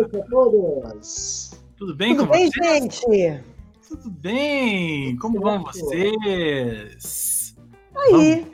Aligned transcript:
noite 0.00 0.16
a 0.16 0.24
todos. 0.26 1.50
Tudo 1.76 1.94
bem 1.94 2.16
Tudo 2.16 2.26
com 2.26 2.32
bem, 2.32 2.50
vocês? 2.50 2.66
gente? 2.82 3.42
Tudo 3.88 4.10
bem. 4.10 5.16
Como 5.16 5.40
vão 5.40 5.62
vocês? 5.62 7.56
Aí. 7.96 8.46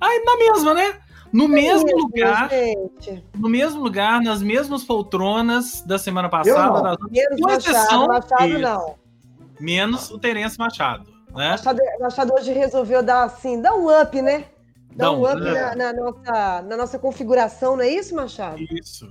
Aí 0.00 0.24
na 0.24 0.36
mesma, 0.36 0.74
né? 0.74 0.94
No 1.32 1.48
mesmo 1.48 1.84
Mesmo, 1.84 1.98
lugar, 2.02 2.48
Gente. 2.48 3.24
no 3.36 3.48
mesmo 3.48 3.82
lugar, 3.82 4.22
nas 4.22 4.40
mesmas 4.40 4.84
poltronas 4.84 5.82
da 5.82 5.98
semana 5.98 6.28
Eu 6.28 6.30
passada, 6.30 6.80
das- 6.82 6.96
Menos 7.10 7.40
Com 7.40 7.48
Machado, 7.48 7.76
exceção- 7.76 8.06
Machado 8.06 8.46
Isso. 8.46 8.58
não. 8.60 8.94
menos 9.60 10.10
o 10.10 10.18
Terence 10.18 10.56
Machado, 10.58 11.10
né? 11.34 11.50
Machado, 11.50 11.80
Machado 12.00 12.32
hoje 12.32 12.52
resolveu 12.52 13.02
dar 13.02 13.24
assim, 13.24 13.60
dar 13.60 13.74
um 13.74 13.88
up, 14.00 14.22
né? 14.22 14.44
Dá 14.96 15.10
um 15.12 15.22
up 15.24 15.32
up. 15.34 15.40
na, 15.44 15.74
na 15.76 15.92
nossa, 15.92 16.62
na 16.62 16.76
nossa 16.76 16.98
configuração, 16.98 17.76
não 17.76 17.82
é 17.84 17.88
isso, 17.90 18.14
Machado? 18.14 18.56
Isso, 18.60 19.06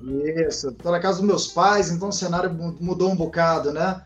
Isso, 0.47 0.71
tô 0.73 0.91
na 0.91 0.99
casa 0.99 1.19
dos 1.19 1.27
meus 1.27 1.47
pais, 1.47 1.91
então 1.91 2.09
o 2.09 2.13
cenário 2.13 2.51
mu- 2.53 2.75
mudou 2.81 3.09
um 3.11 3.15
bocado, 3.15 3.71
né? 3.71 4.01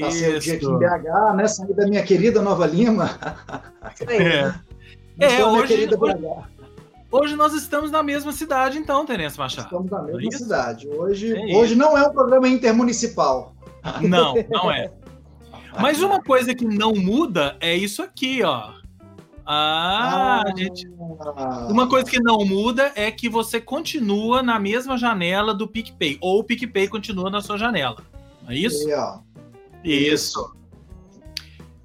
Passei 0.00 0.36
o 0.36 0.40
dia 0.40 0.54
aqui 0.56 0.66
em 0.66 0.68
isso. 0.68 0.78
BH, 0.78 1.34
né? 1.36 1.48
Saí 1.48 1.74
da 1.74 1.86
minha 1.86 2.02
querida 2.02 2.42
Nova 2.42 2.66
Lima. 2.66 3.18
Isso. 3.94 4.10
É. 4.10 4.54
É, 5.18 5.44
hoje- 5.44 5.66
querida 5.68 5.98
hoje- 5.98 6.14
BH. 6.14 6.44
Hoje 7.12 7.34
nós 7.34 7.52
estamos 7.54 7.90
na 7.90 8.02
mesma 8.02 8.30
cidade, 8.30 8.78
então, 8.78 9.04
Terence 9.04 9.36
Machado. 9.38 9.64
Estamos 9.64 9.90
na 9.90 10.02
mesma 10.02 10.20
É 10.22 10.24
isso? 10.26 10.38
cidade. 10.38 10.88
Hoje, 10.88 11.34
É 11.34 11.56
hoje 11.56 11.74
não 11.74 11.98
é 11.98 12.06
um 12.06 12.12
programa 12.12 12.48
intermunicipal. 12.48 13.52
Não, 14.02 14.34
não 14.48 14.70
é. 14.70 14.90
Mas 15.80 16.00
uma 16.02 16.22
coisa 16.22 16.54
que 16.54 16.64
não 16.64 16.92
muda 16.94 17.56
é 17.60 17.74
isso 17.76 18.02
aqui, 18.02 18.42
ó. 18.42 18.72
Ah, 19.52 20.44
gente. 20.56 20.86
Uma 21.68 21.88
coisa 21.88 22.08
que 22.08 22.20
não 22.20 22.44
muda 22.44 22.92
é 22.94 23.10
que 23.10 23.28
você 23.28 23.60
continua 23.60 24.44
na 24.44 24.60
mesma 24.60 24.96
janela 24.96 25.52
do 25.52 25.66
PicPay. 25.66 26.18
Ou 26.20 26.38
o 26.38 26.44
PicPay 26.44 26.86
continua 26.86 27.28
na 27.28 27.40
sua 27.40 27.58
janela. 27.58 27.96
Não 28.44 28.52
é 28.52 28.54
isso? 28.54 28.88
Ó. 28.94 29.18
Isso. 29.82 30.54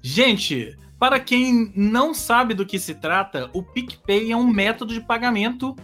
Gente, 0.00 0.78
para 0.96 1.18
quem 1.18 1.72
não 1.74 2.14
sabe 2.14 2.54
do 2.54 2.64
que 2.64 2.78
se 2.78 2.94
trata, 2.94 3.50
o 3.52 3.64
PicPay 3.64 4.30
é 4.30 4.36
um 4.36 4.46
método 4.46 4.94
de 4.94 5.00
pagamento 5.00 5.74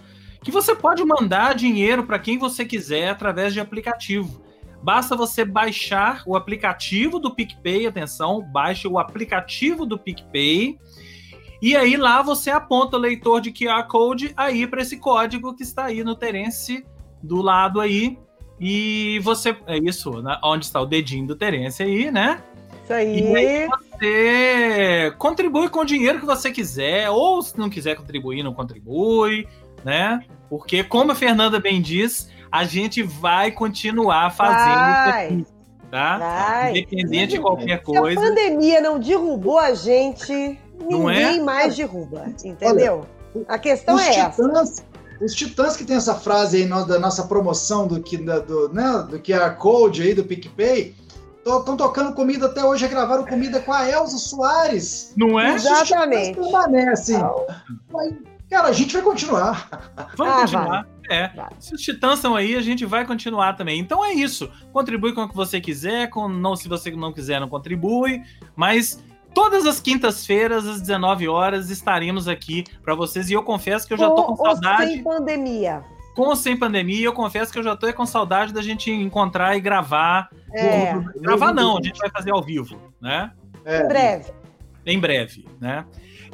que 0.40 0.52
você 0.52 0.76
pode 0.76 1.04
mandar 1.04 1.56
dinheiro 1.56 2.04
para 2.04 2.20
quem 2.20 2.38
você 2.38 2.64
quiser 2.64 3.08
através 3.08 3.52
de 3.52 3.58
aplicativo. 3.58 4.40
Basta 4.84 5.16
você 5.16 5.44
baixar 5.44 6.22
o 6.26 6.36
aplicativo 6.36 7.18
do 7.18 7.34
PicPay, 7.34 7.88
atenção, 7.88 8.40
baixe 8.40 8.86
o 8.86 9.00
aplicativo 9.00 9.84
do 9.84 9.98
PicPay. 9.98 10.78
E 11.62 11.76
aí 11.76 11.96
lá 11.96 12.20
você 12.22 12.50
aponta 12.50 12.96
o 12.96 13.00
leitor 13.00 13.40
de 13.40 13.52
QR 13.52 13.86
Code 13.86 14.32
aí 14.36 14.66
para 14.66 14.82
esse 14.82 14.96
código 14.96 15.54
que 15.54 15.62
está 15.62 15.84
aí 15.84 16.02
no 16.02 16.16
Terence 16.16 16.84
do 17.22 17.40
lado 17.40 17.80
aí. 17.80 18.18
E 18.60 19.20
você. 19.20 19.56
É 19.66 19.78
isso, 19.78 20.20
né? 20.22 20.36
onde 20.42 20.64
está 20.64 20.80
o 20.80 20.86
dedinho 20.86 21.26
do 21.26 21.36
Terence 21.36 21.80
aí, 21.82 22.10
né? 22.10 22.42
Isso 22.82 22.92
E 22.92 22.96
aí. 22.96 23.36
aí 23.36 23.68
você 23.68 25.14
contribui 25.18 25.68
com 25.68 25.80
o 25.80 25.84
dinheiro 25.84 26.18
que 26.18 26.26
você 26.26 26.50
quiser, 26.50 27.08
ou 27.10 27.40
se 27.40 27.56
não 27.56 27.70
quiser 27.70 27.94
contribuir, 27.94 28.42
não 28.42 28.52
contribui, 28.52 29.46
né? 29.84 30.20
Porque, 30.50 30.82
como 30.82 31.12
a 31.12 31.14
Fernanda 31.14 31.60
bem 31.60 31.80
diz, 31.80 32.28
a 32.50 32.64
gente 32.64 33.02
vai 33.02 33.52
continuar 33.52 34.30
fazendo 34.30 34.74
Vai. 34.74 35.26
isso 35.28 35.40
aqui, 35.40 35.46
tá? 35.90 36.18
Vai. 36.18 36.70
Independente 36.70 37.30
de 37.34 37.40
qualquer 37.40 37.66
Se 37.84 37.90
a 37.96 38.00
coisa. 38.00 38.20
pandemia 38.20 38.80
não 38.80 38.98
derrubou 38.98 39.58
a 39.58 39.74
gente, 39.74 40.58
Não 40.88 41.08
é? 41.10 41.24
ninguém 41.26 41.42
mais 41.44 41.76
derruba, 41.76 42.26
entendeu? 42.44 43.06
a 43.48 43.58
questão 43.58 43.98
é 43.98 44.08
essa. 44.16 44.42
titãs, 44.42 44.84
os 45.20 45.34
titãs 45.34 45.76
que 45.76 45.84
tem 45.84 45.96
essa 45.96 46.14
frase 46.14 46.58
aí 46.58 46.66
no- 46.66 46.86
da 46.86 46.98
nossa 46.98 47.22
promoção 47.24 47.86
do, 47.86 48.00
que- 48.02 48.18
da- 48.18 48.38
do, 48.40 48.68
né, 48.72 49.06
do 49.08 49.18
QR 49.20 49.56
Code 49.56 50.02
aí 50.02 50.12
do 50.14 50.24
PicPay, 50.24 50.94
estão 51.38 51.76
tocando 51.76 52.12
comida 52.14 52.46
até 52.46 52.64
hoje, 52.64 52.86
gravaram 52.88 53.24
comida 53.24 53.58
com 53.60 53.72
a 53.72 53.88
Elza 53.88 54.18
Soares. 54.18 55.12
Não 55.16 55.40
é? 55.40 55.54
Exatamente. 55.54 56.38
permanecem. 56.38 57.18
Cara, 58.50 58.68
a 58.68 58.72
gente 58.72 58.92
vai 58.92 59.02
continuar. 59.02 59.90
Vamos 60.16 60.34
Ah, 60.34 60.40
continuar. 60.42 60.86
É. 61.10 61.28
Vai. 61.28 61.48
Se 61.58 61.74
os 61.74 61.80
titãs 61.80 62.14
estão 62.16 62.36
aí, 62.36 62.54
a 62.54 62.60
gente 62.60 62.84
vai 62.84 63.06
continuar 63.06 63.54
também. 63.54 63.80
Então 63.80 64.04
é 64.04 64.12
isso. 64.12 64.50
Contribui 64.72 65.14
com 65.14 65.22
o 65.22 65.28
que 65.28 65.34
você 65.34 65.58
quiser, 65.60 66.08
com 66.10 66.28
não 66.28 66.54
se 66.54 66.68
você 66.68 66.90
não 66.90 67.12
quiser, 67.14 67.40
não 67.40 67.48
contribui. 67.48 68.22
Mas 68.54 68.98
todas 69.34 69.66
as 69.66 69.80
quintas-feiras, 69.80 70.66
às 70.66 70.80
19 70.80 71.28
horas, 71.28 71.70
estaremos 71.70 72.28
aqui 72.28 72.64
para 72.82 72.94
vocês. 72.94 73.30
E 73.30 73.32
eu 73.32 73.42
confesso 73.42 73.86
que 73.86 73.94
eu 73.94 73.98
já 73.98 74.08
tô 74.08 74.24
com 74.24 74.36
Com 74.36 74.48
ou 74.48 74.52
saudade. 74.52 74.92
sem 74.92 75.02
pandemia. 75.02 75.84
Com 76.14 76.22
ou 76.22 76.36
sem 76.36 76.56
pandemia, 76.56 77.06
eu 77.06 77.12
confesso 77.12 77.52
que 77.52 77.58
eu 77.58 77.62
já 77.62 77.74
tô 77.74 77.92
com 77.92 78.04
saudade 78.04 78.52
da 78.52 78.60
gente 78.62 78.90
encontrar 78.90 79.56
e 79.56 79.60
gravar. 79.60 80.28
É, 80.54 80.92
Gravar 81.16 81.52
não, 81.54 81.78
a 81.78 81.82
gente 81.82 81.98
vai 81.98 82.10
fazer 82.10 82.32
ao 82.32 82.42
vivo, 82.42 82.76
né? 83.00 83.32
É. 83.64 83.82
em 83.84 83.88
breve. 83.88 84.32
Em 84.84 84.98
breve, 84.98 85.46
né? 85.60 85.84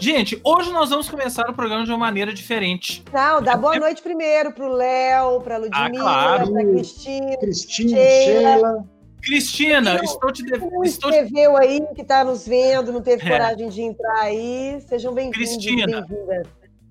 Gente, 0.01 0.41
hoje 0.45 0.73
nós 0.73 0.91
vamos 0.91 1.11
começar 1.11 1.49
o 1.51 1.53
programa 1.53 1.85
de 1.85 1.91
uma 1.91 1.99
maneira 1.99 2.33
diferente. 2.33 3.05
Não, 3.13 3.43
dá 3.43 3.57
boa 3.57 3.79
noite 3.79 4.01
primeiro 4.01 4.53
pro 4.53 4.69
Léo, 4.69 5.41
pra 5.41 5.59
Ludmilla, 5.59 5.91
claro. 6.01 6.53
pra 6.53 6.65
Cristina. 6.65 7.37
Cristina, 7.37 7.97
Sheila. 7.97 8.53
Sheila. 8.53 8.98
Cristina, 9.23 9.97
Eu- 9.97 10.05
estou 10.05 10.33
te 10.33 10.43
devendo. 10.43 10.85
Estou 10.85 11.11
escreveu 11.11 11.57
aí 11.57 11.81
que 11.95 12.05
tá 12.05 12.25
nos 12.25 12.47
vendo, 12.47 12.93
não 12.93 13.01
teve 13.03 13.27
É. 13.27 13.31
coragem 13.31 13.69
de 13.69 13.83
entrar 13.83 14.21
aí. 14.23 14.81
Sejam 14.89 15.13
bem-vindos. 15.15 15.39
Cristina. 15.39 15.87
bem-vindas. 16.07 16.47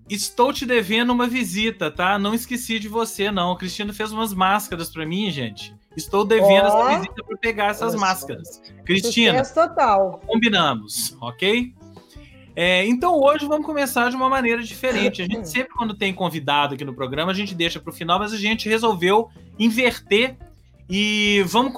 Estou 0.09 0.53
te 0.53 0.65
devendo 0.65 1.11
uma 1.11 1.27
visita, 1.27 1.91
tá? 1.91 2.17
Não 2.17 2.33
esqueci 2.33 2.79
de 2.79 2.87
você, 2.87 3.29
não. 3.29 3.51
O 3.51 3.57
Cristiano 3.57 3.93
fez 3.93 4.11
umas 4.11 4.33
máscaras 4.33 4.89
pra 4.89 5.05
mim, 5.05 5.29
gente. 5.31 5.75
Estou 5.97 6.23
devendo 6.23 6.65
Ó. 6.67 6.87
essa 6.89 6.99
visita 6.99 7.23
para 7.25 7.37
pegar 7.37 7.65
essas 7.71 7.93
só. 7.93 7.99
máscaras. 7.99 8.61
Cristina, 8.85 9.43
Sucesso 9.43 9.67
total. 9.67 10.21
combinamos, 10.25 11.17
ok? 11.19 11.73
É, 12.55 12.85
então 12.87 13.19
hoje 13.19 13.45
vamos 13.45 13.65
começar 13.65 14.09
de 14.09 14.15
uma 14.15 14.29
maneira 14.29 14.63
diferente. 14.63 15.21
A 15.21 15.25
gente 15.25 15.47
sempre, 15.49 15.73
quando 15.73 15.93
tem 15.93 16.13
convidado 16.13 16.75
aqui 16.75 16.85
no 16.85 16.93
programa, 16.93 17.31
a 17.31 17.35
gente 17.35 17.53
deixa 17.53 17.79
para 17.79 17.91
o 17.91 17.93
final, 17.93 18.17
mas 18.19 18.31
a 18.31 18.37
gente 18.37 18.69
resolveu 18.69 19.29
inverter 19.59 20.37
e 20.89 21.43
vamos 21.47 21.73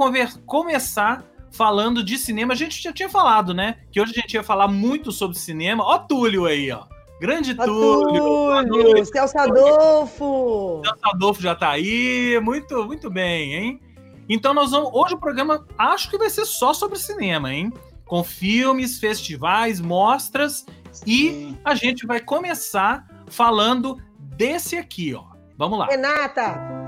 começar 0.46 1.24
falando 1.52 2.03
de 2.03 2.18
cinema. 2.18 2.53
A 2.53 2.56
gente 2.56 2.81
já 2.81 2.94
tinha 2.94 3.09
falado, 3.09 3.53
né? 3.53 3.78
Que 3.92 4.00
hoje 4.00 4.14
a 4.16 4.22
gente 4.22 4.34
ia 4.34 4.44
falar 4.44 4.68
muito 4.68 5.12
sobre 5.12 5.38
cinema. 5.38 5.84
Ó, 5.84 5.97
Túlio 6.00 6.46
aí, 6.46 6.72
ó. 6.72 6.86
Grande 7.20 7.53
Túlio. 7.53 8.24
Boa 8.24 8.64
noite. 8.64 8.88
Túlio, 8.88 9.06
Celso 9.06 9.38
Adolfo. 9.38 10.25
O 10.25 10.84
Adolfo 11.03 11.42
já 11.42 11.53
tá 11.53 11.72
aí. 11.72 12.40
Muito, 12.42 12.86
muito 12.86 13.09
bem, 13.09 13.53
hein? 13.53 13.81
Então 14.30 14.53
nós 14.53 14.72
vamos. 14.72 14.92
Hoje 14.94 15.16
o 15.16 15.20
programa 15.20 15.66
acho 15.78 16.09
que 16.09 16.18
vai 16.18 16.30
ser 16.30 16.46
só 16.46 16.74
sobre 16.74 16.97
cinema, 17.00 17.53
hein? 17.53 17.74
Com 18.06 18.24
filmes, 18.24 19.00
festivais, 19.00 19.81
mostras. 19.81 20.66
E 21.06 21.56
a 21.66 21.76
gente 21.76 22.06
vai 22.06 22.20
começar 22.20 23.06
falando 23.28 23.97
desse 24.18 24.78
aqui, 24.78 25.14
ó. 25.14 25.24
Vamos 25.58 25.78
lá. 25.78 25.88
Renata. 25.88 26.78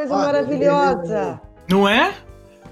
Coisa 0.00 0.14
Olha, 0.14 0.26
maravilhosa. 0.26 1.40
Não 1.68 1.86
é? 1.88 2.14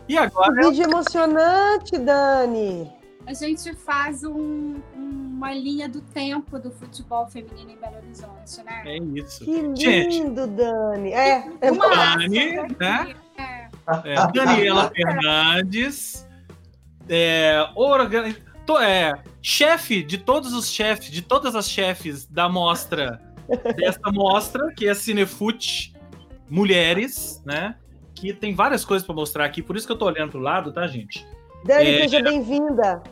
E 0.08 0.16
agora? 0.16 0.70
vídeo 0.70 0.84
emocionante, 0.84 1.98
Dani. 1.98 2.90
A 3.26 3.34
gente 3.34 3.74
faz 3.74 4.24
um- 4.24 4.76
uma 4.96 5.52
linha 5.52 5.86
do 5.88 6.00
tempo 6.00 6.58
do 6.58 6.70
futebol 6.70 7.26
feminino 7.26 7.70
em 7.72 7.76
Belo 7.76 7.96
Horizonte, 7.98 8.64
né? 8.64 8.82
É 8.86 8.96
isso. 8.96 9.44
Que 9.44 9.50
lindo, 9.60 9.76
Gente. 9.78 10.46
Dani. 10.56 11.12
É, 11.12 11.46
é 11.60 11.70
Uma 11.70 11.88
Dani, 11.90 12.56
asa 12.58 12.66
né? 12.80 13.14
É. 13.36 13.68
É, 14.04 14.32
Daniela 14.32 14.90
Fernandes. 14.96 16.26
é, 17.08 17.68
organ... 17.74 18.34
é, 18.82 19.12
chefe 19.42 20.02
de 20.02 20.16
todos 20.18 20.52
os 20.54 20.70
chefes, 20.70 21.10
de 21.10 21.20
todas 21.22 21.54
as 21.54 21.68
chefes 21.68 22.24
da 22.26 22.48
mostra, 22.48 23.20
desta 23.76 24.10
mostra, 24.10 24.72
que 24.74 24.88
é 24.88 24.94
Cinefute 24.94 25.94
Mulheres, 26.50 27.42
né? 27.44 27.74
Que 28.14 28.32
tem 28.32 28.54
várias 28.54 28.84
coisas 28.84 29.06
para 29.06 29.14
mostrar 29.14 29.44
aqui, 29.44 29.62
por 29.62 29.76
isso 29.76 29.86
que 29.86 29.92
eu 29.92 29.98
tô 29.98 30.06
olhando 30.06 30.32
pro 30.32 30.40
lado, 30.40 30.72
tá, 30.72 30.86
gente? 30.86 31.26
Dani, 31.64 31.90
É. 31.90 31.98
seja 32.02 32.22
bem-vinda. 32.22 33.02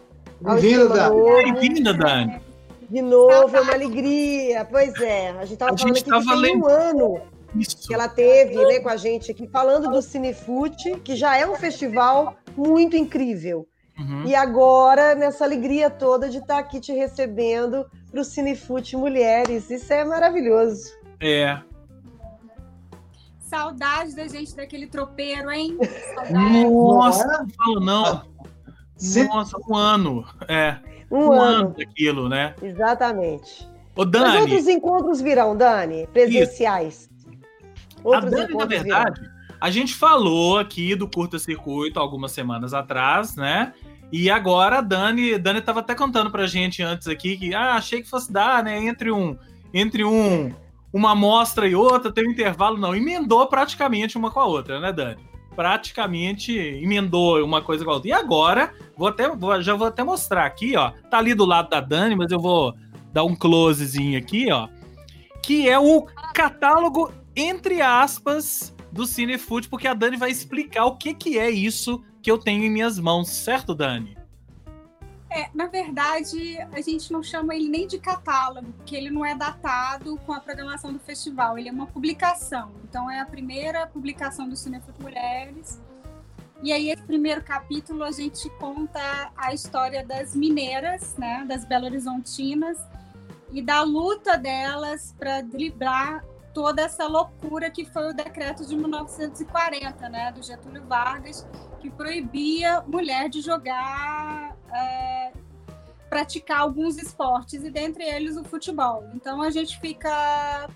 ao 0.45 0.55
Bem-vinda, 0.55 0.85
Esquema 0.85 1.11
Dani. 1.11 1.53
Bem-vinda, 1.53 1.95
Dani. 1.95 2.41
De 2.89 3.03
novo, 3.03 3.57
é 3.57 3.61
uma 3.61 3.73
alegria. 3.73 4.65
Pois 4.65 4.95
é, 5.01 5.31
a 5.31 5.45
gente 5.45 5.59
tava 5.59 5.75
A 5.75 5.79
falando 5.79 5.97
gente 5.97 6.03
aqui 6.03 6.21
que 6.21 6.27
tava 6.27 6.43
tem 6.43 6.57
um 6.57 6.67
ano 6.67 7.21
Isso. 7.57 7.89
que 7.89 7.95
ela 7.95 8.09
teve 8.09 8.55
né, 8.65 8.81
com 8.81 8.89
a 8.89 8.97
gente 8.97 9.31
aqui, 9.31 9.49
falando 9.49 9.91
do 9.91 10.01
Cinefute, 10.01 11.01
que 11.01 11.17
já 11.17 11.37
é 11.37 11.47
um 11.47 11.57
festival 11.57 12.37
muito 12.57 12.97
incrível. 12.97 13.67
Uhum. 13.99 14.25
E 14.27 14.35
agora, 14.35 15.15
nessa 15.15 15.45
alegria 15.45 15.89
toda 15.89 16.29
de 16.29 16.39
estar 16.39 16.59
aqui 16.59 16.79
te 16.79 16.93
recebendo 16.93 17.87
para 18.11 18.21
o 18.21 18.25
Cinefute 18.25 18.97
Mulheres. 18.97 19.71
Isso 19.71 19.93
é 19.93 20.05
maravilhoso. 20.05 20.93
É. 21.19 21.59
Saudade 23.47 24.15
da 24.17 24.27
gente 24.27 24.57
daquele 24.57 24.87
tropeiro, 24.87 25.51
hein? 25.51 25.79
Nossa, 26.31 27.25
é? 27.25 27.39
não 27.39 27.49
falo 27.49 27.81
não. 27.81 28.23
Nossa, 29.29 29.57
um 29.69 29.77
ano. 29.77 30.25
É, 30.49 30.77
Um, 31.11 31.17
um, 31.27 31.33
ano, 31.33 31.67
ano 31.67 31.75
daquilo, 31.79 32.29
né? 32.29 32.55
exatamente. 32.61 33.69
Ô, 33.95 34.03
Mas 34.03 34.11
Dani, 34.11 34.39
outros 34.41 34.67
encontros 34.67 35.21
virão, 35.21 35.57
Dani, 35.57 36.09
presenciais. 36.13 37.09
a 38.05 38.09
Outros 38.09 38.31
Dani, 38.33 38.43
na 38.43 38.51
encontros 38.51 38.83
verdade, 38.83 39.31
a 39.61 39.71
gente 39.71 39.95
falou 39.95 40.59
aqui 40.59 40.95
do 40.97 41.09
curta-circuito 41.09 42.01
algumas 42.01 42.33
semanas 42.33 42.75
atrás, 42.75 43.37
né? 43.37 43.73
E 44.11 44.29
agora 44.31 44.79
a 44.79 44.81
Dani, 44.81 45.39
Dani 45.39 45.61
tava 45.61 45.81
até 45.81 45.95
contando 45.95 46.31
pra 46.31 46.47
gente 46.47 46.83
antes 46.83 47.07
aqui 47.09 47.37
que 47.37 47.55
ah, 47.55 47.75
achei 47.75 48.03
que 48.03 48.09
fosse 48.09 48.33
dar, 48.33 48.63
né? 48.65 48.79
Entre 48.79 49.11
um, 49.11 49.37
entre 49.73 50.05
um, 50.05 50.53
uma 50.97 51.13
amostra 51.13 51.69
e 51.69 51.75
outra, 51.75 52.11
tem 52.11 52.27
um 52.27 52.31
intervalo, 52.31 52.79
não. 52.79 52.95
Emendou 52.95 53.47
praticamente 53.47 54.17
uma 54.17 54.31
com 54.31 54.41
a 54.41 54.47
outra, 54.47 54.81
né, 54.81 54.93
Dani? 54.93 55.21
Praticamente 55.55 56.57
emendou 56.57 57.45
uma 57.45 57.61
coisa 57.61 57.85
com 57.85 57.91
a 57.91 57.95
outra. 57.95 58.09
E 58.09 58.13
agora, 58.13 58.73
vou 58.97 59.09
até, 59.09 59.29
vou- 59.29 59.61
já 59.61 59.75
vou 59.75 59.87
até 59.87 60.03
mostrar 60.03 60.47
aqui, 60.47 60.77
ó. 60.77 60.91
Tá 61.11 61.19
ali 61.19 61.35
do 61.35 61.45
lado 61.45 61.69
da 61.69 61.81
Dani, 61.81 62.17
mas 62.17 62.31
eu 62.31 62.41
vou 62.41 62.75
dar 63.13 63.25
um 63.25 63.35
closezinho 63.37 64.19
aqui, 64.19 64.51
ó. 64.51 64.69
Que 65.43 65.69
é 65.69 65.79
o 65.79 66.07
catálogo, 66.35 67.13
entre 67.35 67.83
aspas, 67.83 68.75
do 68.91 69.07
Cinefood, 69.07 69.69
porque 69.69 69.87
a 69.87 69.95
Dani 69.95 70.17
vai 70.17 70.31
explicar 70.31 70.87
o 70.87 70.97
que, 70.97 71.13
que 71.13 71.39
é 71.39 71.51
isso 71.51 72.03
que 72.23 72.31
eu 72.31 72.39
tenho 72.39 72.65
em 72.65 72.71
minhas 72.71 72.99
mãos, 72.99 73.29
certo, 73.29 73.75
Dani? 73.75 74.16
É, 75.29 75.49
na 75.53 75.67
verdade, 75.67 76.57
a 76.73 76.81
gente 76.81 77.13
não 77.13 77.23
chama 77.23 77.55
ele 77.55 77.69
nem 77.69 77.87
de 77.87 77.99
catálogo, 77.99 78.73
porque 78.75 78.95
ele 78.95 79.11
não 79.11 79.25
é 79.25 79.35
datado 79.35 80.17
com 80.25 80.33
a 80.33 80.41
programação 80.41 80.93
do 80.93 80.99
festival. 80.99 81.59
Ele 81.59 81.69
é 81.69 81.73
uma 81.73 81.87
publicação. 81.87 82.73
Então, 82.85 83.11
é 83.11 83.21
a 83.21 83.27
primeira 83.27 83.87
publicação 83.87 84.49
do 84.49 84.57
Cinefute 84.57 85.03
Mulheres. 85.03 85.81
E 86.63 86.73
aí, 86.73 86.91
esse 86.91 87.03
primeiro 87.03 87.43
capítulo, 87.43 88.03
a 88.03 88.11
gente 88.11 88.49
conta 88.51 89.31
a 89.37 89.53
história 89.53 90.05
das 90.05 90.35
mineiras, 90.35 91.15
né, 91.17 91.45
das 91.47 91.65
Belo 91.65 91.85
Horizontinas, 91.87 92.79
e 93.53 93.61
da 93.63 93.83
luta 93.83 94.37
delas 94.37 95.15
para 95.19 95.43
driblar 95.43 96.25
toda 96.55 96.83
essa 96.83 97.07
loucura 97.07 97.71
que 97.71 97.85
foi 97.85 98.11
o 98.11 98.15
decreto 98.15 98.65
de 98.65 98.75
1940, 98.75 100.09
né, 100.09 100.33
do 100.33 100.43
Getúlio 100.43 100.83
Vargas, 100.87 101.47
que 101.87 101.91
proibia 101.91 102.83
mulher 102.83 103.29
de 103.29 103.41
jogar, 103.41 104.57
é, 104.75 105.33
praticar 106.11 106.61
alguns 106.61 106.99
esportes, 106.99 107.63
e 107.63 107.71
dentre 107.71 108.03
eles 108.03 108.37
o 108.37 108.43
futebol. 108.43 109.05
Então 109.15 109.41
a 109.41 109.51
gente 109.51 109.79
fica 109.79 110.69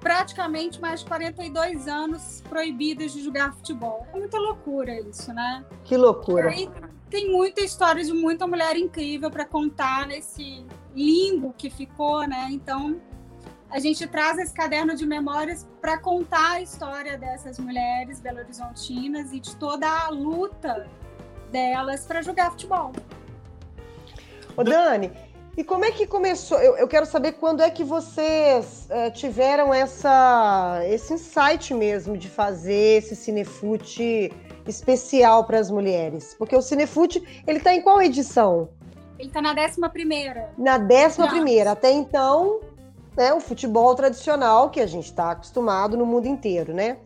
praticamente 0.00 0.80
mais 0.80 1.00
de 1.00 1.06
42 1.06 1.86
anos 1.86 2.42
proibidas 2.48 3.12
de 3.12 3.22
jogar 3.22 3.52
futebol. 3.52 4.06
É 4.12 4.18
muita 4.18 4.38
loucura 4.38 4.98
isso, 5.00 5.32
né? 5.32 5.64
Que 5.84 5.96
loucura. 5.96 6.48
Aí 6.48 6.68
tem 7.10 7.30
muita 7.30 7.60
história 7.60 8.02
de 8.02 8.12
muita 8.12 8.46
mulher 8.46 8.74
incrível 8.76 9.30
para 9.30 9.44
contar 9.44 10.06
nesse 10.06 10.64
limbo 10.94 11.54
que 11.56 11.68
ficou, 11.68 12.26
né? 12.26 12.48
Então 12.50 13.00
a 13.72 13.78
gente 13.78 14.06
traz 14.06 14.38
esse 14.38 14.52
caderno 14.52 14.94
de 14.94 15.06
memórias 15.06 15.66
para 15.80 15.96
contar 15.96 16.52
a 16.52 16.60
história 16.60 17.16
dessas 17.16 17.58
mulheres 17.58 18.20
belo-horizontinas 18.20 19.32
e 19.32 19.40
de 19.40 19.56
toda 19.56 19.88
a 19.88 20.10
luta 20.10 20.86
delas 21.50 22.04
para 22.04 22.20
jogar 22.20 22.50
futebol. 22.50 22.92
Ô, 24.54 24.62
Dani, 24.62 25.10
e 25.56 25.64
como 25.64 25.86
é 25.86 25.90
que 25.90 26.06
começou? 26.06 26.58
Eu, 26.58 26.76
eu 26.76 26.86
quero 26.86 27.06
saber 27.06 27.32
quando 27.32 27.62
é 27.62 27.70
que 27.70 27.82
vocês 27.82 28.86
eh, 28.90 29.10
tiveram 29.10 29.72
essa, 29.72 30.82
esse 30.86 31.14
insight 31.14 31.72
mesmo 31.72 32.18
de 32.18 32.28
fazer 32.28 32.98
esse 32.98 33.16
Cinefute 33.16 34.30
especial 34.68 35.44
para 35.44 35.58
as 35.58 35.70
mulheres. 35.70 36.34
Porque 36.38 36.54
o 36.54 36.60
Cinefute, 36.60 37.42
ele 37.46 37.58
tá 37.58 37.72
em 37.72 37.80
qual 37.80 38.02
edição? 38.02 38.68
Ele 39.18 39.28
está 39.28 39.40
na 39.40 39.54
11 39.54 39.80
primeira. 39.90 40.50
Na 40.58 40.76
décima 40.76 41.28
primeira. 41.28 41.72
Até 41.72 41.90
então, 41.90 42.60
né, 43.16 43.32
o 43.32 43.40
futebol 43.40 43.94
tradicional 43.94 44.70
que 44.70 44.80
a 44.80 44.86
gente 44.86 45.06
está 45.06 45.32
acostumado 45.32 45.96
no 45.96 46.06
mundo 46.06 46.26
inteiro, 46.26 46.72
né? 46.72 46.98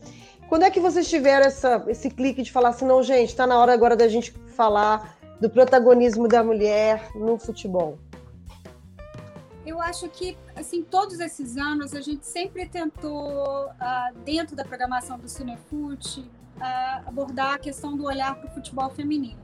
Quando 0.48 0.62
é 0.62 0.70
que 0.70 0.78
vocês 0.78 1.08
tiveram 1.08 1.46
essa, 1.46 1.84
esse 1.88 2.08
clique 2.08 2.42
de 2.42 2.52
falar 2.52 2.68
assim, 2.68 2.84
não, 2.84 3.02
gente, 3.02 3.30
está 3.30 3.46
na 3.46 3.58
hora 3.58 3.72
agora 3.72 3.96
da 3.96 4.06
gente 4.06 4.30
falar 4.54 5.16
do 5.40 5.50
protagonismo 5.50 6.28
da 6.28 6.42
mulher 6.42 7.10
no 7.16 7.36
futebol? 7.36 7.98
Eu 9.66 9.80
acho 9.80 10.08
que, 10.08 10.38
assim, 10.54 10.84
todos 10.84 11.18
esses 11.18 11.56
anos 11.56 11.92
a 11.92 12.00
gente 12.00 12.24
sempre 12.24 12.68
tentou, 12.68 13.68
ah, 13.80 14.12
dentro 14.24 14.54
da 14.54 14.64
programação 14.64 15.18
do 15.18 15.28
Cinefute, 15.28 16.30
ah, 16.60 17.02
abordar 17.04 17.54
a 17.54 17.58
questão 17.58 17.96
do 17.96 18.04
olhar 18.04 18.36
para 18.36 18.48
o 18.48 18.54
futebol 18.54 18.88
feminino. 18.90 19.40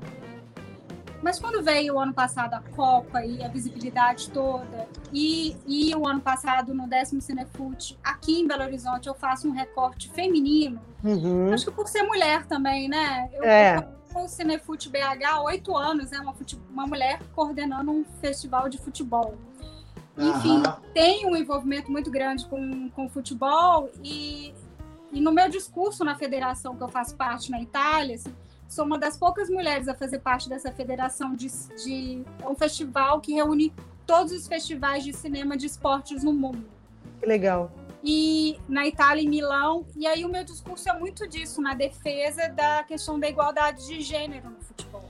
Mas 1.23 1.39
quando 1.39 1.63
veio 1.63 1.95
o 1.95 2.01
ano 2.01 2.13
passado 2.13 2.55
a 2.55 2.61
Copa 2.61 3.25
e 3.25 3.43
a 3.45 3.49
visibilidade 3.49 4.31
toda, 4.31 4.89
e, 5.13 5.57
e 5.67 5.95
o 5.95 6.07
ano 6.07 6.21
passado 6.21 6.75
no 6.75 6.89
décimo 6.89 7.21
Cinefute, 7.21 7.99
aqui 8.03 8.41
em 8.41 8.47
Belo 8.47 8.65
Horizonte, 8.65 9.09
eu 9.09 9.15
faço 9.15 9.49
um 9.49 9.53
recorte 9.53 10.11
feminino, 10.11 10.81
Uhum. 11.05 11.53
Acho 11.53 11.65
que 11.65 11.73
por 11.73 11.89
ser 11.89 12.03
mulher 12.05 12.47
também, 12.47 12.89
né? 12.89 13.29
Eu, 13.33 13.45
É. 13.45 13.77
eu 14.15 14.23
no 14.23 14.29
Cinefute 14.29 14.89
BH 14.89 15.25
há 15.27 15.43
oito 15.43 15.77
anos, 15.77 16.11
né? 16.11 16.21
Uma, 16.21 16.35
uma 16.71 16.87
mulher 16.87 17.21
coordenando 17.35 17.91
um 17.91 18.05
festival 18.21 18.69
de 18.69 18.79
futebol. 18.79 19.35
Enfim, 20.17 20.63
Aham. 20.65 20.77
tem 20.95 21.27
um 21.27 21.35
envolvimento 21.35 21.91
muito 21.91 22.11
grande 22.11 22.47
com, 22.47 22.91
com 22.91 23.09
futebol 23.09 23.91
e, 24.05 24.55
e 25.11 25.21
no 25.21 25.33
meu 25.33 25.49
discurso 25.49 26.05
na 26.05 26.15
federação 26.15 26.77
que 26.77 26.83
eu 26.83 26.89
faço 26.89 27.17
parte 27.17 27.51
na 27.51 27.61
Itália, 27.61 28.17
assim, 28.17 28.33
sou 28.73 28.87
uma 28.87 28.99
das 28.99 29.19
poucas 29.19 29.51
mulheres 29.51 29.87
a 29.87 29.95
fazer 29.95 30.19
parte 30.21 30.49
dessa 30.49 30.73
federação 30.73 31.35
de, 31.35 31.49
de 31.85 32.25
é 32.43 32.49
um 32.49 32.55
festival 32.55 33.21
que 33.21 33.35
reúne 33.35 33.71
todos 34.07 34.33
os 34.33 34.49
festivais 34.49 35.05
de 35.05 35.13
cinema 35.13 35.59
de 35.59 35.67
esportes 35.67 36.25
no 36.25 36.33
mundo 36.33 36.65
Que 37.21 37.27
legal. 37.27 37.71
e 38.03 38.59
na 38.67 38.87
Itália, 38.87 39.23
em 39.23 39.29
Milão. 39.29 39.85
E 39.95 40.07
aí 40.07 40.25
o 40.25 40.29
meu 40.31 40.43
discurso 40.43 40.89
é 40.89 40.99
muito 40.99 41.29
disso, 41.29 41.61
na 41.61 41.75
defesa 41.75 42.49
da 42.49 42.83
questão 42.85 43.21
da 43.21 43.29
igualdade 43.29 43.87
de 43.87 44.01
gênero 44.01 44.49
no 44.49 44.61
futebol. 44.63 45.05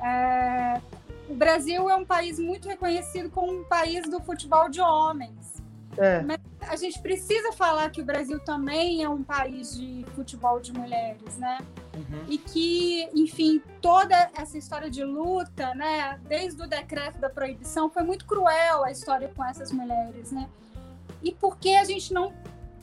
É, 0.00 0.80
o 1.28 1.34
Brasil 1.34 1.90
é 1.90 1.96
um 1.96 2.04
país 2.04 2.38
muito 2.38 2.68
reconhecido 2.68 3.28
como 3.28 3.60
um 3.60 3.64
país 3.64 4.08
do 4.08 4.20
futebol 4.20 4.68
de 4.68 4.80
homens. 4.80 5.60
É. 5.98 6.24
A 6.68 6.76
gente 6.76 7.00
precisa 7.00 7.52
falar 7.52 7.90
que 7.90 8.00
o 8.00 8.04
Brasil 8.04 8.38
também 8.38 9.02
é 9.02 9.08
um 9.08 9.24
país 9.24 9.76
de 9.76 10.06
futebol 10.14 10.60
de 10.60 10.72
mulheres, 10.72 11.36
né? 11.38 11.58
Uhum. 11.94 12.24
e 12.28 12.38
que, 12.38 13.08
enfim, 13.14 13.62
toda 13.80 14.30
essa 14.34 14.58
história 14.58 14.90
de 14.90 15.04
luta, 15.04 15.74
né, 15.74 16.18
desde 16.28 16.60
o 16.62 16.66
decreto 16.66 17.18
da 17.18 17.30
proibição, 17.30 17.88
foi 17.88 18.02
muito 18.02 18.24
cruel 18.24 18.84
a 18.84 18.90
história 18.90 19.30
com 19.34 19.44
essas 19.44 19.70
mulheres, 19.70 20.32
né? 20.32 20.48
E 21.22 21.32
por 21.32 21.56
que 21.56 21.74
a 21.76 21.84
gente 21.84 22.12
não 22.12 22.32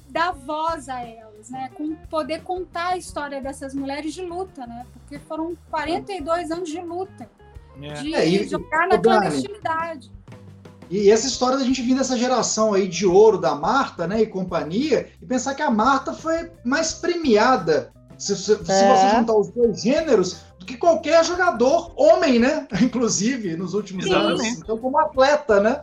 dá 0.09 0.31
voz 0.31 0.89
a 0.89 1.01
elas, 1.01 1.49
né? 1.49 1.69
Com 1.75 1.95
poder 2.09 2.41
contar 2.43 2.89
a 2.89 2.97
história 2.97 3.41
dessas 3.41 3.73
mulheres 3.73 4.13
de 4.13 4.21
luta, 4.23 4.65
né? 4.65 4.85
Porque 4.93 5.19
foram 5.19 5.55
42 5.69 6.51
anos 6.51 6.69
de 6.69 6.81
luta, 6.81 7.29
É. 7.81 7.93
de 7.93 8.13
É, 8.15 8.25
e- 8.27 8.47
jogar 8.47 8.87
na 8.87 8.95
Dani, 8.95 9.01
clandestinidade. 9.01 10.11
E 10.89 11.09
essa 11.09 11.25
história 11.27 11.57
da 11.57 11.63
gente 11.63 11.81
vir 11.81 11.95
dessa 11.95 12.17
geração 12.17 12.73
aí 12.73 12.85
de 12.87 13.05
ouro 13.05 13.37
da 13.37 13.55
Marta, 13.55 14.05
né, 14.05 14.21
e 14.21 14.27
companhia, 14.27 15.09
e 15.21 15.25
pensar 15.25 15.55
que 15.55 15.61
a 15.61 15.71
Marta 15.71 16.13
foi 16.13 16.51
mais 16.65 16.93
premiada, 16.93 17.93
se, 18.21 18.35
se- 18.35 18.65
se 18.65 18.71
É. 18.83 18.87
você 18.87 19.09
juntar 19.09 19.33
os 19.35 19.49
dois 19.49 19.81
gêneros, 19.81 20.43
do 20.59 20.65
que 20.65 20.77
qualquer 20.77 21.23
jogador, 21.25 21.91
homem, 21.95 22.37
né, 22.39 22.67
inclusive, 22.81 23.55
nos 23.57 23.73
últimos 23.73 24.05
Sim. 24.05 24.13
anos. 24.13 24.41
Então, 24.43 24.77
como 24.77 24.97
atleta, 24.99 25.59
né? 25.59 25.81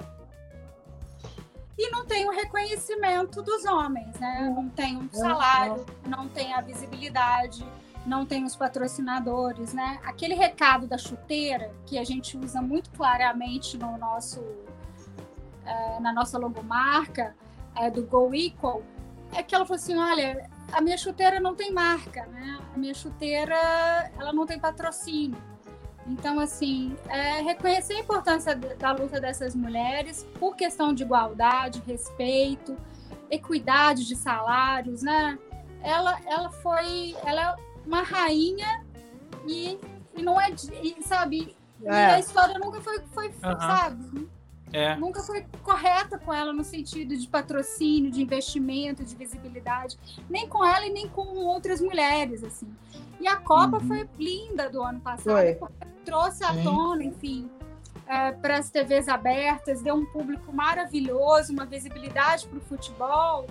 E 1.76 1.90
não 1.90 2.04
tem 2.06 2.26
o 2.28 2.32
reconhecimento 2.32 3.42
dos 3.42 3.64
homens, 3.64 4.18
né? 4.18 4.52
Não 4.54 4.68
tem 4.68 4.96
um 4.96 5.08
salário, 5.12 5.84
não 6.06 6.28
tem 6.28 6.52
a 6.52 6.60
visibilidade, 6.60 7.64
não 8.04 8.26
tem 8.26 8.44
os 8.44 8.56
patrocinadores, 8.56 9.72
né? 9.72 10.00
Aquele 10.04 10.34
recado 10.34 10.88
da 10.88 10.98
chuteira 10.98 11.70
que 11.86 11.96
a 11.98 12.04
gente 12.04 12.36
usa 12.36 12.60
muito 12.60 12.90
claramente 12.90 13.76
no 13.78 13.96
nosso 13.96 14.42
é, 15.64 16.00
na 16.00 16.12
nossa 16.12 16.36
logomarca 16.38 17.34
é, 17.76 17.90
do 17.90 18.02
Go 18.02 18.34
Equal, 18.34 18.82
é 19.32 19.42
que 19.42 19.54
ela 19.54 19.64
falou 19.66 19.76
assim, 19.76 19.96
olha, 19.96 20.48
a 20.72 20.80
minha 20.80 20.96
chuteira 20.96 21.40
não 21.40 21.54
tem 21.54 21.72
marca, 21.72 22.26
né? 22.26 22.58
A 22.74 22.78
minha 22.78 22.94
chuteira 22.94 23.56
ela 24.18 24.32
não 24.32 24.46
tem 24.46 24.58
patrocínio. 24.58 25.38
Então, 26.06 26.40
assim, 26.40 26.96
é, 27.08 27.42
reconhecer 27.42 27.94
a 27.94 28.00
importância 28.00 28.54
da 28.54 28.92
luta 28.92 29.20
dessas 29.20 29.54
mulheres 29.54 30.26
por 30.38 30.56
questão 30.56 30.94
de 30.94 31.02
igualdade, 31.02 31.82
respeito, 31.86 32.76
equidade 33.30 34.06
de 34.06 34.16
salários, 34.16 35.02
né? 35.02 35.38
Ela, 35.82 36.18
ela 36.26 36.50
foi, 36.50 37.14
ela 37.24 37.52
é 37.52 37.56
uma 37.86 38.02
rainha 38.02 38.84
e, 39.46 39.78
e 40.16 40.22
não 40.22 40.40
é, 40.40 40.50
e, 40.82 40.96
sabe? 41.02 41.54
É. 41.84 41.90
E 41.90 41.94
a 41.94 42.18
história 42.18 42.58
nunca 42.58 42.80
foi, 42.80 43.00
foi 43.12 43.28
uhum. 43.28 43.60
sabe? 43.60 44.28
É. 44.72 44.96
Nunca 44.96 45.22
foi 45.22 45.46
correta 45.62 46.18
com 46.18 46.32
ela 46.32 46.52
no 46.52 46.62
sentido 46.62 47.16
de 47.16 47.26
patrocínio, 47.26 48.10
de 48.10 48.22
investimento, 48.22 49.04
de 49.04 49.16
visibilidade, 49.16 49.98
nem 50.28 50.48
com 50.48 50.64
ela 50.64 50.86
e 50.86 50.90
nem 50.90 51.08
com 51.08 51.22
outras 51.22 51.80
mulheres, 51.80 52.44
assim. 52.44 52.68
E 53.20 53.26
a 53.26 53.36
Copa 53.36 53.78
uhum. 53.78 53.86
foi 53.88 54.08
linda 54.18 54.68
do 54.68 54.82
ano 54.82 55.00
passado, 55.00 55.34
foi. 55.34 55.54
porque 55.54 55.86
trouxe 56.04 56.44
à 56.44 56.54
tona, 56.62 57.04
enfim, 57.04 57.50
é, 58.06 58.32
para 58.32 58.56
as 58.56 58.70
TVs 58.70 59.08
abertas, 59.08 59.82
deu 59.82 59.94
um 59.94 60.06
público 60.06 60.52
maravilhoso, 60.52 61.52
uma 61.52 61.66
visibilidade 61.66 62.46
para 62.48 62.58
o 62.58 62.60
futebol. 62.60 63.46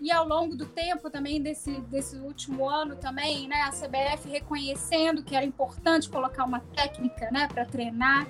E 0.00 0.10
ao 0.10 0.26
longo 0.26 0.56
do 0.56 0.66
tempo 0.66 1.08
também, 1.08 1.40
desse, 1.40 1.80
desse 1.82 2.16
último 2.16 2.68
ano 2.68 2.96
também, 2.96 3.48
né, 3.48 3.62
a 3.62 3.70
CBF 3.70 4.28
reconhecendo 4.28 5.22
que 5.22 5.34
era 5.34 5.44
importante 5.44 6.08
colocar 6.08 6.44
uma 6.44 6.60
técnica 6.60 7.30
né, 7.30 7.48
para 7.48 7.64
treinar 7.64 8.26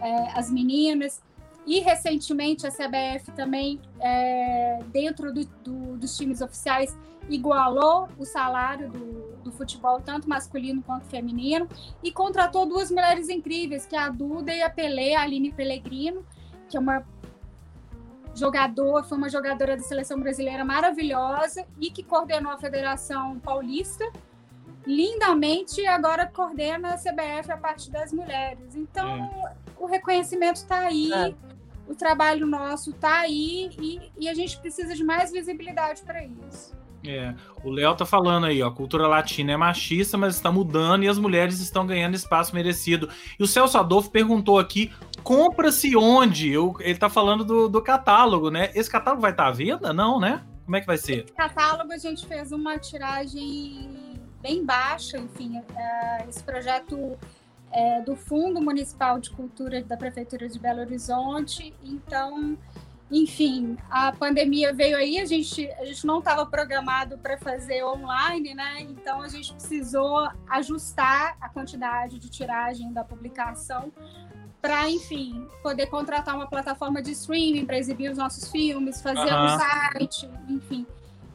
é, 0.00 0.38
as 0.38 0.50
meninas. 0.50 1.20
E 1.66 1.80
recentemente 1.80 2.66
a 2.66 2.70
CBF 2.70 3.32
também, 3.32 3.80
é, 4.00 4.78
dentro 4.88 5.32
do, 5.32 5.44
do, 5.62 5.96
dos 5.98 6.16
times 6.16 6.40
oficiais, 6.40 6.96
igualou 7.28 8.08
o 8.18 8.24
salário 8.24 8.90
do, 8.90 9.36
do, 9.44 9.52
futebol, 9.52 10.00
tanto 10.00 10.28
masculino 10.28 10.82
quanto 10.82 11.04
feminino, 11.06 11.68
e 12.02 12.10
contratou 12.10 12.66
duas 12.66 12.90
mulheres 12.90 13.28
incríveis, 13.28 13.86
que 13.86 13.94
é 13.94 13.98
a 13.98 14.08
Duda 14.08 14.52
e 14.52 14.62
a 14.62 14.70
Pelé, 14.70 15.14
a 15.14 15.22
Aline 15.22 15.52
Pellegrino, 15.52 16.24
que 16.68 16.76
é 16.76 16.80
uma 16.80 17.04
jogadora, 18.34 19.04
foi 19.04 19.18
uma 19.18 19.28
jogadora 19.28 19.76
da 19.76 19.82
seleção 19.82 20.18
brasileira 20.18 20.64
maravilhosa 20.64 21.66
e 21.80 21.90
que 21.90 22.02
coordenou 22.02 22.52
a 22.52 22.58
Federação 22.58 23.38
Paulista 23.40 24.10
lindamente 24.86 25.80
e 25.80 25.86
agora 25.86 26.26
coordena 26.26 26.94
a 26.94 26.96
CBF 26.96 27.52
a 27.52 27.56
parte 27.56 27.90
das 27.90 28.12
mulheres. 28.12 28.74
Então, 28.74 29.08
é. 29.08 29.52
o 29.78 29.86
reconhecimento 29.86 30.56
está 30.56 30.80
aí. 30.80 31.12
É 31.12 31.49
o 31.90 31.94
trabalho 31.94 32.46
nosso 32.46 32.90
está 32.90 33.18
aí 33.18 33.68
e, 33.80 34.00
e, 34.16 34.28
a 34.28 34.34
gente 34.34 34.56
precisa 34.58 34.94
de 34.94 35.02
mais 35.02 35.32
visibilidade 35.32 36.02
para 36.02 36.24
isso. 36.24 36.78
É, 37.04 37.34
o 37.64 37.70
Léo 37.70 37.96
tá 37.96 38.06
falando 38.06 38.46
aí, 38.46 38.62
ó, 38.62 38.68
a 38.68 38.72
cultura 38.72 39.08
latina 39.08 39.52
é 39.52 39.56
machista, 39.56 40.16
mas 40.16 40.36
está 40.36 40.52
mudando 40.52 41.02
e 41.02 41.08
as 41.08 41.18
mulheres 41.18 41.58
estão 41.58 41.84
ganhando 41.84 42.14
espaço 42.14 42.54
merecido. 42.54 43.08
E 43.38 43.42
o 43.42 43.46
Celso 43.46 43.76
Adolfo 43.76 44.10
perguntou 44.10 44.58
aqui, 44.58 44.92
compra-se 45.24 45.96
onde? 45.96 46.52
Eu, 46.52 46.76
ele 46.78 46.98
tá 46.98 47.10
falando 47.10 47.44
do, 47.44 47.68
do 47.68 47.82
catálogo, 47.82 48.50
né? 48.50 48.70
Esse 48.74 48.90
catálogo 48.90 49.22
vai 49.22 49.32
estar 49.32 49.44
tá 49.44 49.48
à 49.48 49.52
venda? 49.52 49.92
Não, 49.92 50.20
né? 50.20 50.44
Como 50.64 50.76
é 50.76 50.80
que 50.80 50.86
vai 50.86 50.98
ser? 50.98 51.24
Esse 51.24 51.32
catálogo 51.32 51.92
a 51.92 51.98
gente 51.98 52.24
fez 52.24 52.52
uma 52.52 52.78
tiragem 52.78 53.88
bem 54.40 54.64
baixa, 54.64 55.18
enfim, 55.18 55.60
é, 55.74 56.26
esse 56.28 56.42
projeto 56.44 57.18
é, 57.72 58.00
do 58.00 58.16
Fundo 58.16 58.60
Municipal 58.60 59.18
de 59.18 59.30
Cultura 59.30 59.82
da 59.82 59.96
Prefeitura 59.96 60.48
de 60.48 60.58
Belo 60.58 60.80
Horizonte. 60.80 61.74
Então, 61.82 62.56
enfim, 63.10 63.76
a 63.90 64.12
pandemia 64.12 64.72
veio 64.72 64.96
aí, 64.96 65.18
a 65.18 65.24
gente, 65.24 65.68
a 65.72 65.84
gente 65.84 66.06
não 66.06 66.18
estava 66.18 66.46
programado 66.46 67.18
para 67.18 67.36
fazer 67.38 67.84
online, 67.84 68.54
né? 68.54 68.80
Então 68.82 69.20
a 69.20 69.28
gente 69.28 69.52
precisou 69.52 70.28
ajustar 70.48 71.36
a 71.40 71.48
quantidade 71.48 72.18
de 72.18 72.28
tiragem 72.28 72.92
da 72.92 73.02
publicação 73.02 73.92
para, 74.60 74.90
enfim, 74.90 75.46
poder 75.62 75.86
contratar 75.86 76.36
uma 76.36 76.46
plataforma 76.46 77.00
de 77.00 77.12
streaming 77.12 77.64
para 77.64 77.78
exibir 77.78 78.10
os 78.10 78.18
nossos 78.18 78.50
filmes, 78.50 79.00
fazer 79.00 79.32
uhum. 79.32 79.44
um 79.44 79.58
site, 79.58 80.30
enfim 80.48 80.86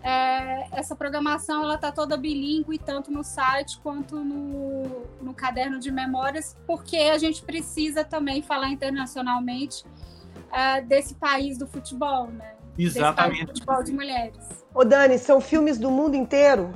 é, 0.05 0.67
essa 0.71 0.95
programação 0.95 1.63
ela 1.63 1.73
está 1.73 1.91
toda 1.91 2.15
bilíngue, 2.15 2.77
tanto 2.77 3.11
no 3.11 3.23
site 3.23 3.79
quanto 3.79 4.23
no, 4.23 5.07
no 5.19 5.33
caderno 5.33 5.79
de 5.79 5.91
memórias, 5.91 6.55
porque 6.67 6.95
a 6.95 7.17
gente 7.17 7.41
precisa 7.41 8.03
também 8.03 8.43
falar 8.43 8.69
internacionalmente 8.69 9.83
é, 10.51 10.79
desse 10.81 11.15
país 11.15 11.57
do 11.57 11.65
futebol, 11.65 12.27
né? 12.27 12.53
Exatamente. 12.77 13.45
do 13.45 13.53
futebol 13.53 13.83
de 13.83 13.91
mulheres. 13.93 14.63
Ô 14.75 14.85
Dani, 14.85 15.17
são 15.17 15.41
filmes 15.41 15.79
do 15.79 15.89
mundo 15.89 16.15
inteiro? 16.15 16.71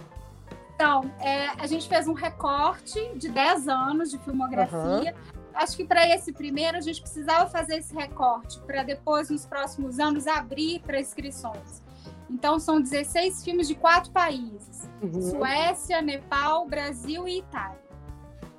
Então, 0.73 1.03
é, 1.19 1.49
a 1.59 1.67
gente 1.67 1.87
fez 1.87 2.07
um 2.07 2.13
recorte 2.13 3.13
de 3.15 3.29
10 3.29 3.67
anos 3.67 4.09
de 4.09 4.17
filmografia. 4.17 5.13
Uhum. 5.13 5.39
Acho 5.53 5.77
que 5.77 5.85
para 5.85 6.07
esse 6.15 6.33
primeiro 6.33 6.77
a 6.77 6.81
gente 6.81 6.99
precisava 6.99 7.47
fazer 7.47 7.77
esse 7.77 7.93
recorte 7.93 8.59
para 8.61 8.81
depois, 8.81 9.29
nos 9.29 9.45
próximos 9.45 9.99
anos, 9.99 10.25
abrir 10.25 10.79
para 10.79 10.99
inscrições. 10.99 11.83
Então, 12.29 12.59
são 12.59 12.79
16 12.79 13.43
filmes 13.43 13.67
de 13.67 13.75
quatro 13.75 14.11
países: 14.11 14.89
uhum. 15.01 15.21
Suécia, 15.21 16.01
Nepal, 16.01 16.67
Brasil 16.67 17.27
e 17.27 17.39
Itália. 17.39 17.79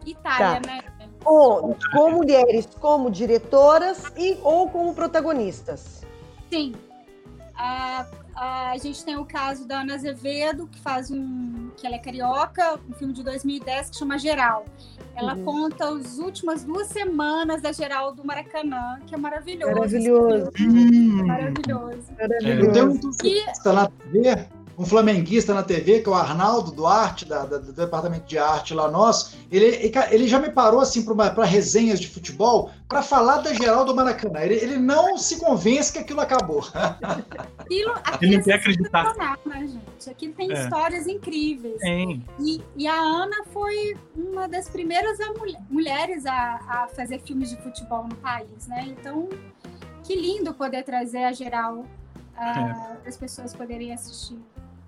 Itália, 0.04 0.60
tá. 0.60 0.66
né? 0.66 0.80
Com, 1.22 1.76
com 1.92 2.10
mulheres 2.12 2.66
como 2.80 3.10
diretoras 3.10 4.04
e 4.16 4.38
ou 4.42 4.68
como 4.70 4.94
protagonistas. 4.94 6.02
Sim. 6.50 6.74
A, 7.62 8.06
a, 8.34 8.70
a, 8.70 8.78
gente 8.78 9.04
tem 9.04 9.18
o 9.18 9.24
caso 9.26 9.68
da 9.68 9.82
Ana 9.82 9.94
Azevedo, 9.94 10.66
que 10.66 10.80
faz 10.80 11.10
um. 11.10 11.70
que 11.76 11.86
ela 11.86 11.96
é 11.96 11.98
carioca, 11.98 12.80
um 12.88 12.94
filme 12.94 13.12
de 13.12 13.22
2010 13.22 13.90
que 13.90 13.98
chama 13.98 14.16
Geral. 14.16 14.64
Ela 15.14 15.34
uhum. 15.34 15.44
conta 15.44 15.90
as 15.90 16.16
últimas 16.16 16.64
duas 16.64 16.86
semanas 16.86 17.60
da 17.60 17.70
Geral 17.70 18.14
do 18.14 18.24
Maracanã, 18.24 18.98
que 19.06 19.14
é 19.14 19.18
maravilhoso. 19.18 19.74
Maravilhoso. 19.74 20.50
Hum. 20.58 21.26
Maravilhoso. 21.26 22.12
Maravilhoso. 22.18 23.18
Tem 23.18 23.42
um 23.42 23.42
e... 23.42 23.72
na 23.74 23.88
TV 23.88 24.59
um 24.78 24.84
flamenguista 24.84 25.52
na 25.54 25.62
TV, 25.62 26.00
que 26.00 26.08
é 26.08 26.12
o 26.12 26.14
Arnaldo 26.14 26.70
Duarte, 26.70 27.24
da, 27.24 27.44
da, 27.44 27.58
do 27.58 27.72
departamento 27.72 28.26
de 28.26 28.38
arte 28.38 28.72
lá 28.74 28.90
nosso, 28.90 29.36
ele, 29.50 29.92
ele 30.10 30.28
já 30.28 30.38
me 30.38 30.50
parou 30.50 30.80
assim 30.80 31.04
para 31.04 31.44
resenhas 31.44 32.00
de 32.00 32.08
futebol 32.08 32.70
para 32.88 33.02
falar 33.02 33.38
da 33.38 33.52
geral 33.54 33.84
do 33.84 33.94
Maracanã. 33.94 34.40
Ele, 34.40 34.54
ele 34.54 34.76
não 34.76 35.16
se 35.16 35.38
convence 35.38 35.92
que 35.92 35.98
aquilo 35.98 36.20
acabou. 36.20 36.64
Aquilo, 37.56 37.94
ele 38.20 38.36
não 38.36 38.42
quer 38.42 38.54
acreditar. 38.54 39.38
Né, 39.46 39.66
gente? 39.68 40.10
Aquilo 40.10 40.34
tem 40.34 40.50
é. 40.50 40.54
histórias 40.54 41.06
incríveis. 41.06 41.78
Tem. 41.78 42.24
E, 42.40 42.60
e, 42.76 42.88
a 42.88 43.00
Ana 43.00 43.44
foi 43.52 43.96
uma 44.16 44.48
das 44.48 44.68
primeiras 44.68 45.20
a 45.20 45.32
mulher, 45.32 45.60
mulheres 45.70 46.26
a, 46.26 46.60
a 46.68 46.88
fazer 46.88 47.20
filmes 47.20 47.50
de 47.50 47.56
futebol 47.58 48.04
no 48.04 48.16
país, 48.16 48.66
né? 48.66 48.86
Então, 48.88 49.28
que 50.02 50.16
lindo 50.16 50.52
poder 50.52 50.82
trazer 50.82 51.24
a 51.24 51.32
geral 51.32 51.76
uh, 51.76 52.98
é. 53.04 53.08
as 53.08 53.16
pessoas 53.16 53.54
poderem 53.54 53.92
assistir. 53.92 54.38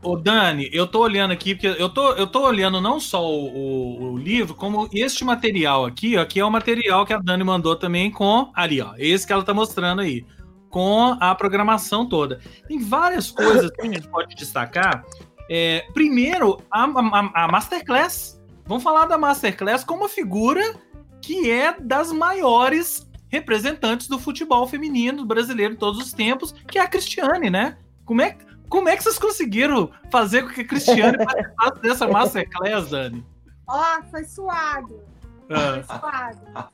Ô, 0.02 0.16
Dani, 0.16 0.68
eu 0.72 0.86
tô 0.86 1.00
olhando 1.00 1.30
aqui, 1.30 1.54
porque 1.54 1.80
eu 1.80 1.88
tô, 1.88 2.12
eu 2.14 2.26
tô 2.26 2.44
olhando 2.44 2.80
não 2.80 2.98
só 2.98 3.24
o, 3.24 3.46
o, 3.54 4.12
o, 4.12 4.16
livro, 4.16 4.52
como 4.52 4.88
este 4.92 5.24
material 5.24 5.86
aqui, 5.86 6.16
ó, 6.16 6.24
que 6.24 6.40
é 6.40 6.44
o 6.44 6.50
material 6.50 7.06
que 7.06 7.12
a 7.12 7.18
Dani 7.18 7.44
mandou 7.44 7.76
também 7.76 8.10
com. 8.10 8.50
Ali, 8.52 8.80
ó. 8.80 8.94
Esse 8.98 9.24
que 9.24 9.32
ela 9.32 9.44
tá 9.44 9.54
mostrando 9.54 10.02
aí. 10.02 10.26
Com 10.68 11.16
a 11.20 11.34
programação 11.34 12.08
toda. 12.08 12.40
Tem 12.66 12.78
várias 12.80 13.30
coisas 13.30 13.70
que 13.70 13.82
a 13.82 13.84
gente 13.84 14.08
pode 14.08 14.34
destacar. 14.34 15.04
É, 15.48 15.86
primeiro, 15.92 16.60
a, 16.70 16.84
a, 16.84 17.44
a 17.44 17.48
Masterclass. 17.48 18.42
Vamos 18.66 18.82
falar 18.82 19.06
da 19.06 19.18
Masterclass 19.18 19.84
como 19.84 20.08
figura 20.08 20.74
que 21.20 21.50
é 21.50 21.76
das 21.78 22.10
maiores 22.10 23.08
representantes 23.28 24.08
do 24.08 24.18
futebol 24.18 24.66
feminino 24.66 25.24
brasileiro 25.24 25.74
de 25.74 25.78
todos 25.78 26.00
os 26.00 26.12
tempos, 26.12 26.52
que 26.68 26.78
é 26.78 26.82
a 26.82 26.88
Cristiane, 26.88 27.48
né? 27.48 27.78
Como 28.04 28.20
é, 28.20 28.36
como 28.72 28.88
é 28.88 28.96
que 28.96 29.02
vocês 29.02 29.18
conseguiram 29.18 29.90
fazer 30.10 30.44
com 30.44 30.48
que 30.48 30.62
a 30.62 30.66
Cristiane 30.66 31.18
participasse 31.22 31.82
dessa 31.82 32.08
Masterclass, 32.08 32.88
Dani? 32.88 33.22
Ó, 33.68 33.78
oh, 33.78 34.02
foi 34.04 34.24
suado. 34.24 35.02
Ah. 35.50 35.82
Foi 35.82 35.82
suado. 35.82 36.72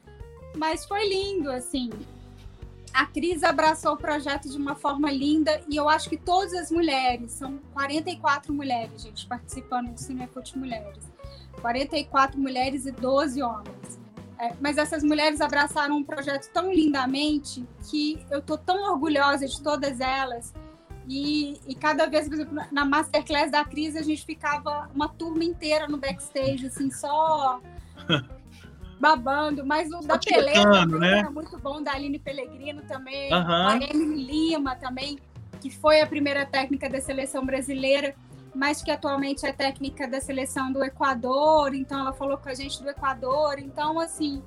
Mas 0.56 0.86
foi 0.86 1.08
lindo, 1.08 1.50
assim. 1.50 1.90
A 2.94 3.04
Cris 3.04 3.42
abraçou 3.42 3.94
o 3.94 3.96
projeto 3.96 4.48
de 4.48 4.56
uma 4.56 4.76
forma 4.76 5.10
linda 5.10 5.60
e 5.68 5.74
eu 5.74 5.88
acho 5.88 6.08
que 6.08 6.16
todas 6.16 6.54
as 6.54 6.70
mulheres, 6.70 7.32
são 7.32 7.58
44 7.74 8.54
mulheres, 8.54 9.02
gente, 9.02 9.26
participando 9.26 9.92
do 9.92 9.98
Cinefute 9.98 10.56
Mulheres. 10.56 11.02
44 11.60 12.38
mulheres 12.38 12.86
e 12.86 12.92
12 12.92 13.42
homens. 13.42 13.98
É, 14.38 14.52
mas 14.60 14.78
essas 14.78 15.02
mulheres 15.02 15.40
abraçaram 15.40 15.96
um 15.96 16.04
projeto 16.04 16.48
tão 16.52 16.72
lindamente 16.72 17.66
que 17.90 18.24
eu 18.30 18.40
tô 18.40 18.56
tão 18.56 18.92
orgulhosa 18.92 19.48
de 19.48 19.60
todas 19.60 19.98
elas. 19.98 20.54
E, 21.08 21.58
e 21.66 21.74
cada 21.74 22.06
vez, 22.06 22.28
por 22.28 22.34
exemplo, 22.34 22.62
na 22.70 22.84
masterclass 22.84 23.50
da 23.50 23.64
Cris, 23.64 23.96
a 23.96 24.02
gente 24.02 24.26
ficava 24.26 24.90
uma 24.94 25.08
turma 25.08 25.42
inteira 25.42 25.88
no 25.88 25.96
backstage, 25.96 26.66
assim, 26.66 26.90
só 26.90 27.60
babando. 29.00 29.64
Mas 29.64 29.90
o 29.90 30.06
da 30.06 30.18
Pelé 30.18 30.52
né? 30.86 31.20
era 31.20 31.30
muito 31.30 31.58
bom, 31.58 31.82
da 31.82 31.92
Aline 31.92 32.18
Pellegrino 32.18 32.82
também, 32.82 33.32
uhum. 33.32 33.68
a 33.68 33.76
Emily 33.76 34.22
Lima 34.22 34.76
também, 34.76 35.18
que 35.62 35.70
foi 35.70 36.02
a 36.02 36.06
primeira 36.06 36.44
técnica 36.44 36.90
da 36.90 37.00
seleção 37.00 37.44
brasileira, 37.46 38.14
mas 38.54 38.82
que 38.82 38.90
atualmente 38.90 39.46
é 39.46 39.52
técnica 39.52 40.06
da 40.06 40.20
seleção 40.20 40.70
do 40.70 40.84
Equador. 40.84 41.74
Então, 41.74 42.00
ela 42.00 42.12
falou 42.12 42.36
com 42.36 42.50
a 42.50 42.54
gente 42.54 42.82
do 42.82 42.90
Equador. 42.90 43.58
Então, 43.58 43.98
assim, 43.98 44.42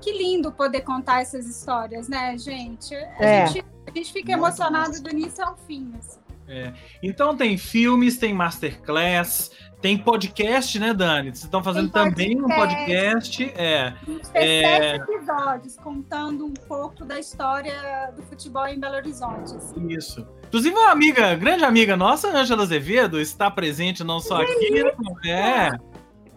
que 0.00 0.12
lindo 0.12 0.52
poder 0.52 0.82
contar 0.82 1.22
essas 1.22 1.44
histórias, 1.46 2.08
né, 2.08 2.38
gente? 2.38 2.94
A, 2.94 3.24
é. 3.24 3.46
gente, 3.48 3.64
gente, 3.94 4.12
fica 4.12 4.32
emocionado 4.32 5.00
do 5.02 5.10
início 5.10 5.44
ao 5.44 5.56
fim. 5.56 5.92
Assim. 5.98 6.20
É. 6.46 6.72
Então 7.02 7.36
tem 7.36 7.56
filmes, 7.56 8.18
tem 8.18 8.34
masterclass, 8.34 9.50
tem 9.80 9.98
podcast, 9.98 10.78
né, 10.78 10.92
Dani? 10.92 11.30
Vocês 11.30 11.44
estão 11.44 11.62
fazendo 11.62 11.90
também 11.90 12.40
um 12.40 12.48
podcast. 12.48 13.44
É, 13.56 13.94
é... 14.34 14.88
sete 14.90 15.12
episódios 15.12 15.76
contando 15.76 16.46
um 16.46 16.54
pouco 16.54 17.04
da 17.04 17.18
história 17.18 18.10
do 18.16 18.22
futebol 18.22 18.66
em 18.66 18.78
Belo 18.78 18.96
Horizonte. 18.96 19.56
Assim. 19.56 19.88
Isso. 19.88 20.26
Inclusive, 20.46 20.74
uma 20.74 20.90
amiga, 20.90 21.34
grande 21.34 21.64
amiga 21.64 21.96
nossa, 21.96 22.28
Ângela 22.28 22.62
Azevedo, 22.62 23.20
está 23.20 23.50
presente 23.50 24.04
não 24.04 24.20
só 24.20 24.40
aqui, 24.42 24.84
é. 25.26 25.70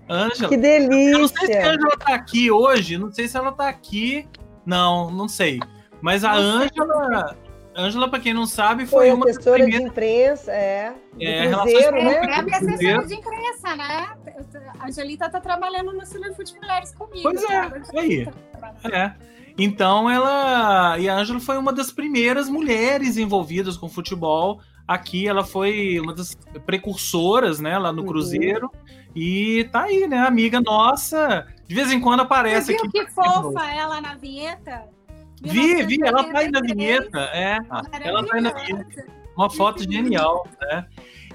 Ângela. 0.10 0.50
Que 0.50 0.58
delícia! 0.58 1.12
Eu 1.12 1.20
não 1.20 1.28
sei 1.28 1.48
se 1.48 1.58
a 1.58 1.70
Ângela 1.70 1.94
está 1.94 2.16
aqui 2.16 2.52
hoje, 2.52 2.98
não 2.98 3.12
sei 3.12 3.28
se 3.28 3.38
ela 3.38 3.50
está 3.50 3.68
aqui. 3.70 4.28
Não, 4.66 5.12
não 5.12 5.28
sei. 5.28 5.60
Mas 6.02 6.24
a 6.24 6.34
Ângela. 6.34 7.38
Ângela, 7.78 8.10
para 8.10 8.20
quem 8.20 8.34
não 8.34 8.48
sabe, 8.48 8.88
foi, 8.88 9.08
foi 9.08 9.14
uma 9.14 9.30
assessora 9.30 9.64
primeiras... 9.64 9.84
de 9.84 9.90
imprensa, 9.92 10.52
é. 10.52 10.94
É, 11.20 11.52
Cruzeiro, 11.52 11.92
né? 11.92 12.14
É, 12.16 12.26
é 12.26 12.56
assessora 12.56 13.06
de 13.06 13.14
imprensa, 13.14 13.76
né? 13.76 14.18
A 14.80 14.88
Angelita 14.88 15.30
tá 15.30 15.40
trabalhando 15.40 15.94
no 15.94 16.06
Fute 16.36 16.56
Mulheres 16.56 16.92
comigo. 16.96 17.22
Pois 17.22 17.44
é, 17.44 17.70
tá? 17.70 18.00
aí. 18.00 18.28
É. 18.92 19.14
Então 19.58 20.10
ela. 20.10 20.98
E 20.98 21.08
a 21.08 21.16
Ângela 21.16 21.40
foi 21.40 21.58
uma 21.58 21.72
das 21.72 21.92
primeiras 21.92 22.50
mulheres 22.50 23.16
envolvidas 23.16 23.78
com 23.78 23.88
futebol. 23.88 24.60
Aqui 24.88 25.28
ela 25.28 25.44
foi 25.44 26.00
uma 26.00 26.16
das 26.16 26.36
precursoras, 26.66 27.60
né, 27.60 27.78
lá 27.78 27.92
no 27.92 28.02
uhum. 28.02 28.08
Cruzeiro. 28.08 28.72
E 29.16 29.68
tá 29.72 29.84
aí, 29.84 30.08
né? 30.08 30.20
Amiga 30.20 30.62
nossa. 30.62 31.46
De 31.68 31.76
vez 31.76 31.92
em 31.92 32.00
quando 32.00 32.22
aparece 32.22 32.68
Você 32.68 32.74
viu 32.74 32.86
aqui. 32.86 33.06
que 33.06 33.12
fofa 33.12 33.70
ela 33.70 34.00
na 34.00 34.16
vinheta? 34.16 34.97
Vi, 35.42 35.84
vi, 35.84 36.00
ela 36.04 36.24
tá 36.24 36.40
aí 36.40 36.50
na 36.50 36.62
vinheta. 36.62 37.20
É, 37.34 37.58
ela 38.02 38.24
tá 38.24 38.36
aí 38.36 38.42
na 38.42 38.52
vinheta. 38.52 39.06
Uma 39.36 39.50
foto 39.50 39.84
genial, 39.84 40.48
né? 40.60 40.86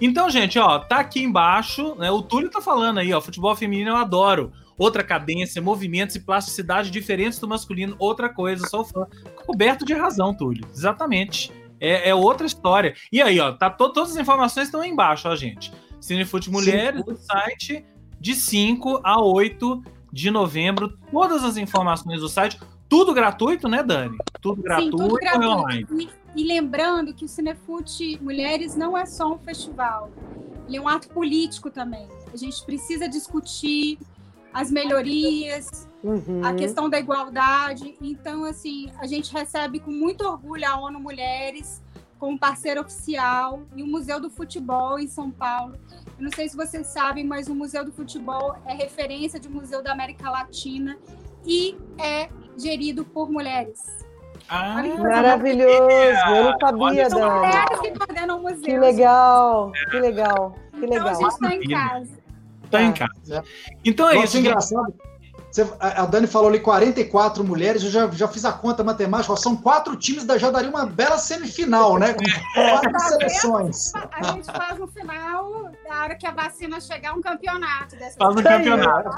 Então, 0.00 0.28
gente, 0.28 0.58
ó, 0.58 0.80
tá 0.80 0.98
aqui 0.98 1.22
embaixo, 1.22 1.94
né? 1.94 2.10
O 2.10 2.20
Túlio 2.20 2.50
tá 2.50 2.60
falando 2.60 2.98
aí, 2.98 3.12
ó, 3.12 3.20
futebol 3.20 3.54
feminino 3.54 3.90
eu 3.90 3.96
adoro. 3.96 4.52
Outra 4.76 5.04
cadência, 5.04 5.62
movimentos 5.62 6.16
e 6.16 6.20
plasticidade 6.20 6.90
diferentes 6.90 7.38
do 7.38 7.46
masculino, 7.46 7.94
outra 8.00 8.28
coisa, 8.28 8.66
sou 8.66 8.84
fã. 8.84 9.06
Coberto 9.46 9.84
de 9.84 9.94
razão, 9.94 10.34
Túlio. 10.34 10.66
Exatamente. 10.72 11.52
É, 11.78 12.08
é 12.08 12.14
outra 12.14 12.46
história. 12.46 12.94
E 13.12 13.22
aí, 13.22 13.38
ó, 13.38 13.52
tá 13.52 13.70
to 13.70 13.92
todas 13.92 14.10
as 14.10 14.16
informações 14.16 14.66
estão 14.66 14.80
aí 14.80 14.90
embaixo, 14.90 15.28
ó, 15.28 15.36
gente. 15.36 15.72
Cinefute 16.00 16.50
Mulheres, 16.50 17.04
do 17.04 17.16
site, 17.16 17.84
de 18.18 18.34
5 18.34 19.00
a 19.04 19.22
8 19.22 19.82
de 20.12 20.30
novembro. 20.30 20.98
Todas 21.12 21.44
as 21.44 21.56
informações 21.56 22.20
do 22.20 22.28
site. 22.28 22.58
Tudo 22.92 23.14
gratuito, 23.14 23.68
né, 23.68 23.82
Dani? 23.82 24.18
Tudo 24.42 24.60
gratuito, 24.60 24.98
Sim, 24.98 25.02
tudo 25.04 25.14
gratuito. 25.14 25.48
online. 25.48 26.10
E, 26.36 26.42
e, 26.42 26.46
lembrando 26.46 27.14
que 27.14 27.24
o 27.24 27.28
Cinefute 27.28 28.18
Mulheres 28.20 28.76
não 28.76 28.94
é 28.94 29.06
só 29.06 29.32
um 29.32 29.38
festival, 29.38 30.10
ele 30.68 30.76
é 30.76 30.80
um 30.80 30.86
ato 30.86 31.08
político 31.08 31.70
também. 31.70 32.06
A 32.30 32.36
gente 32.36 32.62
precisa 32.66 33.08
discutir 33.08 33.98
as 34.52 34.70
melhorias, 34.70 35.88
uhum. 36.04 36.44
a 36.44 36.52
questão 36.52 36.90
da 36.90 37.00
igualdade. 37.00 37.96
Então, 37.98 38.44
assim, 38.44 38.92
a 38.98 39.06
gente 39.06 39.32
recebe 39.32 39.80
com 39.80 39.90
muito 39.90 40.26
orgulho 40.26 40.68
a 40.68 40.78
ONU 40.78 41.00
Mulheres 41.00 41.82
como 42.18 42.38
parceiro 42.38 42.82
oficial 42.82 43.62
e 43.74 43.82
o 43.82 43.86
Museu 43.86 44.20
do 44.20 44.28
Futebol 44.28 44.98
em 44.98 45.08
São 45.08 45.30
Paulo. 45.30 45.76
Eu 46.18 46.24
não 46.24 46.30
sei 46.30 46.46
se 46.46 46.54
vocês 46.54 46.88
sabem, 46.88 47.24
mas 47.24 47.48
o 47.48 47.54
Museu 47.54 47.86
do 47.86 47.90
Futebol 47.90 48.54
é 48.66 48.74
referência 48.74 49.40
de 49.40 49.48
museu 49.48 49.82
da 49.82 49.92
América 49.92 50.28
Latina 50.28 50.98
e 51.46 51.74
é 51.98 52.28
gerido 52.56 53.04
por 53.04 53.30
mulheres. 53.30 53.80
Ah, 54.48 54.82
maravilhoso! 54.98 55.72
Eu 55.72 56.44
não 56.44 56.58
sabia, 56.58 57.08
Dani. 57.08 57.30
Mulheres 57.30 57.80
que 57.80 57.98
coordenam 57.98 58.38
o 58.38 58.42
museu. 58.42 58.62
Que 58.62 58.78
legal, 58.78 59.72
que 59.90 59.98
legal, 59.98 60.54
que 60.72 60.86
legal. 60.86 60.98
Então 60.98 61.08
a 61.08 61.14
gente 61.14 61.32
está 61.32 61.54
em 61.54 61.68
casa. 61.68 62.18
Está 62.64 62.82
em 62.82 62.92
casa. 62.92 63.44
Então 63.84 64.10
é 64.10 64.14
Nossa, 64.14 64.26
isso. 64.26 64.38
engraçado. 64.38 64.94
Você, 65.52 65.70
a 65.78 66.06
Dani 66.06 66.26
falou 66.26 66.48
ali 66.48 66.58
44 66.58 67.44
mulheres, 67.44 67.84
eu 67.84 67.90
já, 67.90 68.10
já 68.10 68.26
fiz 68.26 68.42
a 68.46 68.52
conta 68.52 68.82
matemática, 68.82 69.36
são 69.36 69.54
quatro 69.54 69.94
times, 69.96 70.24
já 70.40 70.50
daria 70.50 70.70
uma 70.70 70.86
bela 70.86 71.18
semifinal, 71.18 71.98
né? 71.98 72.14
Com 72.14 72.24
quatro 72.54 73.00
seleções. 73.00 73.92
A 73.94 74.32
gente 74.32 74.46
faz 74.46 74.78
no 74.78 74.86
final, 74.86 75.70
na 75.86 76.04
hora 76.04 76.14
que 76.14 76.26
a 76.26 76.30
vacina 76.30 76.80
chegar, 76.80 77.12
um 77.12 77.20
campeonato. 77.20 77.96
Faz 77.98 78.34
um 78.34 78.42
campeonato. 78.42 79.10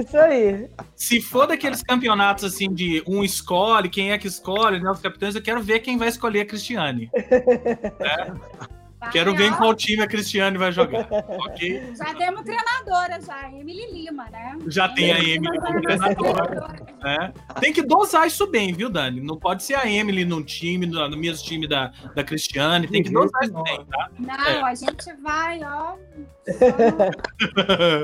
Isso 0.00 0.16
aí. 0.16 0.70
Se 0.94 1.20
for 1.20 1.46
daqueles 1.46 1.82
campeonatos 1.82 2.44
assim 2.44 2.72
de 2.72 3.04
um 3.06 3.22
escolhe, 3.22 3.90
quem 3.90 4.12
é 4.12 4.18
que 4.18 4.26
escolhe, 4.26 4.80
né? 4.80 4.90
Os 4.90 5.00
capitães, 5.00 5.34
eu 5.34 5.42
quero 5.42 5.62
ver 5.62 5.80
quem 5.80 5.98
vai 5.98 6.08
escolher 6.08 6.40
a 6.40 6.46
Cristiane. 6.46 7.10
é. 7.14 8.66
Quero 9.10 9.34
ver 9.34 9.46
em 9.46 9.54
qual 9.54 9.74
time 9.74 10.02
a 10.02 10.06
Cristiane 10.06 10.58
vai 10.58 10.72
jogar. 10.72 11.06
ok? 11.28 11.94
Já 11.96 12.14
temos 12.14 12.42
treinadora, 12.42 13.20
já, 13.20 13.48
Emily 13.50 13.86
Lima, 13.92 14.28
né? 14.30 14.58
Já 14.66 14.88
tem 14.88 15.12
a 15.12 15.18
Emily 15.18 15.58
como 15.58 15.80
treinadora. 15.80 16.76
Né? 17.02 17.32
Tem 17.60 17.72
que 17.72 17.82
dosar 17.82 18.26
isso 18.26 18.46
bem, 18.46 18.72
viu, 18.72 18.88
Dani? 18.90 19.20
Não 19.20 19.38
pode 19.38 19.62
ser 19.62 19.74
a 19.74 19.90
Emily 19.90 20.24
num 20.24 20.42
time, 20.42 20.86
no, 20.86 21.08
no 21.08 21.16
mesmo 21.16 21.44
time 21.44 21.66
da, 21.66 21.92
da 22.14 22.24
Cristiane. 22.24 22.88
Tem 22.88 23.02
que 23.02 23.10
dosar 23.10 23.42
isso 23.44 23.62
bem, 23.62 23.84
tá? 23.86 24.10
Não, 24.18 24.34
é. 24.34 24.62
a 24.62 24.74
gente 24.74 25.12
vai, 25.22 25.60
ó. 25.62 25.96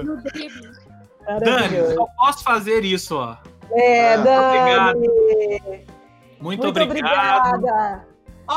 No, 0.04 0.14
no 0.16 0.22
drible. 0.22 0.92
Dani, 1.24 1.94
só 1.94 2.06
posso 2.16 2.44
fazer 2.44 2.84
isso, 2.84 3.16
ó. 3.16 3.36
É, 3.70 4.16
Dani. 4.18 4.58
Obrigado. 4.58 4.98
Muito, 6.40 6.62
Muito 6.62 6.80
obrigado. 6.80 7.54
Obrigada. 7.54 8.06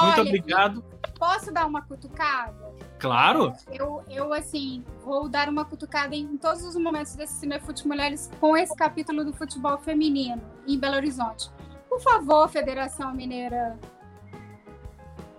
Muito 0.02 0.22
obrigado. 0.22 0.84
Posso 1.18 1.52
dar 1.52 1.66
uma 1.66 1.82
cutucada? 1.82 2.74
Claro. 3.00 3.54
Eu, 3.72 4.04
eu, 4.10 4.34
assim, 4.34 4.84
vou 5.04 5.30
dar 5.30 5.50
uma 5.50 5.66
cutucada 5.66 6.16
em 6.16 6.38
todos 6.38 6.64
os 6.64 6.76
momentos 6.76 7.16
desse 7.16 7.34
Cinefute 7.34 7.88
Mulheres 7.88 8.30
com 8.40 8.56
esse 8.58 8.76
capítulo 8.76 9.24
do 9.24 9.34
futebol 9.34 9.78
feminino 9.78 10.42
em 10.68 10.80
Belo 10.80 10.96
Horizonte. 10.96 11.50
Por 11.90 12.02
favor, 12.02 12.50
Federação 12.50 13.14
Mineira 13.14 13.78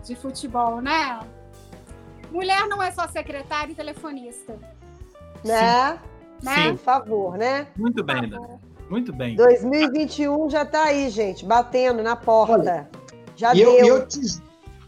de 0.04 0.14
Futebol, 0.14 0.80
né? 0.80 1.20
Mulher 2.30 2.66
não 2.68 2.82
é 2.82 2.90
só 2.92 3.06
secretária 3.08 3.72
e 3.72 3.74
telefonista. 3.74 4.58
Né? 5.44 5.98
Né? 6.42 6.70
Por 6.70 6.78
favor, 6.78 7.36
né? 7.36 7.66
Muito 7.76 8.04
bem, 8.04 8.30
Muito 8.88 9.12
bem. 9.12 9.36
2021 9.36 10.50
já 10.50 10.64
tá 10.64 10.84
aí, 10.84 11.08
gente, 11.10 11.44
batendo 11.44 12.02
na 12.02 12.16
porta. 12.16 12.52
Olha, 12.52 12.90
já 13.34 13.52
deu. 13.52 13.70
Eu, 13.72 13.86
eu, 13.86 14.06
te, 14.06 14.20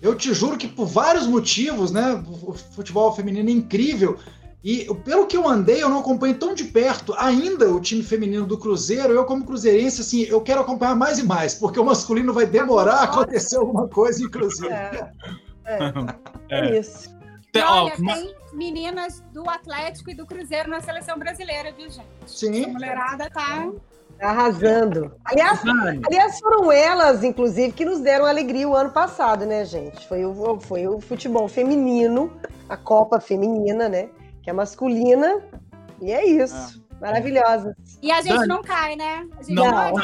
eu 0.01 0.15
te 0.15 0.33
juro 0.33 0.57
que 0.57 0.69
por 0.69 0.87
vários 0.87 1.27
motivos, 1.27 1.91
né? 1.91 2.23
O 2.27 2.53
futebol 2.53 3.13
feminino 3.13 3.49
é 3.49 3.53
incrível. 3.53 4.19
E 4.63 4.93
pelo 5.05 5.27
que 5.27 5.37
eu 5.37 5.49
andei, 5.49 5.83
eu 5.83 5.89
não 5.89 6.01
acompanho 6.01 6.37
tão 6.37 6.53
de 6.53 6.65
perto 6.65 7.15
ainda 7.17 7.71
o 7.71 7.81
time 7.81 8.03
feminino 8.03 8.45
do 8.45 8.59
Cruzeiro. 8.59 9.13
Eu, 9.13 9.25
como 9.25 9.45
cruzeirense, 9.45 10.01
assim, 10.01 10.23
eu 10.23 10.41
quero 10.41 10.61
acompanhar 10.61 10.97
mais 10.97 11.19
e 11.19 11.23
mais, 11.23 11.55
porque 11.55 11.79
o 11.79 11.85
masculino 11.85 12.33
vai 12.33 12.45
demorar 12.45 12.97
a 12.97 13.05
acontecer 13.05 13.57
alguma 13.57 13.89
coisa 13.89 14.23
em 14.23 14.29
Cruzeiro. 14.29 14.75
É, 14.75 15.13
é, 15.65 15.79
é. 16.51 16.61
é 16.61 16.81
isso. 16.81 17.17
E 17.55 17.61
olha, 17.61 17.97
tem 17.97 18.35
meninas 18.53 19.23
do 19.33 19.49
Atlético 19.49 20.11
e 20.11 20.15
do 20.15 20.27
Cruzeiro 20.27 20.69
na 20.69 20.81
seleção 20.81 21.19
brasileira, 21.19 21.73
viu, 21.73 21.89
gente? 21.89 22.07
Sim. 22.27 22.65
A 22.65 22.69
mulherada 22.69 23.31
tá 23.31 23.71
Arrasando. 24.20 25.12
Aliás, 25.24 25.61
aliás, 26.07 26.38
foram 26.40 26.72
elas, 26.72 27.22
inclusive, 27.22 27.72
que 27.72 27.85
nos 27.85 28.00
deram 28.00 28.26
alegria 28.26 28.68
o 28.68 28.74
ano 28.74 28.90
passado, 28.90 29.46
né, 29.46 29.64
gente? 29.64 30.07
Foi 30.09 30.24
o, 30.24 30.59
foi 30.61 30.87
o 30.88 31.00
futebol 31.00 31.46
feminino, 31.48 32.33
a 32.68 32.76
Copa 32.76 33.20
Feminina, 33.20 33.88
né? 33.88 34.09
Que 34.42 34.50
é 34.50 34.52
masculina. 34.52 35.40
E 36.00 36.12
é 36.12 36.24
isso. 36.26 36.83
Maravilhosa. 37.01 37.77
E 38.03 38.11
a 38.11 38.21
gente 38.21 38.35
Dani, 38.35 38.49
não 38.49 38.63
cai, 38.63 38.97
né? 38.97 39.27
A 39.39 39.43
gente 39.43 39.55
não, 39.55 39.67
não, 39.67 39.93
não, 39.93 40.03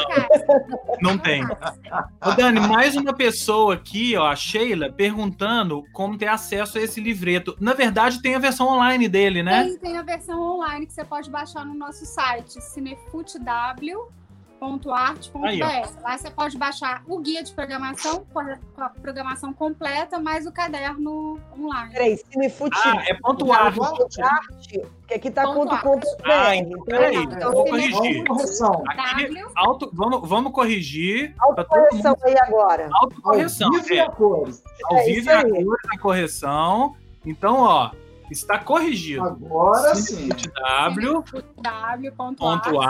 não 1.02 1.18
tem. 1.18 1.44
Ô, 1.44 2.32
Dani, 2.36 2.60
mais 2.60 2.96
uma 2.96 3.12
pessoa 3.12 3.74
aqui, 3.74 4.16
ó, 4.16 4.28
a 4.28 4.36
Sheila, 4.36 4.92
perguntando 4.92 5.84
como 5.92 6.16
ter 6.16 6.28
acesso 6.28 6.78
a 6.78 6.80
esse 6.80 7.00
livreto. 7.00 7.56
Na 7.60 7.74
verdade, 7.74 8.22
tem 8.22 8.34
a 8.34 8.38
versão 8.38 8.68
online 8.68 9.08
dele, 9.08 9.42
né? 9.42 9.64
Tem, 9.64 9.78
tem 9.78 9.98
a 9.98 10.02
versão 10.02 10.40
online 10.40 10.86
que 10.86 10.92
você 10.92 11.04
pode 11.04 11.30
baixar 11.30 11.64
no 11.64 11.74
nosso 11.74 12.06
site, 12.06 12.60
cinefutw.com.br. 12.60 14.23
cinefute.arte.br. 14.58 16.02
Lá 16.02 16.18
você 16.18 16.30
pode 16.30 16.56
baixar 16.58 17.02
o 17.06 17.18
guia 17.18 17.42
de 17.42 17.52
programação, 17.52 18.24
com 18.32 18.40
a 18.40 18.88
programação 18.88 19.52
completa, 19.52 20.18
mais 20.18 20.46
o 20.46 20.52
caderno 20.52 21.38
online. 21.58 21.92
Peraí, 21.92 22.16
Cinefute. 22.16 22.78
Ah, 22.84 23.02
é 23.06 23.14
ponto 23.14 23.52
arte. 23.52 23.80
arte, 24.22 24.80
porque 25.00 25.14
aqui 25.14 25.30
tá 25.30 25.42
Ponto 25.42 25.68
ponto, 25.68 25.82
ponto 25.82 26.16
br. 26.18 26.30
Ah, 26.30 26.56
então, 26.56 26.82
peraí, 26.84 27.16
então, 27.16 27.38
eu 27.40 27.52
vou 27.52 27.64
corrigir. 27.66 28.24
Correção. 28.26 28.82
Aqui, 28.88 29.44
auto, 29.56 29.90
vamos, 29.92 30.28
vamos 30.28 30.52
corrigir 30.52 31.34
autocorreção 31.38 32.16
aí 32.22 32.36
agora. 32.38 32.88
Autocorreção. 32.92 33.68
Ao 33.68 33.82
vivo 33.82 33.92
e 33.94 33.98
É, 33.98 34.00
a 34.02 34.10
cores. 34.10 34.62
ao 34.84 34.96
É 34.98 35.04
vivo 35.04 35.30
e 35.30 35.32
a 35.32 35.88
na 35.88 35.98
correção. 36.00 36.96
Então, 37.26 37.60
ó, 37.60 37.90
está 38.30 38.58
corrigido. 38.58 39.24
Agora 39.24 39.94
sim. 39.94 40.28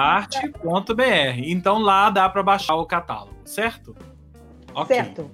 w.arte.br. 0.05 1.41
Então 1.45 1.79
lá 1.79 2.11
dá 2.11 2.29
para 2.29 2.43
baixar 2.43 2.77
o 2.77 2.87
catálogo, 2.87 3.35
certo? 3.45 3.95
Ok. 4.75 4.95
Certo. 4.97 5.31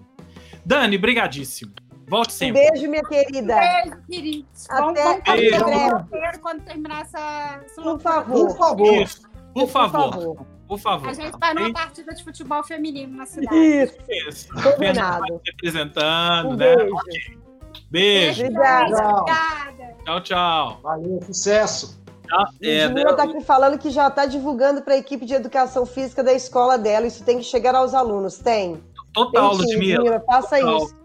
Dani, 0.64 0.98
brigadíssimo. 0.98 1.72
Volte 2.08 2.30
Um 2.34 2.36
sempre. 2.36 2.70
beijo, 2.70 2.90
minha 2.90 3.02
querida. 3.04 3.56
Beijo, 3.56 3.96
queridos. 4.10 4.66
Vamos, 4.68 4.98
Até- 5.00 5.50
vamos 5.58 5.92
até 6.12 6.38
quando 6.38 6.62
terminar 6.62 7.02
essa. 7.02 7.60
Por 7.76 8.00
favor. 8.00 8.46
Por 8.48 8.56
favor. 8.58 8.94
Isso. 9.02 9.30
Por 9.54 9.68
favor, 9.68 10.46
por 10.68 10.78
favor. 10.78 11.08
A 11.08 11.12
gente 11.12 11.36
vai 11.38 11.54
numa 11.54 11.72
partida 11.72 12.12
de 12.14 12.22
futebol 12.22 12.62
feminino 12.62 13.16
na 13.16 13.26
cidade. 13.26 13.56
Isso, 13.56 13.96
Isso. 14.28 14.48
combinado. 14.62 15.40
representando, 15.44 16.50
Um 16.50 16.56
né? 16.56 16.76
beijo. 16.76 16.94
Ok. 16.94 17.38
Beijo. 17.90 18.42
Obrigada. 18.44 18.86
Obrigada. 19.08 19.79
Tchau, 20.04 20.20
tchau. 20.22 20.80
Valeu, 20.82 21.20
sucesso. 21.26 22.00
É, 22.62 22.86
Júlia 22.88 23.10
está 23.10 23.24
aqui 23.24 23.40
falando 23.40 23.76
que 23.76 23.90
já 23.90 24.06
está 24.06 24.24
divulgando 24.24 24.82
para 24.82 24.94
a 24.94 24.96
equipe 24.96 25.26
de 25.26 25.34
educação 25.34 25.84
física 25.84 26.22
da 26.22 26.32
escola 26.32 26.78
dela. 26.78 27.06
Isso 27.06 27.24
tem 27.24 27.38
que 27.38 27.44
chegar 27.44 27.74
aos 27.74 27.92
alunos. 27.92 28.38
Tem. 28.38 28.80
total, 29.12 29.50
Tem 29.50 29.58
Ludmilla. 29.66 29.98
Ludmilla, 29.98 30.22
faça 30.24 30.56
Total. 30.60 30.76
isso. 30.78 30.96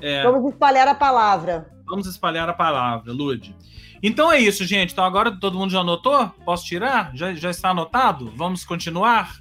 É, 0.00 0.22
Vamos 0.22 0.52
espalhar 0.52 0.86
a 0.86 0.94
palavra. 0.94 1.68
vamos 1.84 2.06
espalhar 2.06 2.48
a 2.48 2.52
palavra, 2.52 3.12
Lud. 3.12 3.56
Então 4.00 4.30
é 4.30 4.38
isso, 4.38 4.64
gente. 4.64 4.92
Então 4.92 5.04
agora 5.04 5.36
todo 5.40 5.58
mundo 5.58 5.72
já 5.72 5.80
anotou? 5.80 6.30
Posso 6.44 6.64
tirar? 6.64 7.10
Já, 7.16 7.34
já 7.34 7.50
está 7.50 7.70
anotado? 7.70 8.32
Vamos 8.36 8.64
continuar? 8.64 9.34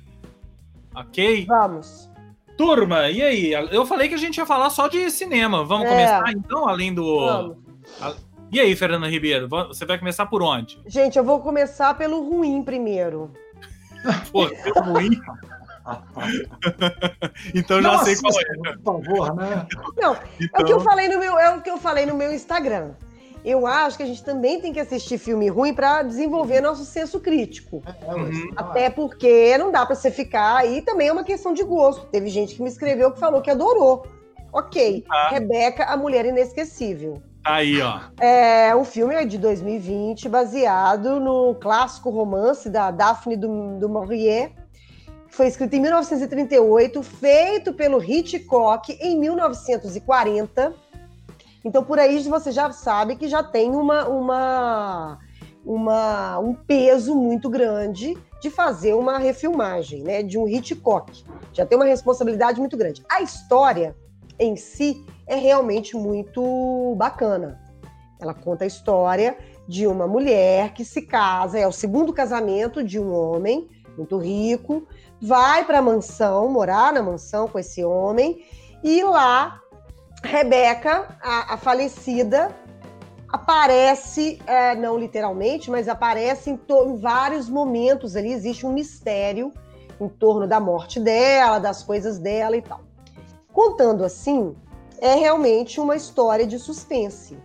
Ok? 0.95 1.45
Vamos. 1.47 2.09
Turma, 2.57 3.07
e 3.11 3.21
aí? 3.21 3.51
Eu 3.71 3.85
falei 3.85 4.07
que 4.09 4.15
a 4.15 4.17
gente 4.17 4.37
ia 4.37 4.45
falar 4.47 4.71
só 4.71 4.87
de 4.87 5.11
cinema. 5.11 5.63
Vamos 5.63 5.85
É. 5.85 5.89
começar 5.91 6.31
então, 6.31 6.67
além 6.67 6.91
do. 6.91 7.19
Vamos. 7.23 7.57
E 8.51 8.59
aí, 8.59 8.75
Fernanda 8.75 9.07
Ribeiro? 9.07 9.47
Você 9.47 9.85
vai 9.85 9.97
começar 9.97 10.25
por 10.25 10.41
onde? 10.41 10.79
Gente, 10.85 11.17
eu 11.17 11.23
vou 11.23 11.39
começar 11.41 11.93
pelo 11.97 12.27
ruim 12.29 12.63
primeiro. 12.63 13.31
Pô, 14.31 14.47
deu 14.47 14.73
ruim. 14.83 15.09
então 17.55 17.81
já 17.81 17.91
Não 17.91 18.03
sei 18.03 18.15
qual 18.17 18.33
é. 18.39 18.77
Por 18.77 19.03
favor, 19.03 19.35
né? 19.35 19.65
Não, 19.97 20.13
é 20.15 20.17
o 20.17 20.65
que 20.65 20.71
eu 20.71 20.77
Então, 20.77 20.79
falei 20.81 21.07
no 21.07 21.19
meu, 21.19 21.37
é 21.37 21.55
o 21.55 21.61
que 21.61 21.69
eu 21.69 21.77
falei 21.77 22.05
no 22.05 22.15
meu 22.15 22.33
Instagram. 22.33 22.91
Eu 23.45 23.65
acho 23.65 23.95
que 23.95 24.03
a 24.03 24.05
gente 24.05 24.23
também 24.23 24.59
tem 24.59 24.73
que 24.73 24.79
assistir 24.79 25.17
filme 25.17 25.47
ruim 25.47 25.73
para 25.73 26.03
desenvolver 26.03 26.59
nosso 26.59 26.83
senso 26.83 27.19
crítico. 27.19 27.81
É, 27.85 28.13
ué, 28.13 28.21
Uhum. 28.21 28.49
é. 28.49 28.53
Até 28.57 28.89
porque 28.89 29.57
não 29.57 29.71
dá 29.71 29.85
pra 29.85 29.95
você 29.95 30.11
ficar 30.11 30.57
aí 30.57 30.81
também 30.81 31.07
é 31.07 31.11
uma 31.13 31.23
questão 31.23 31.53
de 31.53 31.63
gosto. 31.63 32.05
Teve 32.07 32.29
gente 32.29 32.55
que 32.55 32.61
me 32.61 32.67
escreveu 32.69 33.11
que 33.11 33.19
falou 33.19 33.41
que 33.41 33.49
adorou. 33.49 34.05
Ok. 34.51 35.05
Ah. 35.09 35.29
Rebeca, 35.31 35.85
a 35.85 35.95
mulher 35.95 36.25
inesquecível. 36.25 37.21
Tá 37.43 37.53
aí, 37.55 37.81
ó. 37.81 37.99
É 38.19 38.75
um 38.75 38.83
filme 38.85 39.25
de 39.25 39.37
2020 39.37 40.27
baseado 40.29 41.19
no 41.19 41.55
clássico 41.55 42.09
romance 42.09 42.69
da 42.69 42.91
Daphne 42.91 43.35
du, 43.37 43.77
du 43.79 43.89
Maurier. 43.89 44.51
Foi 45.29 45.47
escrito 45.47 45.75
em 45.75 45.79
1938, 45.81 47.03
feito 47.03 47.73
pelo 47.73 48.03
Hitchcock 48.03 48.91
em 48.99 49.19
1940. 49.19 50.73
Então, 51.63 51.83
por 51.83 51.99
aí 51.99 52.21
você 52.23 52.51
já 52.51 52.71
sabe 52.71 53.15
que 53.15 53.27
já 53.27 53.43
tem 53.43 53.71
uma, 53.71 54.07
uma, 54.07 55.19
uma- 55.65 56.39
um 56.39 56.53
peso 56.53 57.13
muito 57.15 57.49
grande 57.49 58.17
de 58.41 58.49
fazer 58.49 58.93
uma 58.93 59.17
refilmagem 59.17 60.01
né, 60.03 60.23
de 60.23 60.37
um 60.37 60.47
Hitchcock. 60.47 61.23
Já 61.53 61.65
tem 61.65 61.77
uma 61.77 61.85
responsabilidade 61.85 62.59
muito 62.59 62.77
grande. 62.77 63.03
A 63.09 63.21
história 63.21 63.95
em 64.39 64.55
si 64.55 65.05
é 65.25 65.35
realmente 65.35 65.95
muito 65.95 66.95
bacana. 66.97 67.59
Ela 68.19 68.33
conta 68.33 68.63
a 68.63 68.67
história 68.67 69.37
de 69.67 69.85
uma 69.85 70.07
mulher 70.07 70.73
que 70.73 70.85
se 70.85 71.01
casa, 71.01 71.59
é 71.59 71.67
o 71.67 71.71
segundo 71.71 72.13
casamento 72.13 72.83
de 72.83 72.99
um 72.99 73.13
homem 73.13 73.67
muito 73.97 74.17
rico, 74.17 74.87
vai 75.21 75.65
para 75.65 75.79
a 75.79 75.81
mansão, 75.81 76.47
morar 76.49 76.93
na 76.93 77.01
mansão 77.01 77.47
com 77.47 77.59
esse 77.59 77.83
homem, 77.83 78.43
e 78.83 79.03
lá 79.03 79.59
Rebeca, 80.23 81.17
a, 81.21 81.53
a 81.53 81.57
falecida, 81.57 82.55
aparece, 83.29 84.39
é, 84.47 84.75
não 84.75 84.97
literalmente, 84.97 85.69
mas 85.69 85.87
aparece 85.87 86.49
em, 86.49 86.59
em 86.85 86.97
vários 86.97 87.49
momentos 87.49 88.15
ali, 88.15 88.31
existe 88.31 88.65
um 88.65 88.71
mistério 88.71 89.51
em 89.99 90.07
torno 90.07 90.47
da 90.47 90.59
morte 90.59 90.99
dela, 90.99 91.59
das 91.59 91.83
coisas 91.83 92.19
dela 92.19 92.55
e 92.55 92.61
tal. 92.61 92.86
Contando 93.61 94.05
assim, 94.05 94.55
é 95.01 95.15
realmente 95.15 95.79
uma 95.79 95.95
história 95.95 96.45
de 96.45 96.59
suspense. 96.59 97.35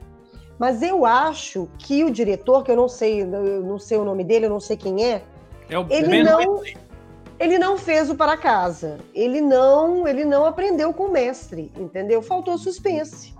Mas 0.58 0.82
eu 0.82 1.06
acho 1.06 1.70
que 1.78 2.04
o 2.04 2.10
diretor, 2.10 2.62
que 2.62 2.70
eu 2.70 2.76
não 2.76 2.86
sei, 2.86 3.22
eu 3.22 3.62
não 3.62 3.78
sei 3.78 3.96
o 3.96 4.04
nome 4.04 4.22
dele, 4.22 4.44
eu 4.44 4.50
não 4.50 4.60
sei 4.60 4.76
quem 4.76 5.02
é, 5.06 5.22
É 5.70 5.78
o 5.78 5.86
Ele 5.88 6.08
Ben 6.08 6.22
não- 6.22 6.36
Wheatley. 6.56 6.76
ele 7.40 7.58
não 7.58 7.78
fez 7.78 8.10
o 8.10 8.14
para 8.14 8.36
casa. 8.36 8.98
Ele 9.14 9.40
não, 9.40 10.06
ele 10.06 10.26
não 10.26 10.44
aprendeu 10.44 10.92
com 10.92 11.04
o 11.04 11.10
mestre, 11.10 11.72
entendeu? 11.78 12.20
Faltou 12.20 12.58
suspense. 12.58 13.32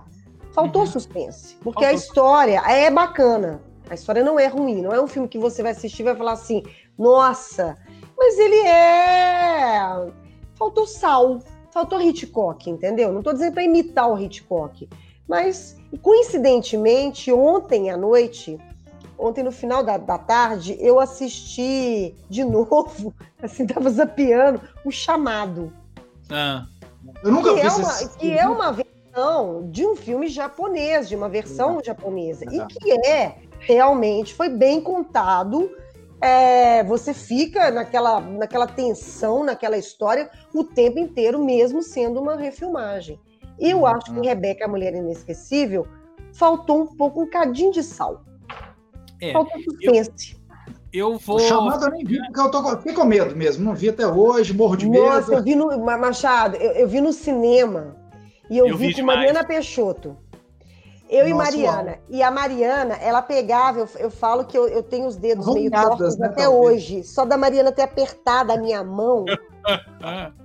Faltou 0.51 0.81
Uhum. 0.81 0.87
suspense, 0.87 1.55
porque 1.63 1.85
a 1.85 1.89
Faltou. 1.89 2.03
história 2.03 2.59
é 2.67 2.89
bacana. 2.89 3.61
A 3.87 3.93
história 3.93 4.23
não 4.23 4.39
é 4.39 4.47
ruim, 4.47 4.81
não 4.81 4.91
é 4.91 4.99
um 4.99 5.05
filme 5.07 5.27
que 5.27 5.37
você 5.37 5.61
vai 5.61 5.73
assistir 5.73 6.01
e 6.01 6.05
vai 6.05 6.15
falar 6.15 6.31
assim: 6.31 6.63
"Nossa, 6.97 7.77
mas 8.17 8.39
ele 8.39 8.65
é 8.67 10.07
faltou 10.55 10.87
sal, 10.87 11.39
faltou 11.73 11.99
Hitchcock, 11.99 12.69
entendeu? 12.69 13.11
Não 13.11 13.23
tô 13.23 13.33
dizendo 13.33 13.53
para 13.53 13.63
imitar 13.63 14.09
o 14.09 14.19
Hitchcock, 14.19 14.87
mas 15.27 15.75
coincidentemente 16.01 17.31
ontem 17.31 17.89
à 17.89 17.97
noite 17.97 18.59
Ontem, 19.17 19.43
no 19.43 19.51
final 19.51 19.83
da, 19.83 19.95
da 19.97 20.17
tarde, 20.17 20.75
eu 20.81 20.99
assisti 20.99 22.13
de 22.29 22.43
novo, 22.45 23.13
assim, 23.41 23.65
tava 23.65 23.89
zapeando, 23.89 24.59
o 24.83 24.91
chamado. 24.91 25.71
Ah, 26.29 26.65
Eu 27.23 27.31
nunca 27.31 27.53
Que 27.53 27.61
vi 27.61 27.67
é, 27.67 27.71
uma, 27.71 27.89
esse 27.89 28.17
que 28.17 28.37
é 28.37 28.47
uma 28.47 28.71
versão 28.71 29.69
de 29.69 29.85
um 29.85 29.95
filme 29.95 30.27
japonês, 30.27 31.07
de 31.07 31.15
uma 31.15 31.29
versão 31.29 31.81
japonesa. 31.83 32.43
E 32.51 32.65
que 32.65 32.91
é, 33.07 33.37
realmente, 33.59 34.33
foi 34.33 34.49
bem 34.49 34.81
contado. 34.81 35.71
É, 36.25 36.83
você 36.85 37.13
fica 37.13 37.69
naquela, 37.69 38.21
naquela 38.21 38.65
tensão, 38.65 39.43
naquela 39.43 39.77
história, 39.77 40.29
o 40.53 40.63
tempo 40.63 40.97
inteiro, 40.97 41.43
mesmo 41.43 41.81
sendo 41.83 42.21
uma 42.21 42.35
refilmagem. 42.37 43.19
Eu 43.59 43.79
Uhum. 43.79 43.85
acho 43.87 44.13
que 44.13 44.25
Rebeca, 44.25 44.63
a 44.63 44.67
Mulher 44.69 44.93
Inesquecível, 44.93 45.85
faltou 46.33 46.81
um 46.83 46.87
pouco, 46.87 47.21
um 47.23 47.29
cadinho 47.29 47.71
de 47.73 47.83
sal. 47.83 48.21
é. 49.21 49.33
Faltou 49.33 49.61
suspense. 49.63 50.37
Eu 50.93 51.17
vou. 51.17 51.37
O 51.37 51.39
chamado 51.39 51.85
eu 51.85 51.91
nem 51.91 52.05
vi, 52.05 52.17
porque 52.19 52.39
eu 52.39 52.51
tô, 52.51 52.61
com- 52.63 52.77
fiquei 52.77 52.93
com 52.93 53.03
medo 53.05 53.35
mesmo. 53.35 53.65
Não 53.65 53.73
vi 53.73 53.89
até 53.89 54.05
hoje, 54.07 54.53
morro 54.53 54.75
de 54.77 54.87
Nossa, 54.87 55.31
eu 55.31 55.35
medo. 55.37 55.43
vi 55.43 55.55
no. 55.55 55.79
Ma- 55.83 55.97
Machado, 55.97 56.55
eu, 56.57 56.71
eu 56.73 56.87
vi 56.87 57.01
no 57.01 57.11
cinema 57.11 57.95
e 58.49 58.57
eu, 58.57 58.67
Eu 58.67 58.77
vi, 58.77 58.87
vi 58.87 58.93
com 58.93 58.97
demais. 58.97 59.17
Mariana 59.19 59.43
Peixoto. 59.43 60.15
Eu 61.09 61.27
e 61.27 61.31
Nossa, 61.31 61.43
Mariana. 61.51 61.99
E 62.09 62.23
a 62.23 62.31
Mariana, 62.31 62.95
ela 62.95 63.21
pegava, 63.21 63.79
eu, 63.79 63.89
eu 63.99 64.09
falo 64.09 64.45
que 64.45 64.57
eu, 64.57 64.67
eu 64.67 64.81
tenho 64.81 65.05
os 65.05 65.15
dedos 65.15 65.45
meio 65.53 65.69
tortos 65.69 66.17
né, 66.17 66.27
até 66.27 66.43
talvez. 66.43 66.73
hoje. 66.83 67.03
Só 67.03 67.25
da 67.25 67.37
Mariana 67.37 67.71
ter 67.71 67.83
apertado 67.83 68.51
a 68.51 68.57
minha 68.57 68.83
mão. 68.83 69.25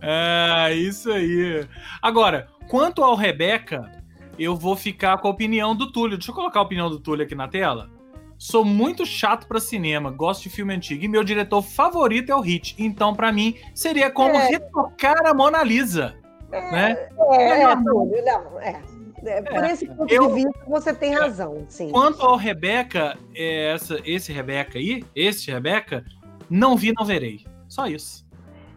É, 0.00 0.72
isso 0.72 1.12
aí. 1.12 1.66
Agora, 2.00 2.48
quanto 2.70 3.04
ao 3.04 3.14
Rebeca, 3.14 3.90
eu 4.38 4.56
vou 4.56 4.74
ficar 4.74 5.18
com 5.18 5.28
a 5.28 5.30
opinião 5.30 5.76
do 5.76 5.92
Túlio. 5.92 6.16
Deixa 6.16 6.30
eu 6.30 6.34
colocar 6.34 6.60
a 6.60 6.62
opinião 6.62 6.88
do 6.88 6.98
Túlio 6.98 7.24
aqui 7.26 7.34
na 7.34 7.46
tela. 7.46 7.90
Sou 8.38 8.64
muito 8.64 9.06
chato 9.06 9.46
pra 9.46 9.58
cinema, 9.60 10.10
gosto 10.10 10.42
de 10.44 10.50
filme 10.50 10.74
antigo 10.74 11.04
e 11.04 11.08
meu 11.08 11.24
diretor 11.24 11.62
favorito 11.62 12.30
é 12.30 12.34
o 12.34 12.40
Hit. 12.40 12.76
Então, 12.78 13.14
pra 13.14 13.32
mim, 13.32 13.56
seria 13.74 14.10
como 14.10 14.34
É. 14.34 14.48
retocar 14.48 15.26
a 15.26 15.32
Mona 15.34 15.62
Lisa, 15.62 16.14
né? 16.50 17.08
É, 17.30 17.52
é, 17.62 17.64
Não, 17.76 17.84
Túlio, 17.84 18.24
não, 18.24 18.60
é. 18.60 18.80
É, 19.26 19.42
Por 19.42 19.64
É. 19.64 19.72
esse 19.72 19.86
ponto 19.86 20.12
Eu- 20.12 20.28
de 20.28 20.34
vista, 20.34 20.60
você 20.66 20.92
tem 20.94 21.14
razão, 21.14 21.64
sim. 21.68 21.90
Quanto 21.90 22.22
ao 22.22 22.36
Rebeca, 22.36 23.16
é, 23.34 23.72
essa, 23.74 23.98
esse 24.04 24.32
Rebeca 24.32 24.78
aí, 24.78 25.04
esse 25.14 25.50
Rebeca, 25.50 26.04
não 26.48 26.76
vi, 26.76 26.92
não 26.96 27.04
verei. 27.04 27.44
Só 27.68 27.86
isso. 27.86 28.24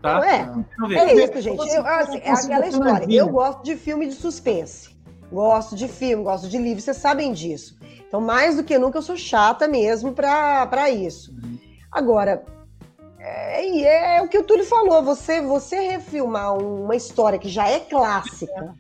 Tá? 0.02 0.16
Não, 0.16 0.24
é. 0.24 0.46
Não 0.78 0.92
É 0.92 1.14
isso, 1.14 1.42
gente. 1.42 1.68
Eu, 1.70 1.86
assim, 1.86 2.18
é 2.20 2.32
aquela 2.32 2.68
história. 2.68 3.06
Eu 3.14 3.28
gosto 3.30 3.64
de 3.64 3.76
filme 3.76 4.08
de 4.08 4.14
suspense. 4.14 4.98
Gosto 5.32 5.76
de 5.76 5.88
filme, 5.88 6.24
gosto 6.24 6.48
de 6.50 6.58
livro, 6.58 6.82
vocês 6.82 6.98
sabem 6.98 7.32
disso. 7.34 7.78
Então, 8.08 8.20
mais 8.20 8.56
do 8.56 8.64
que 8.64 8.78
nunca, 8.80 8.98
eu 8.98 9.02
sou 9.04 9.16
chata 9.16 9.68
mesmo 9.68 10.12
pra 10.14 10.66
pra 10.66 10.90
isso. 10.90 11.32
Agora, 11.92 12.44
é 13.20 13.68
e 13.70 13.86
é 13.86 14.22
o 14.22 14.28
que 14.28 14.38
o 14.40 14.44
Túlio 14.44 14.66
falou, 14.66 15.04
você, 15.04 15.42
você 15.42 15.80
refilmar 15.82 16.58
uma 16.58 16.96
história 16.96 17.38
que 17.38 17.50
já 17.50 17.68
é 17.68 17.80
clássica 17.80 18.74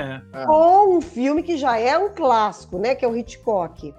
é. 0.00 0.46
com 0.46 0.96
um 0.96 1.00
filme 1.00 1.42
que 1.42 1.56
já 1.56 1.78
é 1.78 1.96
um 1.96 2.14
clássico, 2.14 2.78
né? 2.78 2.94
Que 2.94 3.04
é 3.04 3.08
o 3.08 3.16
Hitchcock. 3.16 3.94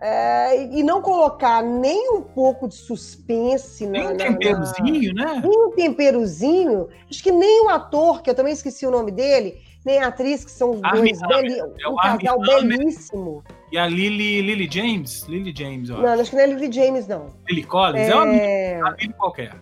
É, 0.00 0.66
e 0.66 0.82
não 0.82 1.00
colocar 1.00 1.62
nem 1.62 2.12
um 2.12 2.20
pouco 2.20 2.68
de 2.68 2.74
suspense. 2.74 3.86
Nem 3.86 4.06
um 4.06 4.16
temperozinho, 4.16 5.14
na... 5.14 5.34
né? 5.34 5.42
Nem 5.42 5.66
um 5.66 5.70
temperozinho. 5.70 6.88
Acho 7.08 7.22
que 7.22 7.32
nem 7.32 7.64
o 7.64 7.70
ator, 7.70 8.20
que 8.20 8.28
eu 8.28 8.34
também 8.34 8.52
esqueci 8.52 8.86
o 8.86 8.90
nome 8.90 9.10
dele, 9.10 9.62
nem 9.84 10.02
a 10.02 10.08
atriz, 10.08 10.44
que 10.44 10.50
são 10.50 10.72
os 10.72 10.80
dois 10.80 11.20
beli... 11.20 11.58
é 11.58 11.88
um 11.88 11.96
casal 11.96 12.38
belíssimo. 12.40 13.42
E 13.72 13.78
a 13.78 13.86
Lily, 13.86 14.42
Lily 14.42 14.68
James? 14.70 15.22
Lily 15.22 15.54
James, 15.56 15.88
ó. 15.88 15.98
Não, 15.98 16.20
acho 16.20 16.30
que 16.30 16.36
não 16.36 16.42
é 16.42 16.46
Lily 16.48 16.72
James, 16.72 17.08
não. 17.08 17.26
Lily 17.48 17.64
Collins? 17.64 18.08
É, 18.08 18.10
é 18.10 18.14
uma, 18.14 18.88
uma 18.88 18.96
Lily 19.00 19.14
qualquer. 19.14 19.54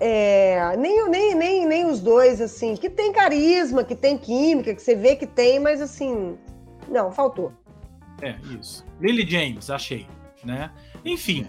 É, 0.00 0.76
nem, 0.76 1.08
nem, 1.08 1.34
nem, 1.34 1.66
nem 1.66 1.86
os 1.86 2.00
dois, 2.00 2.40
assim, 2.40 2.76
que 2.76 2.88
tem 2.88 3.12
carisma, 3.12 3.82
que 3.82 3.94
tem 3.94 4.16
química, 4.16 4.74
que 4.74 4.80
você 4.80 4.94
vê 4.94 5.16
que 5.16 5.26
tem, 5.26 5.58
mas 5.58 5.80
assim, 5.80 6.38
não, 6.88 7.10
faltou. 7.10 7.52
É, 8.22 8.36
isso. 8.58 8.84
Lily 9.00 9.28
James, 9.28 9.70
achei, 9.70 10.06
né? 10.44 10.70
Enfim, 11.04 11.46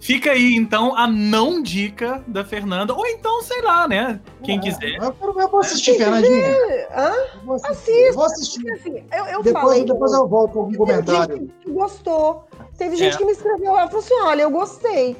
fica 0.00 0.30
aí 0.30 0.54
então 0.54 0.96
a 0.96 1.06
não 1.06 1.62
dica 1.62 2.22
da 2.26 2.44
Fernanda, 2.44 2.94
ou 2.94 3.06
então, 3.06 3.42
sei 3.42 3.62
lá, 3.62 3.88
né? 3.88 4.20
Quem 4.42 4.58
é, 4.58 4.60
quiser. 4.60 4.96
Eu, 4.96 5.14
eu 5.20 5.48
vou 5.48 5.60
assistir, 5.60 5.96
Fernandinha. 5.96 6.48
Hã? 6.94 7.12
Eu 7.34 7.40
vou 7.44 7.54
assistir. 7.56 7.72
Assista, 7.72 8.12
vou 8.12 8.24
assistir. 8.24 8.72
Assim, 8.72 9.04
eu, 9.12 9.24
eu 9.26 9.42
depois, 9.42 9.64
falei 9.64 9.84
depois 9.84 10.12
eu 10.12 10.28
volto 10.28 10.52
com 10.52 10.62
um 10.64 10.74
comentário. 10.74 11.36
Gente 11.36 11.52
que 11.60 11.70
gostou. 11.70 12.48
Teve 12.76 12.96
gente 12.96 13.14
é. 13.14 13.18
que 13.18 13.24
me 13.24 13.32
escreveu 13.32 13.72
lá 13.72 13.86
e 13.86 13.88
falou 13.88 14.04
assim: 14.04 14.20
olha, 14.22 14.42
eu 14.42 14.50
gostei. 14.50 15.16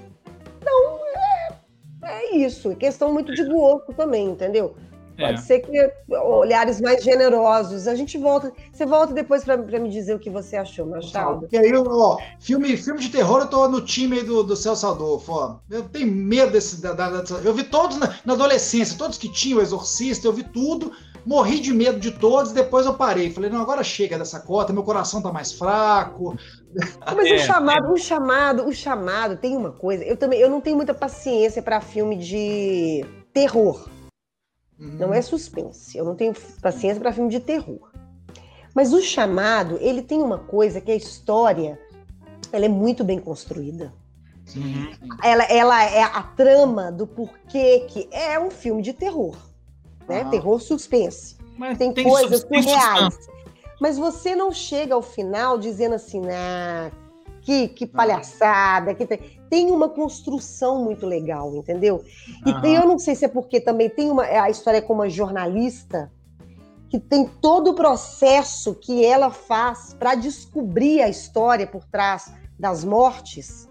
Então, 0.60 1.00
é, 2.08 2.36
isso. 2.36 2.70
É 2.70 2.74
questão 2.74 3.12
muito 3.12 3.34
de 3.34 3.44
gosto 3.44 3.92
também, 3.92 4.26
entendeu? 4.26 4.74
Pode 5.18 5.34
é. 5.34 5.36
ser 5.38 5.58
que 5.60 5.92
olhares 6.10 6.80
mais 6.80 7.02
generosos. 7.02 7.88
A 7.88 7.94
gente 7.96 8.16
volta. 8.16 8.52
Você 8.72 8.86
volta 8.86 9.12
depois 9.12 9.42
para 9.42 9.56
me 9.56 9.90
dizer 9.90 10.14
o 10.14 10.18
que 10.18 10.30
você 10.30 10.56
achou, 10.56 10.86
Machado. 10.86 11.40
Porque 11.40 11.58
aí, 11.58 11.72
ó, 11.74 12.18
filme, 12.38 12.76
filme 12.76 13.00
de 13.00 13.08
terror, 13.08 13.40
eu 13.40 13.48
tô 13.48 13.68
no 13.68 13.80
time 13.80 14.22
do, 14.22 14.44
do 14.44 14.54
Celso 14.54 14.86
Adolfo, 14.86 15.32
ó. 15.32 15.56
Eu 15.68 15.82
tenho 15.82 16.06
medo 16.06 16.52
desse. 16.52 16.80
Da, 16.80 16.92
da, 16.92 17.24
eu 17.44 17.52
vi 17.52 17.64
todos 17.64 17.98
na, 17.98 18.14
na, 18.24 18.34
adolescência, 18.34 18.96
todos 18.96 19.18
que 19.18 19.28
tinham 19.32 19.58
o 19.58 19.62
Exorcista, 19.62 20.28
eu 20.28 20.32
vi 20.32 20.44
tudo. 20.44 20.92
Morri 21.24 21.60
de 21.60 21.72
medo 21.72 21.98
de 21.98 22.10
todos, 22.10 22.52
depois 22.52 22.86
eu 22.86 22.94
parei. 22.94 23.30
Falei, 23.30 23.50
não, 23.50 23.60
agora 23.60 23.82
chega 23.84 24.18
dessa 24.18 24.40
cota, 24.40 24.72
meu 24.72 24.82
coração 24.82 25.22
tá 25.22 25.32
mais 25.32 25.52
fraco. 25.52 26.36
Mas 27.14 27.30
é, 27.30 27.34
o 27.34 27.38
chamado, 27.38 27.86
é. 27.86 27.90
o 27.90 27.96
chamado, 27.96 28.66
o 28.66 28.72
chamado 28.72 29.36
tem 29.36 29.56
uma 29.56 29.72
coisa. 29.72 30.04
Eu 30.04 30.16
também, 30.16 30.40
eu 30.40 30.50
não 30.50 30.60
tenho 30.60 30.76
muita 30.76 30.94
paciência 30.94 31.62
para 31.62 31.80
filme 31.80 32.16
de 32.16 33.04
terror. 33.32 33.88
Uhum. 34.78 34.96
Não 34.98 35.14
é 35.14 35.20
suspense. 35.20 35.96
Eu 35.96 36.04
não 36.04 36.14
tenho 36.14 36.34
paciência 36.62 37.00
para 37.00 37.12
filme 37.12 37.30
de 37.30 37.40
terror. 37.40 37.90
Mas 38.74 38.92
o 38.92 39.00
chamado, 39.00 39.78
ele 39.80 40.02
tem 40.02 40.20
uma 40.20 40.38
coisa 40.38 40.80
que 40.80 40.90
a 40.90 40.96
história, 40.96 41.78
ela 42.52 42.64
é 42.64 42.68
muito 42.68 43.02
bem 43.02 43.18
construída. 43.18 43.92
Uhum. 44.54 44.92
Ela, 45.22 45.44
ela 45.44 45.84
é 45.84 46.02
a 46.02 46.22
trama 46.22 46.90
do 46.90 47.06
porquê 47.06 47.86
que 47.88 48.08
é 48.10 48.38
um 48.38 48.50
filme 48.50 48.82
de 48.82 48.92
terror, 48.92 49.36
né? 50.08 50.22
Uhum. 50.22 50.30
Terror 50.30 50.60
suspense. 50.60 51.36
Mas 51.56 51.76
tem, 51.78 51.92
tem 51.92 52.04
coisas 52.04 52.40
surreais. 52.40 53.18
Mas 53.80 53.98
você 53.98 54.34
não 54.34 54.50
chega 54.50 54.94
ao 54.94 55.02
final 55.02 55.58
dizendo 55.58 55.94
assim, 55.94 56.22
ah, 56.30 56.90
que, 57.42 57.68
que 57.68 57.86
palhaçada, 57.86 58.94
que 58.94 59.06
tem 59.06 59.38
tem 59.48 59.70
uma 59.70 59.88
construção 59.88 60.84
muito 60.84 61.06
legal, 61.06 61.54
entendeu? 61.54 62.04
E 62.46 62.50
uhum. 62.50 62.60
tem, 62.60 62.74
eu 62.74 62.86
não 62.86 62.98
sei 62.98 63.14
se 63.14 63.24
é 63.24 63.28
porque 63.28 63.60
também 63.60 63.88
tem 63.88 64.10
uma 64.10 64.24
a 64.24 64.50
história 64.50 64.82
com 64.82 64.92
uma 64.92 65.08
jornalista 65.08 66.12
que 66.88 66.98
tem 66.98 67.26
todo 67.26 67.70
o 67.70 67.74
processo 67.74 68.74
que 68.74 69.04
ela 69.04 69.30
faz 69.30 69.94
para 69.94 70.14
descobrir 70.14 71.02
a 71.02 71.08
história 71.08 71.66
por 71.66 71.84
trás 71.84 72.32
das 72.58 72.82
mortes, 72.82 73.68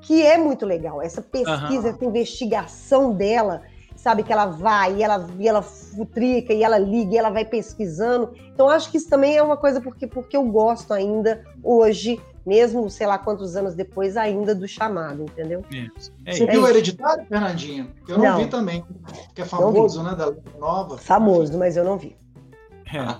que 0.00 0.22
é 0.22 0.38
muito 0.38 0.64
legal. 0.64 1.02
Essa 1.02 1.20
pesquisa, 1.20 1.88
uhum. 1.88 1.94
essa 1.94 2.04
investigação 2.04 3.12
dela, 3.12 3.62
sabe 4.08 4.22
que 4.22 4.32
ela 4.32 4.46
vai 4.46 4.96
e 4.96 5.02
ela 5.02 5.28
e 5.38 5.46
ela 5.46 5.60
futrica 5.60 6.54
e 6.54 6.62
ela 6.62 6.78
liga 6.78 7.12
e 7.12 7.18
ela 7.18 7.28
vai 7.28 7.44
pesquisando. 7.44 8.32
Então 8.54 8.66
acho 8.66 8.90
que 8.90 8.96
isso 8.96 9.10
também 9.10 9.36
é 9.36 9.42
uma 9.42 9.56
coisa 9.58 9.82
porque 9.82 10.06
porque 10.06 10.34
eu 10.34 10.44
gosto 10.44 10.94
ainda 10.94 11.44
hoje 11.62 12.18
mesmo 12.46 12.88
sei 12.88 13.06
lá 13.06 13.18
quantos 13.18 13.54
anos 13.54 13.74
depois 13.74 14.16
ainda 14.16 14.54
do 14.54 14.66
chamado, 14.66 15.24
entendeu? 15.24 15.62
É. 15.70 15.88
É 16.24 16.32
Você 16.32 16.46
viu 16.46 16.62
o 16.62 16.68
Hereditário, 16.68 17.26
Fernandinho? 17.26 17.92
Eu 18.08 18.16
não, 18.16 18.24
não, 18.24 18.38
vi 18.38 18.46
também, 18.46 18.82
que 19.34 19.42
é 19.42 19.44
famoso, 19.44 20.02
né, 20.02 20.14
da 20.14 20.32
nova. 20.58 20.96
Famoso, 20.96 21.58
mas 21.58 21.76
eu 21.76 21.84
não 21.84 21.98
vi. 21.98 22.16
É. 22.86 23.14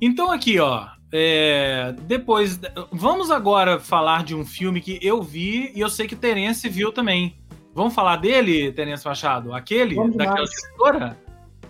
Então 0.00 0.32
aqui, 0.32 0.58
ó, 0.58 0.88
é, 1.12 1.94
depois, 2.02 2.58
vamos 2.90 3.30
agora 3.30 3.78
falar 3.78 4.24
de 4.24 4.34
um 4.34 4.44
filme 4.44 4.80
que 4.80 4.98
eu 5.00 5.22
vi 5.22 5.70
e 5.72 5.80
eu 5.80 5.88
sei 5.88 6.08
que 6.08 6.16
Terence 6.16 6.68
viu 6.68 6.90
também. 6.90 7.39
Vamos 7.74 7.94
falar 7.94 8.16
dele, 8.16 8.72
Terence 8.72 9.06
Machado? 9.06 9.54
Aquele, 9.54 9.94
vamos 9.94 10.16
daquela 10.16 10.46
diretora? 10.46 11.16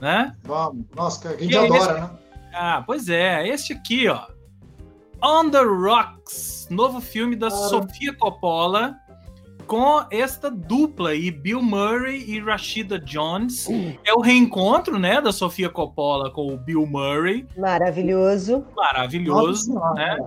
Né? 0.01 0.35
Vamos, 0.45 0.85
nossa, 0.97 1.31
a 1.31 1.37
gente 1.37 1.57
adora, 1.57 1.77
esse... 1.77 1.93
né? 1.93 2.11
Ah, 2.55 2.83
pois 2.85 3.09
é, 3.09 3.47
este 3.47 3.75
aqui, 3.75 4.09
ó. 4.09 4.27
On 5.23 5.51
the 5.51 5.63
Rocks, 5.63 6.67
novo 6.71 7.01
filme 7.01 7.37
da 7.37 7.51
Sofia 7.51 8.15
Coppola, 8.15 8.97
com 9.67 10.05
esta 10.11 10.51
dupla 10.51 11.11
aí, 11.11 11.31
Bill 11.31 11.63
Murray 11.63 12.25
e 12.27 12.41
Rashida 12.41 12.99
Jones. 12.99 13.67
Uh. 13.69 13.97
É 14.05 14.13
o 14.15 14.21
reencontro, 14.21 14.99
né, 14.99 15.21
da 15.21 15.31
Sofia 15.31 15.69
Coppola 15.69 16.31
com 16.31 16.53
o 16.53 16.57
Bill 16.57 16.87
Murray. 16.87 17.47
Maravilhoso. 17.57 18.65
Maravilhoso, 18.75 19.75
Nossa, 19.75 19.95
né? 19.95 20.19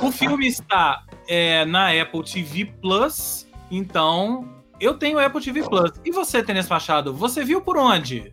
O 0.00 0.12
filme 0.12 0.46
está 0.46 1.02
é, 1.28 1.64
na 1.64 1.90
Apple 1.90 2.22
TV 2.22 2.66
Plus, 2.80 3.46
então 3.70 4.59
eu 4.80 4.94
tenho 4.94 5.18
Apple 5.18 5.42
TV 5.42 5.62
Plus. 5.62 5.92
E 6.04 6.10
você, 6.10 6.42
Tênis 6.42 6.68
Machado, 6.68 7.12
você 7.12 7.44
viu 7.44 7.60
por 7.60 7.76
onde? 7.76 8.32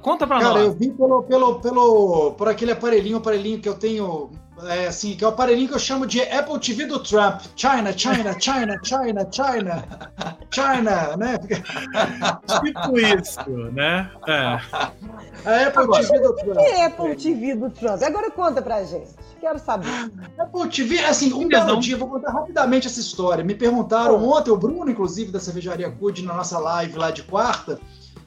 Conta 0.00 0.26
pra 0.26 0.38
Cara, 0.38 0.48
nós. 0.48 0.54
Cara, 0.54 0.66
eu 0.66 0.72
vi 0.72 0.90
pelo, 0.90 1.22
pelo, 1.24 1.60
pelo, 1.60 2.32
por 2.32 2.48
aquele 2.48 2.72
aparelhinho, 2.72 3.16
aparelhinho 3.16 3.60
que 3.60 3.68
eu 3.68 3.74
tenho 3.74 4.30
é, 4.66 4.86
assim, 4.86 5.14
que 5.14 5.24
é 5.24 5.26
o 5.26 5.30
aparelhinho 5.30 5.68
que 5.68 5.74
eu 5.74 5.78
chamo 5.78 6.06
de 6.06 6.20
Apple 6.20 6.58
TV 6.58 6.86
do 6.86 6.98
Trump. 6.98 7.40
China, 7.54 7.92
China, 7.96 8.36
China, 8.38 8.78
China, 8.82 9.28
China, 9.30 9.84
China, 10.50 11.16
né? 11.16 11.38
tipo 11.38 12.98
isso, 12.98 13.50
né? 13.72 14.10
É. 14.26 14.60
A 15.44 15.66
Apple 15.66 15.82
Agora, 15.82 16.06
TV 16.06 16.20
do 16.20 16.34
Trump. 16.34 16.50
O 16.50 16.54
que 16.54 16.60
é 16.60 16.84
Apple 16.86 17.16
TV 17.16 17.54
do 17.54 17.70
Trump? 17.70 18.02
Agora 18.02 18.30
conta 18.30 18.60
pra 18.60 18.82
gente. 18.84 19.10
Quero 19.40 19.58
saber. 19.58 19.88
Apple 20.38 20.68
TV, 20.68 20.98
assim, 21.04 21.32
um 21.32 21.46
belo 21.46 21.78
dia, 21.78 21.96
vou 21.96 22.08
contar 22.08 22.32
rapidamente 22.32 22.88
essa 22.88 23.00
história. 23.00 23.44
Me 23.44 23.54
perguntaram 23.54 24.22
ontem, 24.28 24.50
o 24.50 24.56
Bruno, 24.56 24.90
inclusive, 24.90 25.30
da 25.30 25.38
cervejaria 25.38 25.90
Cud, 25.90 26.24
na 26.24 26.34
nossa 26.34 26.58
live 26.58 26.98
lá 26.98 27.10
de 27.10 27.22
quarta, 27.22 27.78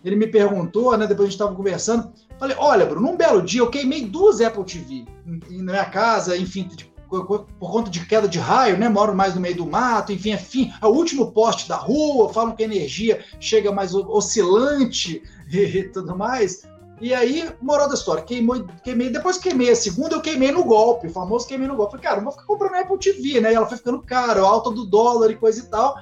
ele 0.04 0.16
me 0.16 0.28
perguntou, 0.28 0.98
né? 0.98 1.06
Depois 1.06 1.28
a 1.28 1.30
gente 1.30 1.40
estava 1.40 1.56
conversando. 1.56 2.12
Falei, 2.42 2.58
olha, 2.58 2.88
Bruno, 2.88 3.08
um 3.08 3.16
belo 3.16 3.40
dia 3.40 3.62
eu 3.62 3.70
queimei 3.70 4.04
duas 4.04 4.42
Apple 4.42 4.64
TV 4.64 5.06
na 5.24 5.74
minha 5.74 5.86
casa, 5.86 6.36
enfim, 6.36 6.68
por, 7.08 7.46
conta 7.60 7.92
de 7.92 8.04
queda 8.04 8.28
de 8.28 8.40
raio, 8.40 8.80
né? 8.80 8.90
Moro 8.90 9.14
mais 9.14 9.36
no 9.36 9.42
meio 9.42 9.58
do 9.58 9.68
mato, 9.68 10.12
enfim, 10.12 10.32
enfim, 10.32 10.74
é 10.82 10.88
o 10.88 10.90
último 10.90 11.32
poste 11.34 11.70
da 11.70 11.76
rua, 11.76 12.34
falam 12.34 12.56
que 12.56 12.64
a 12.64 12.66
energia 12.66 13.24
chega 13.40 13.72
mais 13.72 13.94
oscilante 13.94 15.22
e, 15.52 15.60
e 15.62 15.84
tudo 15.90 16.18
mais. 16.18 16.64
E 17.00 17.14
aí, 17.14 17.48
moral 17.62 17.88
da 17.88 17.94
história, 17.94 18.24
queimou, 18.24 18.66
queimei, 18.84 19.12
depois 19.12 19.38
queimei 19.38 19.70
a 19.70 19.76
segunda, 19.76 20.16
eu 20.16 20.22
queimei 20.22 20.52
no 20.52 20.64
golpe, 20.64 21.06
o 21.06 21.12
famoso 21.12 21.48
queimei 21.48 21.68
no 21.68 21.76
golpe. 21.76 21.92
Falei, 21.92 22.04
cara, 22.04 22.18
não 22.18 22.24
vou 22.24 22.32
ficar 22.32 22.46
comprando 22.48 22.74
Apple 22.74 22.98
TV, 22.98 23.40
né? 23.40 23.52
E 23.52 23.56
ela 23.56 23.68
foi 23.68 23.78
ficando 23.78 24.02
cara, 24.02 24.42
alta 24.42 24.72
do 24.72 24.84
dólar 24.84 25.30
e 25.30 25.36
coisa 25.36 25.60
e 25.60 25.68
tal. 25.70 25.94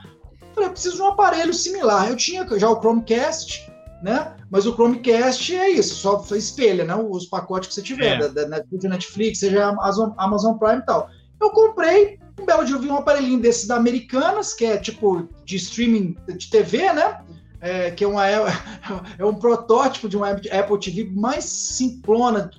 Falei, 0.55 0.69
eu 0.69 0.71
preciso 0.71 0.95
de 0.95 1.01
um 1.01 1.07
aparelho 1.07 1.53
similar. 1.53 2.09
Eu 2.09 2.15
tinha 2.15 2.47
já 2.57 2.69
o 2.69 2.79
Chromecast, 2.79 3.68
né? 4.01 4.35
Mas 4.49 4.65
o 4.65 4.73
Chromecast 4.73 5.55
é 5.55 5.69
isso, 5.69 5.95
só 5.95 6.23
espelha, 6.35 6.83
né? 6.83 6.95
Os 6.95 7.25
pacotes 7.25 7.69
que 7.69 7.75
você 7.75 7.81
tiver, 7.81 8.21
é. 8.21 8.27
da, 8.29 8.45
da, 8.45 8.63
Netflix, 8.89 9.39
seja 9.39 9.67
Amazon, 9.67 10.11
Amazon 10.17 10.57
Prime 10.57 10.79
e 10.79 10.85
tal. 10.85 11.09
Eu 11.39 11.51
comprei, 11.51 12.19
um 12.39 12.45
belo 12.45 12.65
dia 12.65 12.75
eu 12.75 12.79
vi 12.79 12.89
um 12.89 12.97
aparelhinho 12.97 13.39
desses 13.39 13.67
da 13.67 13.75
Americanas, 13.75 14.53
que 14.53 14.65
é 14.65 14.77
tipo 14.77 15.27
de 15.45 15.55
streaming 15.57 16.15
de 16.27 16.49
TV, 16.49 16.91
né? 16.93 17.21
É, 17.61 17.91
que 17.91 18.05
é, 18.05 18.07
uma, 18.07 18.25
é 18.25 18.39
um 19.25 19.35
protótipo 19.35 20.07
de 20.07 20.15
uma 20.15 20.29
Apple 20.29 20.79
TV 20.79 21.09
mais 21.13 21.43
simplona 21.45 22.49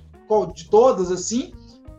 de 0.55 0.69
todas, 0.69 1.11
assim. 1.11 1.53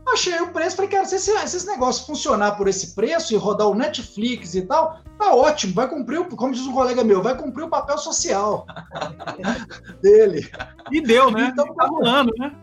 Achei 0.08 0.40
o 0.40 0.52
preço, 0.52 0.76
falei, 0.76 0.90
cara, 0.90 1.04
se 1.04 1.14
esse, 1.14 1.30
se 1.48 1.56
esse 1.56 1.66
negócio 1.66 2.06
funcionar 2.06 2.52
por 2.56 2.68
esse 2.68 2.94
preço 2.94 3.32
e 3.32 3.36
rodar 3.36 3.68
o 3.68 3.74
Netflix 3.74 4.54
e 4.54 4.62
tal, 4.62 5.00
tá 5.18 5.34
ótimo, 5.34 5.74
vai 5.74 5.88
cumprir, 5.88 6.20
o, 6.20 6.24
como 6.36 6.52
diz 6.52 6.66
um 6.66 6.72
colega 6.72 7.04
meu, 7.04 7.22
vai 7.22 7.36
cumprir 7.36 7.64
o 7.64 7.70
papel 7.70 7.96
social 7.96 8.66
dele. 10.02 10.50
E 10.90 11.00
deu, 11.00 11.30
né? 11.30 11.50
Então 11.52 11.72
tá 11.74 11.86
rolando, 11.86 12.32
né? 12.38 12.54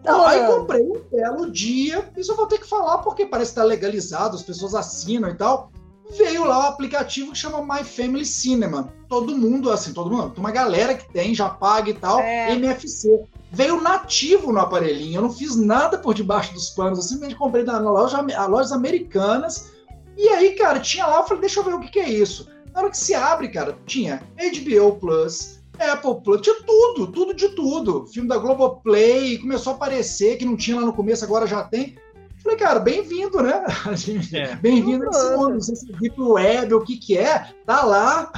Então, 0.00 0.26
aí 0.26 0.44
comprei 0.46 0.82
um 0.82 1.00
belo 1.10 1.50
dia, 1.50 2.10
isso 2.16 2.32
eu 2.32 2.36
vou 2.36 2.46
ter 2.46 2.58
que 2.58 2.68
falar 2.68 2.98
porque 2.98 3.24
parece 3.24 3.52
que 3.52 3.56
tá 3.56 3.64
legalizado, 3.64 4.36
as 4.36 4.42
pessoas 4.42 4.74
assinam 4.74 5.30
e 5.30 5.34
tal. 5.34 5.70
veio 6.18 6.44
lá 6.44 6.58
o 6.58 6.68
aplicativo 6.72 7.32
que 7.32 7.38
chama 7.38 7.62
My 7.62 7.84
Family 7.84 8.26
Cinema. 8.26 8.92
Todo 9.08 9.36
mundo, 9.36 9.70
assim, 9.70 9.92
todo 9.92 10.10
mundo, 10.10 10.30
tem 10.30 10.40
uma 10.40 10.50
galera 10.50 10.94
que 10.94 11.10
tem, 11.12 11.34
já 11.34 11.48
paga 11.48 11.90
e 11.90 11.94
tal, 11.94 12.18
é. 12.18 12.52
MFC. 12.52 13.24
Veio 13.52 13.82
nativo 13.82 14.50
no 14.50 14.60
aparelhinho, 14.60 15.18
eu 15.18 15.22
não 15.22 15.32
fiz 15.32 15.54
nada 15.54 15.98
por 15.98 16.14
debaixo 16.14 16.54
dos 16.54 16.70
panos, 16.70 16.98
eu 16.98 17.04
simplesmente 17.04 17.38
comprei 17.38 17.62
na 17.64 17.78
loja, 17.78 18.24
lojas 18.48 18.72
americanas. 18.72 19.70
E 20.16 20.26
aí, 20.30 20.54
cara, 20.54 20.80
tinha 20.80 21.06
lá, 21.06 21.18
eu 21.18 21.24
falei, 21.24 21.42
deixa 21.42 21.60
eu 21.60 21.64
ver 21.64 21.74
o 21.74 21.80
que, 21.80 21.90
que 21.90 22.00
é 22.00 22.08
isso. 22.08 22.48
Na 22.72 22.80
hora 22.80 22.90
que 22.90 22.96
se 22.96 23.14
abre, 23.14 23.48
cara, 23.48 23.76
tinha 23.84 24.22
HBO 24.36 24.96
Plus, 24.98 25.62
Apple 25.78 26.22
Plus, 26.24 26.40
tinha 26.40 26.56
tudo, 26.62 27.06
tudo 27.08 27.34
de 27.34 27.50
tudo. 27.50 28.06
Filme 28.06 28.28
da 28.28 28.38
Globoplay, 28.38 29.36
começou 29.36 29.74
a 29.74 29.76
aparecer, 29.76 30.38
que 30.38 30.46
não 30.46 30.56
tinha 30.56 30.80
lá 30.80 30.86
no 30.86 30.94
começo, 30.94 31.22
agora 31.22 31.46
já 31.46 31.62
tem. 31.62 31.96
Falei, 32.42 32.58
cara, 32.58 32.80
bem-vindo, 32.80 33.42
né? 33.42 33.64
É. 34.32 34.56
Bem-vindo 34.56 35.04
nesse 35.04 35.36
mundo. 35.36 35.54
Não 35.54 35.60
sei 35.60 35.76
se 35.76 35.92
é 35.92 35.96
Deep 35.96 36.20
Web, 36.20 36.74
o 36.74 36.80
que 36.80 36.96
que 36.96 37.16
é, 37.16 37.46
tá 37.64 37.84
lá. 37.84 38.32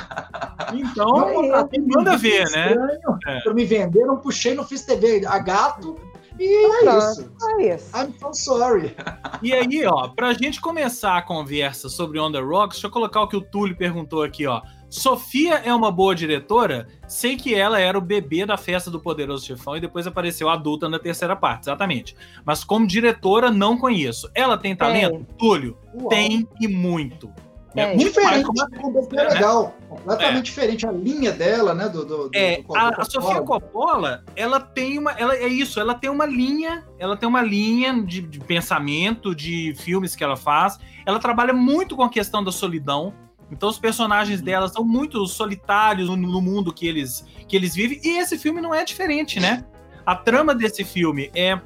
Então, 0.75 1.33
manda 1.87 2.17
ver, 2.17 2.51
né? 2.51 2.75
É. 3.27 3.41
Pra 3.41 3.55
me 3.55 3.65
vender, 3.65 4.05
não 4.05 4.19
puxei, 4.19 4.55
não 4.55 4.65
fiz 4.65 4.83
TV 4.83 5.25
a 5.27 5.39
gato. 5.39 5.97
E 6.39 6.45
é 6.45 6.99
isso. 6.99 7.33
É 7.59 7.75
isso. 7.75 7.97
I'm 7.97 8.13
so 8.19 8.35
sorry. 8.35 8.95
E 9.41 9.53
aí, 9.53 9.87
ó, 9.87 10.09
pra 10.09 10.33
gente 10.35 10.61
começar 10.61 11.17
a 11.17 11.23
conversa 11.23 11.89
sobre 11.89 12.19
On 12.19 12.31
The 12.31 12.41
Rocks, 12.41 12.77
deixa 12.77 12.89
eu 12.89 12.91
colocar 12.91 13.23
o 13.23 13.29
que 13.29 13.37
o 13.37 13.41
Túlio 13.41 13.77
perguntou 13.77 14.23
aqui, 14.23 14.47
ó. 14.47 14.61
Sofia 14.95 15.55
é 15.57 15.75
uma 15.75 15.91
boa 15.91 16.15
diretora? 16.15 16.87
Sei 17.09 17.37
que 17.37 17.53
ela 17.53 17.81
era 17.81 17.99
o 17.99 18.01
bebê 18.01 18.47
da 18.47 18.57
festa 18.57 18.93
do 18.93 19.01
Poderoso 19.01 19.45
Chefão 19.45 19.77
e 19.77 19.81
depois 19.81 20.07
apareceu 20.07 20.49
adulta 20.49 20.89
na 20.89 21.01
terceira 21.01 21.35
parte, 21.35 21.63
exatamente. 21.65 22.15
Mas 22.45 22.63
como 22.63 22.87
diretora, 22.87 23.51
não 23.51 23.77
conheço. 23.77 24.31
Ela 24.33 24.57
tem 24.57 24.77
talento? 24.77 25.17
Tem. 25.17 25.27
Túlio, 25.37 25.77
Uau. 25.93 26.09
tem 26.09 26.47
e 26.61 26.69
muito. 26.69 27.29
É, 27.75 27.87
muito 27.89 28.05
diferente, 28.05 28.45
como, 28.45 29.09
é, 29.19 29.25
legal, 29.31 29.75
completamente 29.89 30.39
é. 30.39 30.43
diferente 30.43 30.87
a 30.87 30.93
linha 30.93 31.33
dela, 31.33 31.75
né? 31.75 31.89
Do, 31.89 32.05
do, 32.05 32.31
é, 32.33 32.63
do, 32.63 32.77
a, 32.77 32.91
a, 32.91 33.05
Sofia 33.05 33.43
Coppola, 33.43 34.23
ela 34.37 34.61
tem 34.61 34.97
uma, 34.97 35.11
ela 35.11 35.35
é 35.35 35.49
isso, 35.49 35.81
ela 35.81 35.93
tem 35.93 36.09
uma 36.09 36.25
linha, 36.25 36.87
ela 37.01 37.17
tem 37.17 37.29
uma 37.29 37.43
linha 37.43 38.01
de, 38.05 38.23
de 38.23 38.39
pensamento 38.39 39.35
de 39.35 39.75
filmes 39.77 40.15
que 40.15 40.23
ela 40.23 40.37
faz. 40.37 40.79
Ela 41.05 41.19
trabalha 41.19 41.53
muito 41.53 41.97
com 41.97 42.05
a 42.05 42.09
questão 42.09 42.45
da 42.45 42.53
solidão. 42.53 43.13
Então 43.55 43.69
os 43.69 43.79
personagens 43.79 44.41
uhum. 44.41 44.45
dela 44.45 44.69
são 44.69 44.85
muito 44.85 45.27
solitários 45.27 46.09
no, 46.09 46.17
no 46.17 46.43
mundo 46.43 46.73
que 46.73 46.87
eles, 46.87 47.25
que 47.49 47.57
eles 47.57 47.75
vivem. 47.75 48.01
E 48.05 48.19
esse 48.19 48.37
filme 48.37 48.61
não 48.61 48.75
é 48.75 48.85
diferente, 48.85 49.41
né? 49.41 49.65
A 50.05 50.15
trama 50.15 50.55
desse 50.55 50.85
filme 50.85 51.31
é 51.35 51.59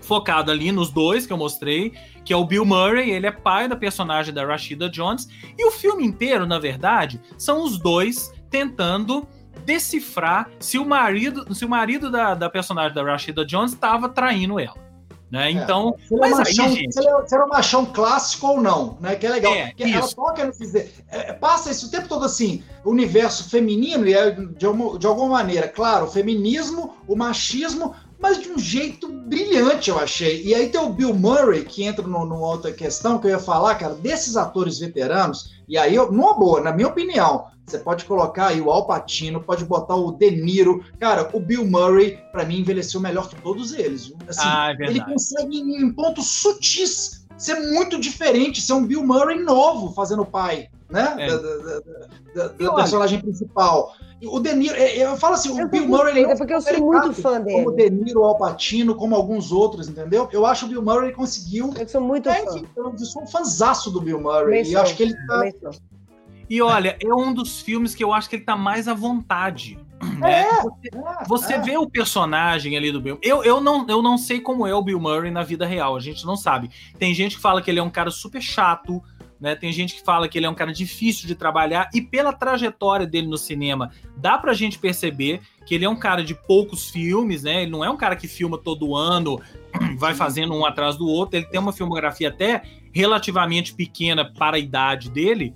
focada 0.00 0.52
ali 0.52 0.70
nos 0.70 0.90
dois 0.90 1.26
que 1.26 1.32
eu 1.32 1.36
mostrei, 1.36 1.92
que 2.24 2.32
é 2.32 2.36
o 2.36 2.44
Bill 2.44 2.64
Murray, 2.64 3.10
ele 3.10 3.26
é 3.26 3.32
pai 3.32 3.68
da 3.68 3.76
personagem 3.76 4.32
da 4.32 4.46
Rashida 4.46 4.88
Jones, 4.88 5.28
e 5.58 5.66
o 5.66 5.70
filme 5.70 6.04
inteiro, 6.04 6.46
na 6.46 6.58
verdade, 6.58 7.20
são 7.36 7.62
os 7.62 7.78
dois 7.78 8.32
tentando 8.48 9.26
decifrar 9.64 10.48
se 10.60 10.78
o 10.78 10.84
marido, 10.84 11.52
se 11.54 11.64
o 11.64 11.68
marido 11.68 12.10
da, 12.10 12.34
da 12.34 12.48
personagem 12.48 12.94
da 12.94 13.02
Rashida 13.02 13.44
Jones 13.44 13.72
estava 13.72 14.08
traindo 14.08 14.60
ela. 14.60 14.85
Né? 15.30 15.48
É. 15.48 15.50
Então, 15.50 15.96
se 16.06 16.14
mas 16.14 16.38
machão, 16.38 16.66
aí, 16.66 16.74
gente... 16.74 16.94
se 16.94 17.34
era 17.34 17.44
um 17.44 17.48
machão 17.48 17.84
clássico 17.84 18.46
ou 18.46 18.62
não, 18.62 18.96
né? 19.00 19.16
Que 19.16 19.26
é 19.26 19.30
legal. 19.30 19.52
É, 19.52 19.72
ela 19.78 20.08
toca 20.08 20.44
no 20.44 20.52
é, 21.08 21.32
passa 21.32 21.70
isso 21.70 21.88
o 21.88 21.90
tempo 21.90 22.08
todo 22.08 22.24
assim, 22.24 22.62
universo 22.84 23.50
feminino, 23.50 24.06
e 24.06 24.14
é 24.14 24.30
de, 24.30 24.66
uma, 24.66 24.98
de 24.98 25.06
alguma 25.06 25.28
maneira, 25.28 25.66
claro, 25.66 26.06
o 26.06 26.10
feminismo, 26.10 26.94
o 27.08 27.16
machismo, 27.16 27.94
mas 28.18 28.40
de 28.40 28.50
um 28.50 28.58
jeito 28.58 29.08
brilhante, 29.08 29.90
eu 29.90 29.98
achei. 29.98 30.44
E 30.44 30.54
aí 30.54 30.68
tem 30.68 30.80
o 30.80 30.90
Bill 30.90 31.12
Murray, 31.12 31.64
que 31.64 31.84
entra 31.84 32.06
no, 32.06 32.24
numa 32.24 32.46
outra 32.46 32.72
questão 32.72 33.18
que 33.18 33.26
eu 33.26 33.32
ia 33.32 33.38
falar, 33.38 33.74
cara, 33.74 33.94
desses 33.94 34.36
atores 34.36 34.78
veteranos, 34.78 35.56
e 35.68 35.76
aí, 35.76 35.96
numa 35.96 36.34
boa, 36.34 36.60
na 36.60 36.72
minha 36.72 36.88
opinião, 36.88 37.46
você 37.66 37.78
pode 37.78 38.04
colocar 38.04 38.48
aí 38.48 38.60
o 38.60 38.70
Al 38.70 38.86
Pacino, 38.86 39.42
pode 39.42 39.64
botar 39.64 39.96
o 39.96 40.12
De 40.12 40.30
Niro. 40.30 40.84
Cara, 41.00 41.28
o 41.32 41.40
Bill 41.40 41.66
Murray, 41.66 42.18
para 42.30 42.44
mim, 42.44 42.60
envelheceu 42.60 43.00
melhor 43.00 43.28
que 43.28 43.34
todos 43.42 43.74
eles. 43.74 44.12
Assim, 44.28 44.40
ah, 44.44 44.72
é 44.78 44.84
ele 44.84 45.04
consegue, 45.04 45.58
em 45.58 45.92
pontos 45.92 46.26
sutis, 46.28 47.26
ser 47.36 47.56
muito 47.72 48.00
diferente, 48.00 48.60
ser 48.60 48.74
um 48.74 48.86
Bill 48.86 49.04
Murray 49.04 49.42
novo 49.42 49.92
fazendo 49.92 50.24
pai, 50.24 50.68
né? 50.88 51.16
É. 51.18 51.26
Da, 51.26 51.36
da, 51.36 51.80
da, 52.34 52.48
da 52.48 52.74
personagem 52.74 53.20
principal. 53.20 53.92
O 54.24 54.38
De 54.40 54.54
Niro, 54.54 54.74
é, 54.76 54.96
eu 54.96 55.16
falo 55.16 55.34
assim, 55.34 55.58
eu 55.58 55.66
o 55.66 55.68
Bill 55.68 55.88
Murray. 55.88 56.24
É 56.24 56.36
porque 56.36 56.54
eu 56.54 56.60
sou 56.60 56.80
muito 56.80 57.12
fã 57.14 57.40
dele. 57.40 57.56
Como 57.56 57.70
o 57.70 57.76
De 57.76 57.90
Niro, 57.90 58.20
o 58.20 58.24
Al 58.24 58.38
Pacino, 58.38 58.94
como 58.94 59.14
alguns 59.16 59.50
outros, 59.50 59.88
entendeu? 59.88 60.28
Eu 60.32 60.46
acho 60.46 60.60
que 60.60 60.66
o 60.66 60.80
Bill 60.80 60.82
Murray 60.82 61.12
conseguiu. 61.12 61.74
Eu 61.76 61.88
sou 61.88 62.00
muito 62.00 62.28
é, 62.28 62.44
fã. 62.44 62.62
eu 62.76 62.98
sou 62.98 63.24
um 63.24 63.26
fanzaço 63.26 63.90
do 63.90 64.00
Bill 64.00 64.20
Murray. 64.20 64.62
e 64.62 64.76
acho 64.76 64.96
que 64.96 65.02
ele 65.02 65.14
tá. 65.26 65.50
E 66.48 66.62
olha, 66.62 66.96
é 67.02 67.14
um 67.14 67.32
dos 67.32 67.60
filmes 67.60 67.94
que 67.94 68.04
eu 68.04 68.12
acho 68.12 68.28
que 68.28 68.36
ele 68.36 68.44
tá 68.44 68.56
mais 68.56 68.86
à 68.88 68.94
vontade. 68.94 69.78
Né? 70.18 70.42
É, 70.42 70.62
você, 70.62 70.88
é, 70.92 71.24
você 71.26 71.52
é. 71.54 71.60
vê 71.60 71.76
o 71.76 71.88
personagem 71.88 72.76
ali 72.76 72.92
do 72.92 73.00
Bill. 73.00 73.18
Eu, 73.22 73.42
eu, 73.42 73.60
não, 73.60 73.86
eu 73.88 74.02
não 74.02 74.16
sei 74.18 74.40
como 74.40 74.66
é 74.66 74.74
o 74.74 74.82
Bill 74.82 75.00
Murray 75.00 75.30
na 75.30 75.42
vida 75.42 75.66
real, 75.66 75.96
a 75.96 76.00
gente 76.00 76.24
não 76.24 76.36
sabe. 76.36 76.70
Tem 76.98 77.14
gente 77.14 77.36
que 77.36 77.42
fala 77.42 77.62
que 77.62 77.70
ele 77.70 77.80
é 77.80 77.82
um 77.82 77.90
cara 77.90 78.10
super 78.10 78.40
chato, 78.42 79.02
né? 79.40 79.54
Tem 79.54 79.72
gente 79.72 79.94
que 79.94 80.02
fala 80.02 80.28
que 80.28 80.38
ele 80.38 80.46
é 80.46 80.50
um 80.50 80.54
cara 80.54 80.72
difícil 80.72 81.26
de 81.26 81.34
trabalhar, 81.34 81.90
e 81.94 82.00
pela 82.00 82.32
trajetória 82.32 83.06
dele 83.06 83.26
no 83.26 83.36
cinema, 83.36 83.90
dá 84.16 84.38
pra 84.38 84.52
gente 84.54 84.78
perceber 84.78 85.40
que 85.66 85.74
ele 85.74 85.84
é 85.84 85.88
um 85.88 85.96
cara 85.96 86.22
de 86.22 86.34
poucos 86.34 86.88
filmes, 86.88 87.42
né? 87.42 87.62
Ele 87.62 87.70
não 87.70 87.84
é 87.84 87.90
um 87.90 87.96
cara 87.96 88.16
que 88.16 88.28
filma 88.28 88.58
todo 88.58 88.94
ano, 88.94 89.40
vai 89.98 90.14
fazendo 90.14 90.54
um 90.54 90.64
atrás 90.64 90.96
do 90.96 91.06
outro. 91.06 91.36
Ele 91.38 91.46
tem 91.46 91.60
uma 91.60 91.72
filmografia 91.72 92.28
até 92.28 92.62
relativamente 92.92 93.74
pequena 93.74 94.24
para 94.24 94.56
a 94.56 94.60
idade 94.60 95.10
dele. 95.10 95.54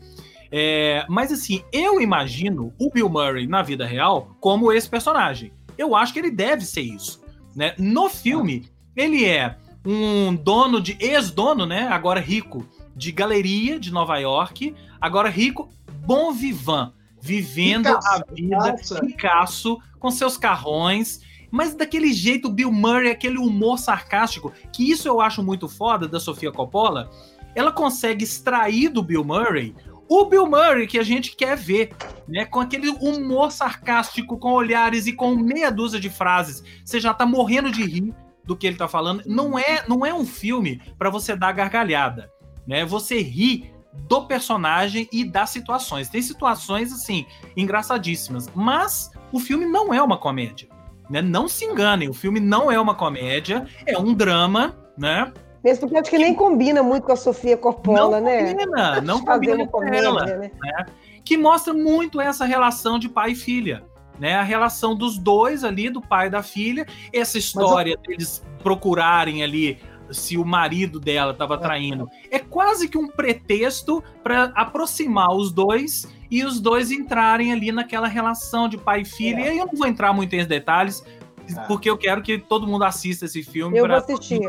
É, 0.53 1.05
mas 1.09 1.31
assim, 1.31 1.63
eu 1.73 2.01
imagino 2.01 2.73
o 2.79 2.91
Bill 2.91 3.09
Murray 3.09 3.47
na 3.47 3.63
vida 3.63 3.87
real 3.87 4.37
como 4.41 4.73
esse 4.73 4.89
personagem. 4.89 5.53
Eu 5.79 5.95
acho 5.95 6.13
que 6.13 6.19
ele 6.19 6.31
deve 6.31 6.65
ser 6.65 6.83
isso. 6.83 7.23
Né? 7.55 7.75
No 7.79 8.09
filme, 8.09 8.69
ele 8.97 9.25
é 9.25 9.57
um 9.85 10.35
dono 10.35 10.81
de. 10.81 10.97
ex-dono, 11.01 11.67
né? 11.67 11.89
Agora 11.89 12.21
rico, 12.21 12.67
de 12.95 13.13
galeria 13.13 13.79
de 13.79 13.93
Nova 13.93 14.19
York, 14.19 14.75
agora 15.01 15.29
rico, 15.29 15.71
bom 16.05 16.33
vivant, 16.33 16.93
vivendo 17.21 17.87
Picasso, 17.87 18.09
a 18.09 18.35
vida 18.35 19.07
Picasso, 19.07 19.79
com 19.99 20.11
seus 20.11 20.37
carrões. 20.37 21.21
Mas 21.51 21.75
daquele 21.75 22.13
jeito, 22.13 22.49
Bill 22.49 22.71
Murray, 22.71 23.11
aquele 23.11 23.39
humor 23.39 23.79
sarcástico, 23.79 24.53
que 24.73 24.89
isso 24.89 25.09
eu 25.09 25.21
acho 25.21 25.43
muito 25.43 25.69
foda 25.69 26.07
da 26.07 26.21
Sofia 26.21 26.53
Coppola, 26.53 27.11
ela 27.55 27.73
consegue 27.73 28.23
extrair 28.25 28.89
do 28.89 29.03
Bill 29.03 29.25
Murray 29.25 29.75
o 30.11 30.25
Bill 30.25 30.45
Murray 30.45 30.89
que 30.89 30.99
a 30.99 31.05
gente 31.05 31.37
quer 31.37 31.57
ver, 31.57 31.93
né? 32.27 32.45
Com 32.45 32.59
aquele 32.59 32.89
humor 32.89 33.53
sarcástico, 33.53 34.37
com 34.37 34.53
olhares 34.53 35.07
e 35.07 35.13
com 35.13 35.37
meia 35.37 35.71
dúzia 35.71 36.01
de 36.01 36.11
frases. 36.11 36.65
Você 36.85 36.99
já 36.99 37.15
tá 37.15 37.25
morrendo 37.25 37.71
de 37.71 37.85
rir 37.85 38.13
do 38.45 38.57
que 38.57 38.67
ele 38.67 38.77
tá 38.77 38.89
falando. 38.89 39.23
Não 39.25 39.57
é, 39.57 39.85
não 39.87 40.05
é 40.05 40.13
um 40.13 40.27
filme 40.27 40.83
para 40.99 41.11
você 41.11 41.37
dar 41.37 41.53
gargalhada, 41.53 42.29
né? 42.67 42.85
Você 42.85 43.23
ri 43.23 43.73
do 44.09 44.27
personagem 44.27 45.09
e 45.13 45.25
das 45.25 45.51
situações. 45.51 46.09
Tem 46.09 46.21
situações 46.21 46.93
assim 46.93 47.25
engraçadíssimas, 47.57 48.51
mas 48.53 49.13
o 49.31 49.39
filme 49.39 49.65
não 49.65 49.95
é 49.95 50.03
uma 50.03 50.19
comédia, 50.19 50.69
né? 51.09 51.23
Não 51.23 51.47
se 51.47 51.65
enganem, 51.65 52.09
o 52.09 52.15
filme 52.15 52.41
não 52.41 52.69
é 52.69 52.81
uma 52.81 52.97
comédia, 52.97 53.65
é 53.87 53.97
um 53.97 54.13
drama, 54.13 54.77
né? 54.99 55.33
Mesmo 55.63 55.81
porque 55.81 55.99
acho 55.99 56.11
que 56.11 56.19
nem 56.19 56.35
combina 56.35 56.83
muito 56.83 57.05
com 57.05 57.13
a 57.13 57.17
Sofia 57.17 57.57
Coppola, 57.57 58.19
não 58.19 58.27
né? 58.27 58.55
Combina, 58.55 59.01
não 59.03 59.25
combina 59.25 59.67
com 59.67 59.73
comédia, 59.73 60.07
ela, 60.07 60.25
né? 60.25 60.51
né? 60.63 60.87
Que 61.25 61.37
mostra 61.37 61.75
muito 61.75 62.21
essa 62.21 62.45
relação 62.45 62.99
de 62.99 63.09
pai 63.09 63.33
e 63.33 63.35
filha. 63.35 63.85
Né, 64.19 64.35
a 64.35 64.43
relação 64.43 64.95
dos 64.95 65.17
dois 65.17 65.65
ali, 65.65 65.89
do 65.89 66.03
pai 66.03 66.27
e 66.27 66.31
da 66.31 66.43
filha, 66.43 66.87
essa 67.11 67.39
história 67.39 67.93
eu... 67.93 67.99
deles 68.07 68.45
procurarem 68.63 69.43
ali 69.43 69.79
se 70.13 70.37
o 70.37 70.45
marido 70.45 71.01
dela 71.01 71.33
estava 71.33 71.55
é. 71.55 71.59
traindo. 71.59 72.09
É 72.31 72.39
quase 72.39 72.87
que 72.87 72.99
um 72.99 73.09
pretexto 73.09 74.05
para 74.23 74.53
aproximar 74.55 75.35
os 75.35 75.51
dois 75.51 76.07
e 76.31 76.45
os 76.45 76.61
dois 76.61 76.91
entrarem 76.91 77.53
ali 77.53 77.73
naquela 77.73 78.07
relação 78.07 78.69
de 78.69 78.77
pai 78.77 79.03
e 79.03 79.05
filha. 79.05 79.41
É. 79.41 79.47
E 79.47 79.49
aí 79.49 79.59
eu 79.59 79.67
não 79.67 79.75
vou 79.75 79.87
entrar 79.87 80.13
muito 80.13 80.35
em 80.35 80.45
detalhes, 80.45 81.03
é. 81.49 81.61
porque 81.67 81.89
eu 81.89 81.97
quero 81.97 82.23
que 82.23 82.39
todo 82.39 82.67
mundo 82.67 82.85
assista 82.85 83.25
esse 83.25 83.43
filme. 83.43 83.79
Eu 83.79 83.87
vou 83.87 83.97
assistir. 83.97 84.41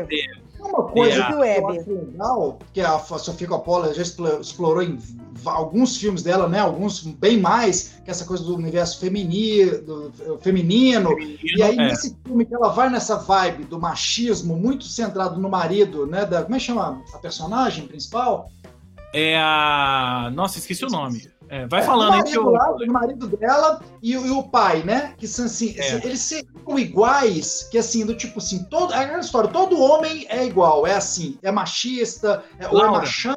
Uma 0.62 0.84
coisa 0.84 1.16
yeah. 1.16 1.26
que 1.26 1.60
eu 1.60 1.68
acho 1.68 1.90
legal, 1.90 2.58
que 2.72 2.80
a 2.80 2.98
Sofia 2.98 3.48
Coppola 3.48 3.92
já 3.92 4.02
explorou 4.02 4.82
em 4.82 4.98
alguns 5.44 5.96
filmes 5.96 6.22
dela, 6.22 6.48
né? 6.48 6.60
Alguns 6.60 7.02
bem 7.02 7.38
mais, 7.40 7.94
que 8.04 8.10
é 8.10 8.12
essa 8.12 8.24
coisa 8.24 8.44
do 8.44 8.54
universo 8.54 9.00
feminino, 9.00 9.82
do 9.82 10.12
feminino. 10.40 11.10
feminino 11.10 11.38
e 11.42 11.62
aí, 11.62 11.74
é. 11.74 11.88
nesse 11.88 12.16
filme 12.24 12.44
que 12.44 12.54
ela 12.54 12.68
vai 12.68 12.88
nessa 12.88 13.16
vibe 13.16 13.64
do 13.64 13.78
machismo, 13.78 14.56
muito 14.56 14.84
centrado 14.84 15.40
no 15.40 15.48
marido, 15.48 16.06
né? 16.06 16.24
Da, 16.24 16.42
como 16.42 16.54
é 16.54 16.58
que 16.58 16.64
chama 16.64 17.02
a 17.12 17.18
personagem 17.18 17.86
principal? 17.88 18.48
É 19.12 19.36
a. 19.38 20.30
Nossa, 20.32 20.58
esqueci 20.58 20.84
o 20.84 20.88
nome. 20.88 21.28
É, 21.48 21.66
vai 21.66 21.82
falando 21.82 22.10
o 22.10 22.12
aí 22.14 22.22
que 22.22 22.30
marido, 22.30 22.46
eu... 22.46 22.50
lá, 22.50 22.70
o 22.70 22.92
marido 22.92 23.26
dela 23.26 23.82
e, 24.02 24.16
o- 24.16 24.26
e 24.26 24.30
o 24.30 24.42
pai, 24.44 24.82
né? 24.84 25.12
Que 25.18 25.28
são 25.28 25.44
assim, 25.44 25.74
É. 25.76 25.96
eles 25.96 26.20
seriam 26.64 26.78
iguais, 26.78 27.68
que 27.70 27.78
assim, 27.78 28.04
do 28.06 28.16
tipo 28.16 28.38
assim, 28.38 28.64
todo, 28.64 28.92
é 28.92 28.98
aquela 28.98 29.20
história, 29.20 29.50
todo 29.50 29.78
homem 29.80 30.26
é 30.28 30.44
igual, 30.46 30.86
é 30.86 30.94
assim, 30.94 31.38
é 31.42 31.50
machista, 31.50 32.42
é, 32.58 32.66
ou 32.68 32.78
é 32.84 32.90
machão, 32.90 33.36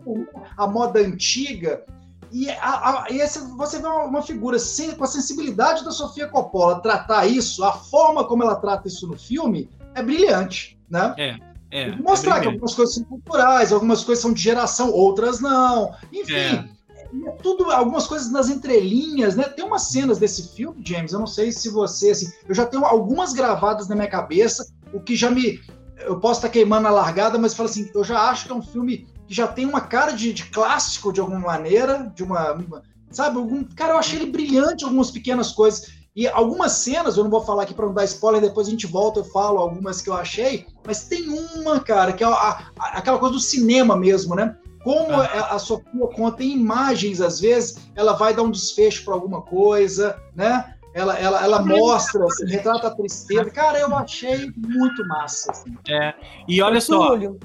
a 0.57 0.67
moda 0.67 0.99
antiga. 0.99 1.83
E, 2.31 2.49
a, 2.49 2.55
a- 3.03 3.05
e 3.09 3.21
esse, 3.21 3.39
você 3.55 3.79
vê 3.79 3.87
uma, 3.87 4.03
uma 4.05 4.21
figura 4.21 4.59
sem, 4.59 4.91
com 4.91 5.03
a 5.03 5.07
sensibilidade 5.07 5.85
da 5.85 5.91
Sofia 5.91 6.27
Coppola 6.27 6.81
tratar 6.81 7.25
isso, 7.27 7.63
a 7.63 7.71
forma 7.73 8.25
como 8.27 8.43
ela 8.43 8.55
trata 8.55 8.87
isso 8.87 9.07
no 9.07 9.17
filme, 9.17 9.69
é 9.93 10.01
brilhante, 10.03 10.77
né? 10.89 11.13
É, 11.71 11.91
Mostrar 11.97 12.37
é 12.37 12.39
que 12.41 12.47
algumas 12.47 12.73
coisas 12.73 12.95
são 12.95 13.03
culturais, 13.05 13.71
algumas 13.71 14.03
coisas 14.03 14.21
são 14.21 14.33
de 14.33 14.41
geração, 14.41 14.91
outras 14.91 15.39
não. 15.39 15.93
Enfim, 16.11 16.69
Tudo, 17.41 17.71
algumas 17.71 18.07
coisas 18.07 18.31
nas 18.31 18.49
entrelinhas, 18.49 19.35
né? 19.35 19.43
Tem 19.43 19.63
umas 19.65 19.83
cenas 19.83 20.17
desse 20.17 20.49
filme, 20.55 20.81
James, 20.85 21.13
eu 21.13 21.19
não 21.19 21.27
sei 21.27 21.51
se 21.51 21.69
você, 21.69 22.09
assim, 22.11 22.27
eu 22.47 22.53
já 22.55 22.65
tenho 22.65 22.85
algumas 22.85 23.33
gravadas 23.33 23.87
na 23.87 23.95
minha 23.95 24.09
cabeça, 24.09 24.67
o 24.93 24.99
que 24.99 25.15
já 25.15 25.29
me. 25.29 25.59
Eu 25.99 26.19
posso 26.19 26.39
estar 26.39 26.49
queimando 26.49 26.87
a 26.87 26.91
largada, 26.91 27.37
mas 27.37 27.53
falo 27.53 27.69
assim, 27.69 27.89
eu 27.93 28.03
já 28.03 28.29
acho 28.29 28.45
que 28.45 28.51
é 28.51 28.55
um 28.55 28.61
filme 28.61 29.07
que 29.27 29.33
já 29.33 29.47
tem 29.47 29.65
uma 29.65 29.81
cara 29.81 30.11
de, 30.11 30.33
de 30.33 30.45
clássico 30.45 31.11
de 31.13 31.19
alguma 31.19 31.39
maneira, 31.39 32.11
de 32.15 32.23
uma. 32.23 32.53
uma- 32.53 32.83
sabe, 33.11 33.37
algum. 33.37 33.63
Cara, 33.63 33.93
eu 33.93 33.97
achei 33.97 34.19
ele 34.19 34.31
brilhante, 34.31 34.83
algumas 34.83 35.09
pequenas 35.11 35.51
coisas. 35.51 35.93
E 36.15 36.27
algumas 36.29 36.71
cenas, 36.71 37.17
eu 37.17 37.23
não 37.25 37.31
vou 37.31 37.41
falar 37.43 37.63
aqui 37.63 37.73
para 37.73 37.85
não 37.85 37.93
dar 37.93 38.05
spoiler, 38.05 38.41
depois 38.41 38.67
a 38.67 38.71
gente 38.71 38.87
volta, 38.87 39.19
eu 39.19 39.25
falo 39.25 39.57
algumas 39.57 40.01
que 40.01 40.09
eu 40.09 40.13
achei, 40.13 40.65
mas 40.87 41.03
tem 41.03 41.27
uma, 41.27 41.77
cara, 41.81 42.13
que 42.13 42.23
é 42.23 42.27
a- 42.27 42.31
a- 42.31 42.97
aquela 42.97 43.19
coisa 43.19 43.33
do 43.35 43.39
cinema 43.41 43.97
mesmo, 43.97 44.33
né? 44.33 44.55
Como 44.85 45.11
Ah. 45.19 45.25
a, 45.25 45.55
a 45.55 45.59
Sofia 45.59 46.07
conta 46.15 46.43
em 46.43 46.51
imagens, 46.51 47.19
às 47.19 47.41
vezes, 47.41 47.89
ela 47.95 48.13
vai 48.13 48.33
dar 48.35 48.43
um 48.43 48.51
desfecho 48.51 49.03
para 49.03 49.15
alguma 49.15 49.41
coisa, 49.41 50.15
né? 50.35 50.73
Ela, 50.93 51.17
ela, 51.19 51.43
ela 51.43 51.61
mostra, 51.61 52.23
assim, 52.23 52.45
retrata 52.45 52.87
a 52.87 52.91
tristeza. 52.95 53.49
Cara, 53.51 53.79
eu 53.79 53.93
achei 53.95 54.49
muito 54.55 55.05
massa. 55.07 55.51
assim. 55.51 55.75
E 56.47 56.61
olha 56.61 56.79
só, 56.79 57.07
Túlio, 57.09 57.37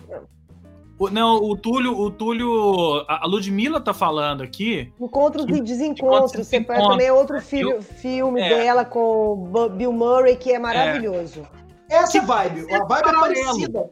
o, 0.98 1.08
não, 1.10 1.36
o 1.42 1.56
Túlio, 1.56 1.98
o 1.98 2.10
Túlio, 2.10 3.04
a 3.08 3.26
Ludmilla 3.26 3.80
tá 3.80 3.92
falando 3.94 4.42
aqui, 4.42 4.92
Encontros 5.00 5.46
Que- 5.46 5.54
e 5.54 5.60
Desencontros. 5.62 6.30
Você 6.32 6.58
Desencontros. 6.60 6.88
também 6.88 7.06
é 7.06 7.12
outro 7.12 7.40
filho- 7.40 7.80
filme 7.82 8.40
É. 8.42 8.48
dela 8.50 8.84
com 8.84 9.50
Bill 9.74 9.92
Murray, 9.92 10.36
que 10.36 10.52
é 10.52 10.58
maravilhoso. 10.58 11.42
Essa 11.88 12.20
vibe, 12.20 12.72
a 12.72 12.84
vibe 12.84 13.08
é 13.08 13.12
parecida. 13.14 13.88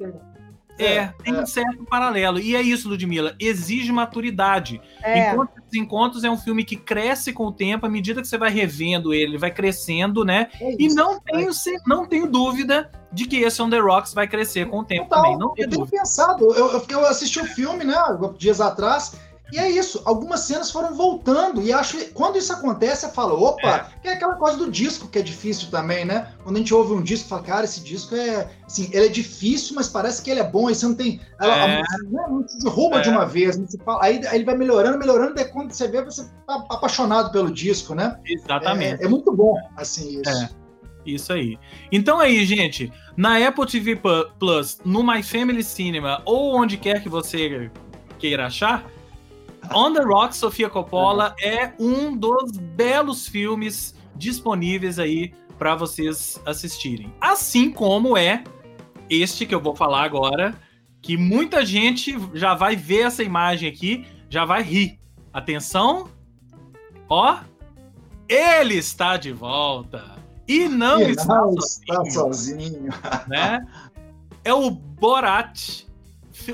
É, 0.79 1.13
tem 1.23 1.35
um 1.35 1.47
certo 1.47 1.85
paralelo. 1.85 2.39
E 2.39 2.55
é 2.57 2.63
isso, 2.63 2.89
Ludmilla, 2.89 3.35
exige 3.41 3.91
maturidade. 3.93 4.81
É. 5.03 5.35
Encontros 5.75 6.25
é 6.25 6.31
um 6.31 6.37
filme 6.39 6.65
que 6.65 6.77
cresce 6.77 7.33
com 7.33 7.47
o 7.47 7.53
tempo, 7.53 7.85
à 7.85 7.89
medida 7.89 8.21
que 8.23 8.29
você 8.29 8.39
vai 8.39 8.51
revendo 8.51 9.13
ele, 9.13 9.33
ele 9.33 9.39
vai 9.39 9.51
crescendo, 9.51 10.25
né? 10.25 10.49
É 10.61 10.77
E 10.79 10.89
não 10.95 11.21
tenho, 11.21 11.53
ce- 11.53 11.79
não 11.87 12.07
tenho 12.07 12.27
dúvida 12.27 12.91
de 13.13 13.27
que 13.27 13.37
esse 13.37 13.61
On 13.61 13.69
The 13.69 13.79
Rocks 13.79 14.15
vai 14.15 14.27
crescer 14.27 14.67
com 14.69 14.81
o 14.81 14.85
tempo 14.85 15.05
Total, 15.09 15.23
também. 15.23 15.39
Não 15.39 15.49
eu 15.49 15.55
tenho 15.55 15.69
tenho 15.71 15.81
dúvida. 15.83 15.99
pensado, 15.99 16.45
eu, 16.55 16.73
eu, 16.73 16.85
eu 16.89 17.07
assisti 17.07 17.41
o 17.41 17.45
filme, 17.45 17.85
né, 17.85 17.95
dias 18.39 18.61
atrás, 18.61 19.15
e 19.53 19.59
é 19.59 19.71
isso, 19.71 20.03
algumas 20.05 20.41
cenas 20.41 20.71
foram 20.71 20.95
voltando, 20.95 21.63
e 21.63 21.73
acho 21.73 21.97
que 21.97 22.05
quando 22.07 22.37
isso 22.37 22.53
acontece, 22.53 23.07
você 23.07 23.13
fala, 23.13 23.33
opa, 23.35 23.91
que 24.03 24.09
é 24.09 24.13
aquela 24.13 24.35
coisa 24.37 24.59
do 24.59 24.71
disco 24.71 25.09
que 25.09 25.19
é 25.19 25.23
difícil 25.23 25.71
também, 25.71 26.05
né? 26.05 26.33
Quando 26.45 26.57
a 26.57 26.59
gente 26.59 26.75
ouve 26.75 26.93
um 26.93 27.03
disco, 27.03 27.29
fala, 27.29 27.43
cara, 27.43 27.65
esse 27.65 27.81
disco 27.81 28.15
é, 28.15 28.49
assim, 28.67 28.91
ele 28.93 29.07
é 29.07 29.09
difícil, 29.09 29.75
mas 29.75 29.89
parece 29.89 30.21
que 30.23 30.31
ele 30.31 30.41
é 30.41 30.45
bom, 30.45 30.69
aí 30.69 30.75
você 30.75 30.87
não 30.87 30.95
tem, 30.95 31.21
ela, 31.41 31.57
É. 31.57 31.63
a 31.63 31.79
música, 31.79 32.03
né, 32.11 32.27
não 32.29 32.49
se 32.49 32.59
derruba 32.59 32.99
É. 32.99 33.01
de 33.01 33.09
uma 33.09 33.25
vez, 33.25 33.57
né, 33.57 33.67
fala, 33.85 34.05
aí, 34.05 34.21
aí 34.27 34.37
ele 34.37 34.45
vai 34.45 34.57
melhorando, 34.57 34.99
melhorando, 34.99 35.35
daí 35.35 35.47
quando 35.47 35.73
você 35.73 35.89
vê, 35.89 36.05
você 36.05 36.25
tá 36.47 36.65
apaixonado 36.69 37.33
pelo 37.33 37.51
disco, 37.51 37.95
né? 37.95 38.19
Exatamente. 38.27 39.03
É, 39.03 39.07
é 39.07 39.09
muito 39.09 39.35
bom, 39.35 39.57
assim, 39.77 40.21
isso. 40.21 40.31
É. 40.31 40.51
Isso 41.07 41.33
aí. 41.33 41.59
Então 41.91 42.21
aí, 42.21 42.45
gente, 42.45 42.93
na 43.17 43.39
Apple 43.39 43.65
TV 43.65 43.99
Plus, 44.39 44.79
no 44.85 45.03
My 45.03 45.23
Family 45.23 45.63
Cinema 45.63 46.21
ou 46.27 46.55
onde 46.55 46.77
quer 46.77 47.03
que 47.03 47.09
você 47.09 47.71
queira 48.19 48.47
achar, 48.47 48.85
On 49.75 49.93
the 49.93 50.03
Rocks, 50.03 50.37
Sofia 50.39 50.69
Coppola 50.71 51.35
é 51.41 51.73
um 51.79 52.17
dos 52.17 52.53
belos 52.57 53.27
filmes 53.29 53.95
disponíveis 54.17 54.99
aí 54.99 55.33
para 55.59 55.75
vocês 55.75 56.41
assistirem. 56.47 57.13
Assim 57.21 57.71
como 57.71 58.17
é 58.17 58.45
este 59.11 59.45
que 59.47 59.55
eu 59.55 59.61
vou 59.61 59.75
falar 59.75 60.05
agora, 60.05 60.55
que 61.03 61.17
muita 61.17 61.65
gente 61.65 62.17
já 62.35 62.55
vai 62.55 62.77
ver 62.77 63.07
essa 63.07 63.23
imagem 63.23 63.69
aqui, 63.69 64.07
já 64.29 64.45
vai 64.45 64.63
rir. 64.63 64.99
Atenção. 65.33 66.09
Ó, 67.09 67.39
ele 68.29 68.75
está 68.75 69.17
de 69.17 69.33
volta. 69.33 70.17
E 70.47 70.67
não 70.67 71.01
E 71.03 71.11
está 71.11 71.27
não 71.27 71.53
sozinho 71.53 71.85
está 71.87 72.11
sozinho. 72.11 72.89
né? 73.27 73.61
É 74.45 74.55
o 74.55 74.71
Borat. 74.71 75.87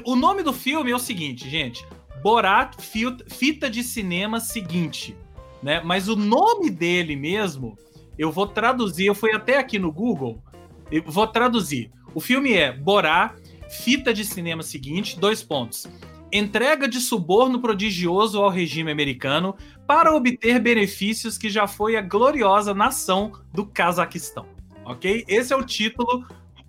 O 0.04 0.16
nome 0.16 0.42
do 0.42 0.52
filme 0.52 0.90
é 0.90 0.96
o 0.96 0.98
seguinte, 0.98 1.48
gente. 1.48 1.86
Borat 2.24 2.74
Fita 2.80 3.68
de 3.68 3.84
Cinema 3.84 4.40
Seguinte, 4.40 5.14
né? 5.62 5.82
Mas 5.84 6.08
o 6.08 6.16
nome 6.16 6.70
dele 6.70 7.14
mesmo, 7.14 7.76
eu 8.16 8.32
vou 8.32 8.46
traduzir, 8.46 9.04
eu 9.04 9.14
fui 9.14 9.34
até 9.34 9.58
aqui 9.58 9.78
no 9.78 9.92
Google, 9.92 10.42
eu 10.90 11.02
vou 11.06 11.26
traduzir. 11.26 11.90
O 12.14 12.20
filme 12.20 12.54
é 12.54 12.72
Borat 12.72 13.34
Fita 13.68 14.14
de 14.14 14.24
Cinema 14.24 14.62
Seguinte, 14.62 15.20
dois 15.20 15.42
pontos. 15.42 15.86
Entrega 16.32 16.88
de 16.88 16.98
suborno 16.98 17.60
prodigioso 17.60 18.42
ao 18.42 18.48
regime 18.48 18.90
americano 18.90 19.54
para 19.86 20.16
obter 20.16 20.58
benefícios 20.58 21.36
que 21.36 21.50
já 21.50 21.66
foi 21.66 21.94
a 21.94 22.00
gloriosa 22.00 22.72
nação 22.72 23.32
do 23.52 23.66
Cazaquistão. 23.66 24.46
Ok? 24.86 25.26
Esse 25.28 25.52
é 25.52 25.56
o 25.56 25.62
título 25.62 26.26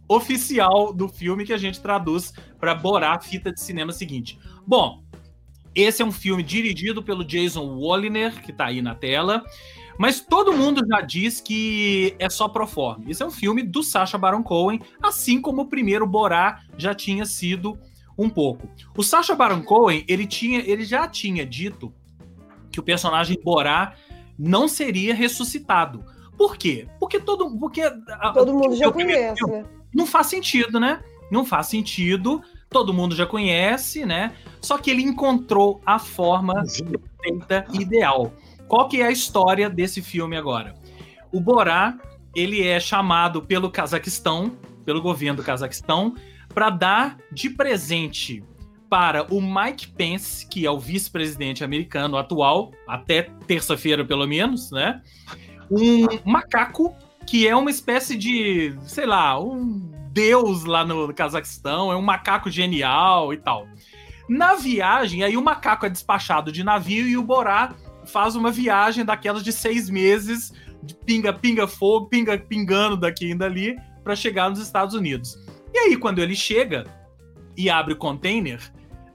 oficial 0.08 0.94
do 0.94 1.08
filme 1.08 1.46
que 1.46 1.54
a 1.54 1.58
gente 1.58 1.82
traduz 1.82 2.34
para 2.60 2.76
Borar 2.76 3.24
Fita 3.24 3.52
de 3.52 3.62
Cinema 3.62 3.92
seguinte. 3.92 4.38
Bom, 4.68 5.04
esse 5.76 6.02
é 6.02 6.06
um 6.06 6.12
filme 6.12 6.42
dirigido 6.42 7.04
pelo 7.04 7.24
Jason 7.26 7.76
Woliner, 7.78 8.42
que 8.42 8.54
tá 8.54 8.66
aí 8.68 8.82
na 8.82 8.96
tela, 8.96 9.44
mas 9.98 10.20
todo 10.22 10.54
mundo 10.54 10.82
já 10.88 11.02
diz 11.02 11.40
que 11.42 12.16
é 12.20 12.30
só 12.30 12.48
pro 12.48 12.66
forma. 12.68 13.06
Esse 13.10 13.22
é 13.24 13.26
um 13.26 13.32
filme 13.32 13.62
do 13.64 13.82
Sacha 13.84 14.18
Baron 14.18 14.44
Cohen, 14.44 14.82
assim 15.02 15.40
como 15.42 15.64
o 15.64 15.68
primeiro 15.68 16.06
Borá 16.08 16.62
já 16.78 16.94
tinha 16.94 17.26
sido 17.26 17.78
um 18.18 18.30
pouco. 18.30 18.70
O 18.98 19.04
Sacha 19.04 19.36
Baron 19.36 19.62
Cohen, 19.62 20.04
ele 20.08 20.26
tinha, 20.26 20.60
ele 20.60 20.84
já 20.86 21.08
tinha 21.08 21.46
dito 21.46 21.94
que 22.72 22.80
o 22.80 22.84
personagem 22.84 23.38
Borá 23.44 23.96
não 24.38 24.68
seria 24.68 25.14
ressuscitado. 25.16 26.04
Por 26.38 26.58
quê? 26.58 26.88
Porque 27.00 27.20
todo, 27.20 27.58
porque 27.58 27.82
a- 27.82 28.32
Todo 28.34 28.54
mundo 28.54 28.76
já 28.76 28.92
conhece, 28.92 29.38
filme- 29.40 29.54
né? 29.62 29.66
não 29.94 30.06
faz 30.06 30.28
sentido, 30.28 30.78
né? 30.80 31.02
Não 31.32 31.46
faz 31.46 31.68
sentido. 31.68 32.42
Todo 32.76 32.94
mundo 32.94 33.16
já 33.16 33.26
conhece, 33.26 34.06
né? 34.06 34.34
Só 34.60 34.78
que 34.78 34.92
ele 34.92 35.02
encontrou 35.02 35.82
a 35.86 35.98
forma 35.98 36.54
perfeita 36.62 37.66
ideal. 37.72 38.34
Qual 38.68 38.90
que 38.90 39.00
é 39.00 39.06
a 39.06 39.12
história 39.12 39.70
desse 39.70 40.02
filme 40.02 40.36
agora? 40.36 40.76
O 41.32 41.40
Borá, 41.40 41.98
ele 42.36 42.68
é 42.68 42.78
chamado 42.78 43.42
pelo 43.42 43.72
Cazaquistão, 43.72 44.58
pelo 44.84 45.02
governo 45.02 45.38
do 45.38 45.44
Cazaquistão, 45.46 46.16
para 46.54 46.70
dar 46.70 47.18
de 47.32 47.50
presente 47.50 48.44
para 48.90 49.24
o 49.34 49.42
Mike 49.42 49.94
Pence, 49.94 50.46
que 50.46 50.66
é 50.66 50.70
o 50.70 50.78
vice-presidente 50.78 51.64
americano 51.64 52.18
atual, 52.18 52.72
até 52.86 53.30
terça-feira 53.48 54.04
pelo 54.04 54.28
menos, 54.28 54.70
né? 54.70 55.02
Um 55.72 56.08
macaco 56.30 56.94
que 57.26 57.48
é 57.48 57.56
uma 57.56 57.72
espécie 57.72 58.18
de, 58.18 58.78
sei 58.82 59.06
lá, 59.06 59.40
um 59.40 59.95
deus 60.16 60.64
lá 60.64 60.86
no 60.86 61.14
Cazaquistão, 61.14 61.92
é 61.92 61.96
um 61.98 62.02
macaco 62.02 62.50
genial 62.50 63.34
e 63.34 63.38
tal. 63.38 63.68
Na 64.30 64.56
viagem, 64.56 65.24
aí 65.24 65.36
o 65.36 65.44
macaco 65.44 65.86
é 65.86 65.90
despachado 65.90 66.54
de 66.54 66.64
navio 66.64 67.06
e 67.06 67.18
o 67.18 67.22
Borá 67.22 67.76
faz 68.06 68.34
uma 68.34 68.50
viagem 68.50 69.04
daquelas 69.04 69.44
de 69.44 69.52
seis 69.52 69.90
meses, 69.90 70.54
de 70.82 70.96
pinga, 70.96 71.34
pinga 71.34 71.68
fogo, 71.68 72.08
pinga, 72.08 72.38
pingando 72.38 72.96
daqui 72.96 73.32
e 73.32 73.36
dali, 73.36 73.76
para 74.06 74.16
chegar 74.16 74.50
nos 74.50 74.60
Estados 74.60 74.96
Unidos. 74.96 75.38
E 75.74 75.80
aí, 75.80 75.98
quando 75.98 76.20
ele 76.20 76.36
chega 76.36 76.86
e 77.58 77.70
abre 77.70 77.94
o 77.94 77.98
container, 77.98 78.62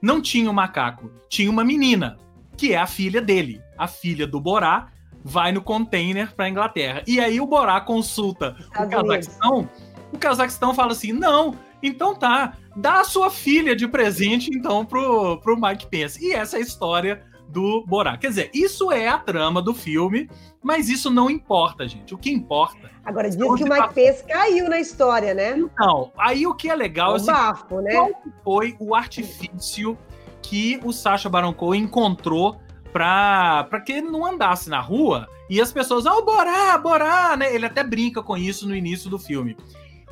não 0.03 0.21
tinha 0.21 0.51
o 0.51 0.55
macaco, 0.55 1.11
tinha 1.31 1.51
uma 1.51 1.65
menina, 1.65 2.19
que 2.59 2.75
é 2.75 2.79
a 2.79 2.87
filha 2.87 3.23
dele. 3.23 3.63
A 3.79 3.89
filha 3.89 4.27
do 4.27 4.39
Borá 4.39 4.89
vai 5.25 5.51
no 5.51 5.63
container 5.63 6.35
para 6.35 6.49
Inglaterra. 6.49 7.03
E 7.07 7.19
aí 7.19 7.41
o 7.41 7.47
Borá 7.47 7.81
consulta 7.81 8.55
o 8.59 8.63
Estados 8.63 8.95
Cazaquistão. 8.95 9.69
O 10.13 10.19
Cazaquistão 10.19 10.75
fala 10.75 10.93
assim: 10.93 11.13
não, 11.13 11.57
então 11.83 12.15
tá, 12.15 12.55
dá 12.77 13.01
a 13.01 13.05
sua 13.05 13.31
filha 13.31 13.75
de 13.75 13.87
presente 13.89 14.51
então 14.53 14.85
pro, 14.85 15.39
pro 15.41 15.61
Mike 15.61 15.87
Pence. 15.87 16.25
E 16.25 16.33
essa 16.33 16.57
é 16.57 16.61
a 16.61 16.63
história 16.63 17.23
do 17.51 17.85
Borá. 17.87 18.17
Quer 18.17 18.29
dizer, 18.29 18.51
isso 18.55 18.93
é 18.93 19.09
a 19.09 19.19
trama 19.19 19.61
do 19.61 19.75
filme, 19.75 20.31
mas 20.63 20.89
isso 20.89 21.11
não 21.11 21.29
importa, 21.29 21.87
gente. 21.87 22.15
O 22.15 22.19
que 22.19 22.31
importa. 22.31 22.91
Agora, 23.05 23.29
diz 23.29 23.41
Onde 23.41 23.65
que 23.65 23.71
o 23.71 23.73
Mike 23.73 23.95
Pence 23.95 24.25
caiu 24.25 24.69
na 24.69 24.79
história, 24.79 25.35
né? 25.35 25.57
Não, 25.79 26.13
aí 26.17 26.47
o 26.47 26.55
que 26.55 26.71
é 26.71 26.75
legal 26.75 27.11
é 27.11 27.13
o 27.13 27.17
o 27.17 27.19
seguinte, 27.19 27.37
bafo, 27.37 27.81
né? 27.81 27.93
qual 27.93 28.11
foi 28.45 28.77
o 28.79 28.95
artifício 28.95 29.99
que 30.43 30.81
o 30.85 30.93
Sacha 30.93 31.29
Baron 31.29 31.53
Cohen 31.53 31.83
encontrou 31.83 32.61
para 32.93 33.81
que 33.85 33.93
ele 33.93 34.11
não 34.11 34.27
andasse 34.27 34.69
na 34.69 34.81
rua 34.81 35.29
e 35.49 35.61
as 35.61 35.73
pessoas, 35.73 36.07
ah, 36.07 36.15
o 36.15 36.25
Borá, 36.25 36.79
Borá, 36.79 37.37
né? 37.37 37.53
Ele 37.55 37.67
até 37.67 37.83
brinca 37.83 38.23
com 38.23 38.37
isso 38.37 38.69
no 38.69 38.75
início 38.75 39.11
do 39.11 39.19
filme. 39.19 39.57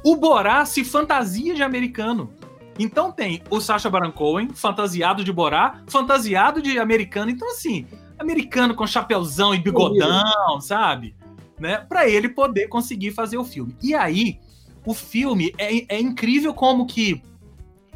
O 0.04 0.16
Borá 0.16 0.64
se 0.64 0.84
fantasia 0.84 1.54
de 1.54 1.62
americano. 1.62 2.32
Então 2.78 3.10
tem 3.10 3.42
o 3.50 3.60
Sacha 3.60 3.90
Baron 3.90 4.12
Cohen, 4.12 4.50
fantasiado 4.50 5.24
de 5.24 5.32
Borá, 5.32 5.82
fantasiado 5.88 6.62
de 6.62 6.78
americano. 6.78 7.30
Então, 7.30 7.50
assim, 7.50 7.86
americano 8.18 8.74
com 8.74 8.86
chapéuzão 8.86 9.54
e 9.54 9.58
bigodão, 9.58 10.60
sabe? 10.60 11.14
Né? 11.58 11.78
Para 11.78 12.08
ele 12.08 12.28
poder 12.28 12.68
conseguir 12.68 13.10
fazer 13.10 13.36
o 13.36 13.44
filme. 13.44 13.76
E 13.82 13.94
aí, 13.94 14.38
o 14.86 14.94
filme 14.94 15.52
é, 15.58 15.96
é 15.96 16.00
incrível 16.00 16.54
como 16.54 16.86
que 16.86 17.20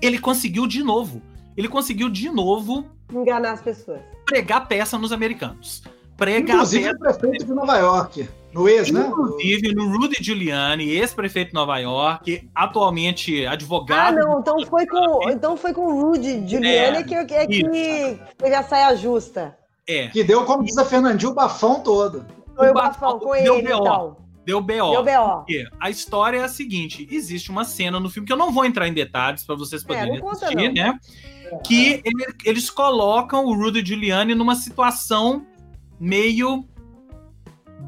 ele 0.01 0.19
conseguiu 0.19 0.67
de 0.67 0.83
novo. 0.83 1.23
Ele 1.57 1.69
conseguiu 1.69 2.09
de 2.09 2.29
novo 2.29 2.87
enganar 3.13 3.53
as 3.53 3.61
pessoas. 3.61 4.01
Pregar 4.27 4.67
peça 4.67 4.99
nos 4.99 5.13
americanos. 5.13 5.83
Pregar 6.17 6.57
Inclusive 6.57 6.85
peça... 6.85 6.97
o 6.97 6.99
prefeito 6.99 7.47
de 7.47 7.55
Nova 7.55 7.79
York. 7.79 8.29
No 8.53 8.69
ex, 8.69 8.91
né? 8.91 9.07
Inclusive 9.09 9.75
no 9.75 9.97
Rudy 9.97 10.23
Giuliani, 10.23 10.91
ex-prefeito 10.91 11.49
de 11.49 11.55
Nova 11.55 11.79
York, 11.79 12.49
atualmente 12.55 13.47
advogado. 13.47 14.19
Ah, 14.19 14.25
não, 14.25 14.41
então 14.41 14.67
foi 14.67 14.87
com, 14.87 15.31
então 15.31 15.57
foi 15.57 15.73
com 15.73 15.87
o 15.87 16.01
Rudy 16.03 16.47
Giuliani 16.47 16.99
é, 16.99 17.03
que, 17.03 17.15
é 17.15 17.47
que 17.47 17.65
teve 18.37 18.55
a 18.55 18.63
saia 18.63 18.95
justa. 18.95 19.57
É. 19.89 20.09
Que 20.09 20.23
deu, 20.23 20.45
como 20.45 20.65
diz 20.65 20.77
a 20.77 20.85
Fernandinha, 20.85 21.31
o 21.31 21.35
bafão 21.35 21.81
todo. 21.81 22.27
Foi 22.55 22.71
o, 22.71 22.75
bafão, 22.75 23.15
bafão 23.15 23.19
com 23.21 23.35
ele, 23.35 23.49
então. 23.63 24.17
Deu 24.45 24.61
BO. 24.61 24.91
Deu 24.91 25.05
BO. 25.05 25.45
A 25.81 25.89
história 25.89 26.39
é 26.39 26.43
a 26.43 26.49
seguinte: 26.49 27.07
existe 27.11 27.51
uma 27.51 27.65
cena 27.65 28.01
no 28.01 28.11
filme 28.11 28.27
que 28.27 28.33
eu 28.33 28.37
não 28.37 28.53
vou 28.53 28.65
entrar 28.65 28.89
em 28.89 28.93
detalhes 28.93 29.45
para 29.45 29.55
vocês 29.55 29.83
é, 29.83 29.87
poderem 29.87 30.19
é, 30.19 30.31
assistir, 30.31 30.73
né? 30.73 30.99
Que 31.65 32.03
ele, 32.05 32.35
eles 32.45 32.71
colocam 32.71 33.45
o 33.45 33.55
Rudy 33.55 33.85
Giuliani 33.85 34.35
numa 34.35 34.55
situação 34.55 35.47
meio 36.01 36.65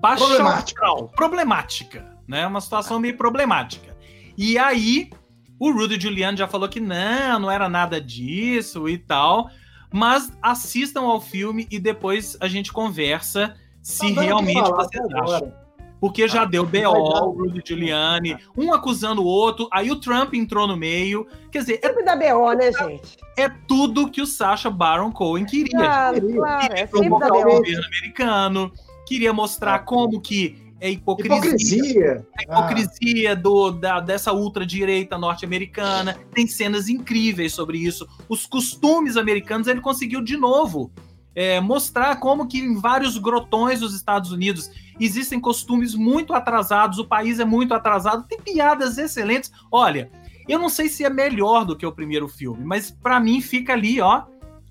baixa 0.09 0.27
problemática. 0.27 0.87
problemática, 1.17 2.19
né? 2.29 2.47
Uma 2.47 2.61
situação 2.61 2.99
meio 2.99 3.17
problemática. 3.17 3.97
E 4.37 4.59
aí 4.59 5.11
o 5.59 5.71
Rudy 5.73 6.01
Giuliani 6.01 6.37
já 6.37 6.47
falou 6.49 6.69
que 6.69 6.81
não, 6.81 7.39
não 7.41 7.51
era 7.51 7.69
nada 7.69 8.01
disso 8.01 8.89
e 8.89 8.99
tal. 8.99 9.51
Mas 9.93 10.33
assistam 10.43 11.03
ao 11.03 11.21
filme 11.21 11.69
e 11.71 11.79
depois 11.79 12.37
a 12.41 12.49
gente 12.49 12.73
conversa 12.73 13.55
se 13.81 14.15
tá 14.15 14.23
realmente 14.23 14.71
vocês 14.71 15.15
acham 15.15 15.65
porque 16.05 16.29
já 16.29 16.43
ah, 16.43 16.45
deu 16.45 16.67
BO, 16.67 16.81
o 16.81 17.31
Rudy 17.31 17.63
Giuliani, 17.65 18.37
um 18.55 18.75
acusando 18.75 19.23
o 19.23 19.25
outro, 19.25 19.67
aí 19.73 19.91
o 19.91 19.97
Trump 19.97 20.35
entrou 20.35 20.67
no 20.67 20.77
meio. 20.77 21.27
Quer 21.51 21.61
dizer, 21.61 21.81
é, 21.83 22.03
da 22.03 22.15
BO, 22.15 22.53
né, 22.53 22.71
gente? 22.73 23.17
É 23.39 23.49
tudo 23.49 24.11
que 24.11 24.21
o 24.21 24.27
Sacha 24.27 24.69
Baron 24.69 25.11
Cohen 25.11 25.47
queria. 25.47 25.79
Claro, 25.79 26.21
queria, 26.21 26.37
claro, 26.37 26.69
queria 26.69 26.83
é 26.83 26.87
provocar 26.87 27.33
o 27.33 27.43
governo 27.43 27.85
americano, 27.87 28.73
queria 29.07 29.33
mostrar 29.33 29.81
como 29.81 30.21
que 30.21 30.57
é 30.81 30.91
hipocrisia. 30.91 31.37
Hipocrisia. 31.37 32.27
A 32.37 32.43
hipocrisia 32.43 33.33
ah. 33.33 33.35
do, 33.35 33.71
da, 33.71 34.01
dessa 34.01 34.33
ultradireita 34.33 35.17
norte-americana. 35.17 36.17
Tem 36.35 36.47
cenas 36.47 36.89
incríveis 36.89 37.53
sobre 37.53 37.79
isso. 37.79 38.07
Os 38.29 38.45
costumes 38.45 39.17
americanos 39.17 39.67
ele 39.67 39.81
conseguiu 39.81 40.21
de 40.21 40.37
novo 40.37 40.93
é, 41.35 41.61
mostrar 41.61 42.17
como 42.17 42.47
que 42.47 42.59
em 42.59 42.77
vários 42.77 43.19
grotões 43.19 43.81
dos 43.81 43.95
Estados 43.95 44.31
Unidos 44.31 44.71
existem 45.01 45.41
costumes 45.41 45.95
muito 45.95 46.33
atrasados, 46.33 46.99
o 46.99 47.07
país 47.07 47.41
é 47.41 47.45
muito 47.45 47.75
atrasado, 47.75 48.27
tem 48.29 48.39
piadas 48.39 48.99
excelentes. 48.99 49.51
Olha, 49.71 50.11
eu 50.49 50.59
não 50.59 50.69
sei 50.69 50.89
se 50.89 51.05
é 51.05 51.11
melhor 51.11 51.65
do 51.65 51.77
que 51.77 51.87
o 51.87 51.93
primeiro 51.93 52.29
filme, 52.29 52.65
mas 52.65 52.91
para 52.91 53.19
mim 53.19 53.41
fica 53.41 53.73
ali, 53.73 54.01
ó, 54.01 54.23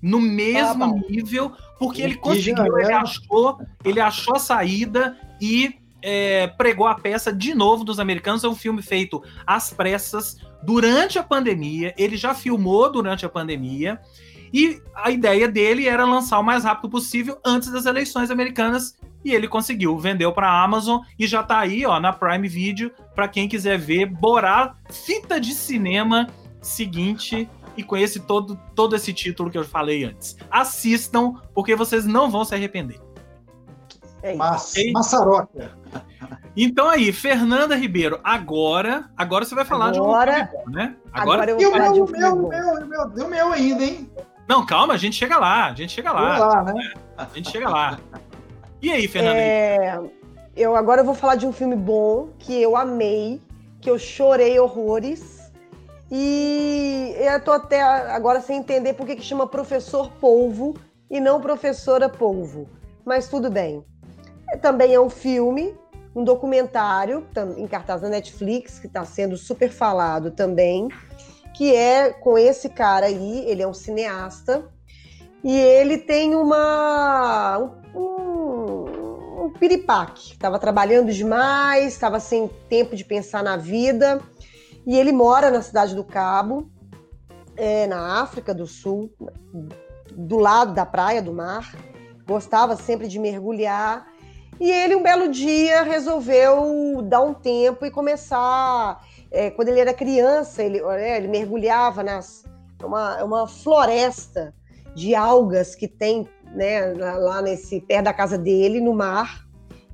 no 0.04 0.20
mesmo 0.20 0.84
ah, 0.84 1.10
nível, 1.10 1.52
porque 1.78 2.02
ele 2.02 2.16
conseguiu, 2.16 2.78
ele 2.78 2.92
achou, 2.92 3.58
ele 3.82 3.98
achou 3.98 4.36
a 4.36 4.38
saída 4.38 5.16
e 5.40 5.76
é, 6.02 6.46
pregou 6.46 6.86
a 6.86 6.94
peça 6.94 7.32
de 7.32 7.54
novo 7.54 7.84
dos 7.84 7.98
americanos. 7.98 8.44
É 8.44 8.48
um 8.48 8.54
filme 8.54 8.82
feito 8.82 9.22
às 9.46 9.72
pressas 9.72 10.36
durante 10.62 11.18
a 11.18 11.22
pandemia. 11.22 11.94
Ele 11.96 12.18
já 12.18 12.34
filmou 12.34 12.92
durante 12.92 13.24
a 13.24 13.30
pandemia. 13.30 13.98
E 14.52 14.78
a 14.94 15.10
ideia 15.10 15.48
dele 15.48 15.88
era 15.88 16.04
lançar 16.04 16.38
o 16.38 16.44
mais 16.44 16.64
rápido 16.64 16.90
possível 16.90 17.38
antes 17.42 17.70
das 17.70 17.86
eleições 17.86 18.30
americanas. 18.30 18.94
E 19.24 19.32
ele 19.32 19.48
conseguiu, 19.48 19.98
vendeu 19.98 20.32
para 20.32 20.50
a 20.50 20.62
Amazon 20.62 21.00
e 21.18 21.26
já 21.26 21.40
está 21.40 21.60
aí, 21.60 21.86
ó, 21.86 21.98
na 21.98 22.12
Prime 22.12 22.46
Video 22.46 22.90
para 23.14 23.26
quem 23.26 23.48
quiser 23.48 23.78
ver 23.78 24.04
Borá, 24.04 24.76
fita 24.90 25.40
de 25.40 25.54
cinema 25.54 26.26
seguinte 26.60 27.48
e 27.76 27.82
conhece 27.82 28.20
todo 28.20 28.58
todo 28.74 28.94
esse 28.96 29.12
título 29.12 29.50
que 29.50 29.58
eu 29.58 29.64
falei 29.64 30.04
antes. 30.04 30.36
Assistam 30.50 31.34
porque 31.54 31.74
vocês 31.74 32.04
não 32.04 32.30
vão 32.30 32.44
se 32.44 32.54
arrepender. 32.54 33.00
É 34.22 34.34
Mas, 34.34 34.70
okay? 34.70 34.90
Massaroca. 34.92 35.76
Então 36.56 36.88
aí, 36.88 37.12
Fernanda 37.12 37.76
Ribeiro, 37.76 38.18
agora, 38.24 39.10
agora 39.16 39.44
você 39.44 39.54
vai 39.54 39.64
falar 39.64 39.88
agora, 39.94 40.32
de 40.32 40.40
um 40.40 40.46
filme 40.62 40.76
né? 40.76 40.96
Agora, 41.12 41.42
agora 41.42 41.50
eu 41.50 41.58
vou 41.58 41.70
falar 41.70 41.84
meu, 41.84 41.92
de 41.92 42.00
um 42.00 42.06
meu, 42.06 42.36
meu, 42.36 42.48
meu, 42.48 42.86
meu, 42.86 43.08
meu, 43.08 43.28
meu 43.28 43.52
ainda, 43.52 43.84
hein? 43.84 44.10
Não, 44.48 44.64
calma, 44.64 44.94
a 44.94 44.96
gente 44.96 45.16
chega 45.16 45.38
lá, 45.38 45.66
a 45.66 45.74
gente 45.74 45.92
chega 45.92 46.12
lá. 46.12 46.38
lá 46.38 46.62
né? 46.62 46.92
A 47.16 47.26
gente 47.34 47.50
chega 47.50 47.68
lá. 47.68 47.98
E 48.80 48.90
aí, 48.90 49.08
Fernanda? 49.08 49.38
É... 49.38 50.00
Eu 50.56 50.76
agora 50.76 51.00
eu 51.00 51.04
vou 51.04 51.14
falar 51.14 51.34
de 51.34 51.46
um 51.46 51.52
filme 51.52 51.74
bom 51.74 52.28
que 52.38 52.60
eu 52.62 52.76
amei, 52.76 53.40
que 53.80 53.90
eu 53.90 53.98
chorei 53.98 54.58
horrores. 54.58 55.33
E 56.10 57.14
eu 57.18 57.40
tô 57.40 57.52
até 57.52 57.82
agora 57.82 58.40
sem 58.40 58.58
entender 58.58 58.94
por 58.94 59.06
que 59.06 59.20
chama 59.20 59.46
Professor 59.46 60.10
Polvo 60.20 60.74
e 61.10 61.20
não 61.20 61.40
Professora 61.40 62.08
Polvo. 62.08 62.68
Mas 63.04 63.28
tudo 63.28 63.50
bem. 63.50 63.84
É, 64.50 64.56
também 64.56 64.94
é 64.94 65.00
um 65.00 65.10
filme, 65.10 65.74
um 66.14 66.22
documentário 66.22 67.26
em 67.56 67.66
cartaz 67.66 68.02
na 68.02 68.08
Netflix, 68.08 68.78
que 68.78 68.86
está 68.86 69.04
sendo 69.04 69.36
super 69.36 69.70
falado 69.70 70.30
também 70.30 70.88
que 71.54 71.74
é 71.74 72.10
com 72.10 72.36
esse 72.36 72.68
cara 72.68 73.06
aí, 73.06 73.44
ele 73.46 73.62
é 73.62 73.66
um 73.66 73.72
cineasta, 73.72 74.68
e 75.42 75.56
ele 75.56 75.98
tem 75.98 76.34
uma. 76.34 77.70
um, 77.94 79.44
um 79.44 79.52
piripaque. 79.58 80.32
Estava 80.32 80.58
trabalhando 80.58 81.12
demais, 81.12 81.92
estava 81.92 82.18
sem 82.18 82.50
tempo 82.68 82.96
de 82.96 83.04
pensar 83.04 83.42
na 83.42 83.56
vida, 83.56 84.20
e 84.86 84.96
ele 84.96 85.12
mora 85.12 85.50
na 85.50 85.62
cidade 85.62 85.94
do 85.94 86.04
Cabo, 86.04 86.70
é, 87.56 87.86
na 87.86 88.22
África 88.22 88.54
do 88.54 88.66
Sul, 88.66 89.10
do 90.12 90.38
lado 90.38 90.74
da 90.74 90.84
praia, 90.84 91.22
do 91.22 91.32
mar. 91.32 91.74
Gostava 92.26 92.76
sempre 92.76 93.06
de 93.06 93.18
mergulhar. 93.18 94.06
E 94.60 94.70
ele, 94.70 94.94
um 94.94 95.02
belo 95.02 95.28
dia, 95.28 95.82
resolveu 95.82 97.02
dar 97.02 97.20
um 97.20 97.34
tempo 97.34 97.84
e 97.84 97.90
começar 97.90 99.00
é, 99.34 99.50
quando 99.50 99.68
ele 99.68 99.80
era 99.80 99.92
criança, 99.92 100.62
ele, 100.62 100.80
é, 100.80 101.16
ele 101.16 101.26
mergulhava 101.26 102.04
nas 102.04 102.44
é 102.80 102.86
uma, 102.86 103.18
é 103.18 103.24
uma 103.24 103.48
floresta 103.48 104.54
de 104.94 105.14
algas 105.14 105.74
que 105.74 105.88
tem 105.88 106.28
né, 106.54 106.92
lá 106.92 107.42
nesse 107.42 107.80
perto 107.80 108.04
da 108.04 108.12
casa 108.12 108.38
dele, 108.38 108.80
no 108.80 108.94
mar, 108.94 109.44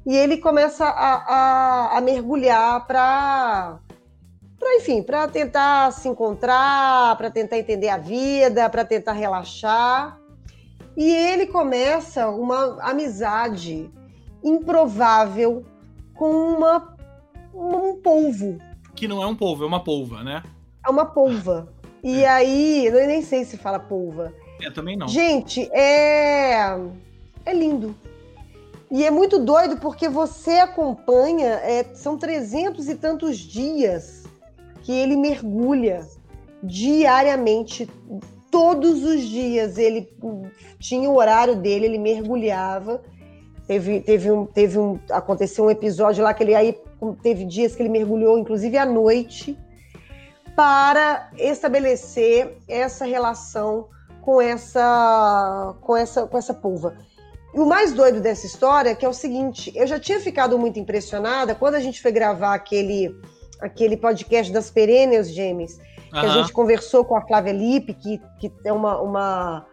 e 0.05 0.15
ele 0.15 0.37
começa 0.37 0.85
a, 0.85 1.15
a, 1.15 1.99
a 1.99 2.01
mergulhar 2.01 2.87
para 2.87 3.79
para 4.61 4.77
enfim, 4.77 5.03
para 5.03 5.27
tentar 5.27 5.91
se 5.91 6.07
encontrar, 6.07 7.17
para 7.17 7.31
tentar 7.31 7.59
entender 7.59 7.89
a 7.89 7.97
vida, 7.97 8.69
para 8.69 8.85
tentar 8.85 9.15
relaxar. 9.15 10.21
E 10.95 11.11
ele 11.11 11.47
começa 11.47 12.29
uma 12.29 12.77
amizade 12.83 13.91
improvável 14.45 15.65
com 16.15 16.31
uma 16.31 16.95
um 17.55 17.97
polvo, 18.01 18.59
que 18.95 19.09
não 19.09 19.23
é 19.23 19.27
um 19.27 19.35
polvo, 19.35 19.65
é 19.65 19.67
uma 19.67 19.83
polva, 19.83 20.23
né? 20.23 20.43
É 20.87 20.91
uma 20.91 21.07
polva. 21.07 21.73
E 22.03 22.23
é. 22.23 22.29
aí, 22.29 22.87
eu 22.87 23.07
nem 23.07 23.23
sei 23.23 23.45
se 23.45 23.57
fala 23.57 23.79
polva. 23.79 24.33
É, 24.61 24.71
também 24.71 24.97
não. 24.97 25.09
Gente, 25.09 25.63
é. 25.73 26.79
É 27.47 27.53
lindo. 27.55 27.95
E 28.91 29.05
é 29.05 29.11
muito 29.11 29.39
doido 29.39 29.79
porque 29.79 30.09
você 30.09 30.59
acompanha, 30.59 31.47
é, 31.63 31.85
são 31.95 32.19
trezentos 32.19 32.89
e 32.89 32.95
tantos 32.95 33.39
dias 33.39 34.20
que 34.83 34.93
ele 34.93 35.17
mergulha 35.17 36.07
diariamente, 36.63 37.89
todos 38.51 39.05
os 39.05 39.23
dias. 39.23 39.79
Ele 39.79 40.09
tinha 40.79 41.09
o 41.09 41.17
horário 41.17 41.57
dele, 41.57 41.87
ele 41.87 41.99
mergulhava. 41.99 43.03
Teve, 43.67 44.01
teve 44.01 44.31
um, 44.31 44.47
teve 44.47 44.79
um, 44.79 44.99
aconteceu 45.11 45.65
um 45.65 45.71
episódio 45.71 46.25
lá 46.25 46.35
que 46.35 46.43
ele 46.43 46.55
aí 46.55 46.77
teve 47.23 47.45
dias 47.45 47.77
que 47.77 47.83
ele 47.83 47.89
mergulhou, 47.89 48.37
inclusive 48.37 48.77
à 48.77 48.85
noite, 48.85 49.57
para 50.57 51.31
estabelecer 51.39 52.59
essa 52.69 53.05
relação 53.05 53.87
com 54.21 54.41
essa, 54.41 55.77
com 55.81 55.97
essa, 55.97 56.27
com 56.27 56.37
essa 56.37 56.53
pulva. 56.53 56.97
E 57.55 57.59
o 57.59 57.67
mais 57.67 57.93
doido 57.93 58.21
dessa 58.21 58.47
história 58.47 58.91
é 58.91 58.95
que 58.95 59.05
é 59.05 59.09
o 59.09 59.13
seguinte: 59.13 59.73
eu 59.75 59.87
já 59.87 59.99
tinha 59.99 60.21
ficado 60.21 60.59
muito 60.59 60.79
impressionada 60.79 61.55
quando 61.55 61.75
a 61.75 61.81
gente 61.81 62.01
foi 62.01 62.13
gravar 62.13 62.55
aquele, 62.55 63.15
aquele 63.61 63.97
podcast 63.97 64.53
das 64.53 64.71
Perennials 64.71 65.29
Gêmeas, 65.29 65.79
que 66.11 66.17
uhum. 66.17 66.23
a 66.23 66.29
gente 66.29 66.53
conversou 66.53 67.05
com 67.05 67.17
a 67.17 67.23
Flávia 67.23 67.53
Lippe, 67.53 67.95
que, 67.95 68.21
que 68.39 68.53
é 68.65 68.73
uma, 68.73 69.01
uma 69.01 69.67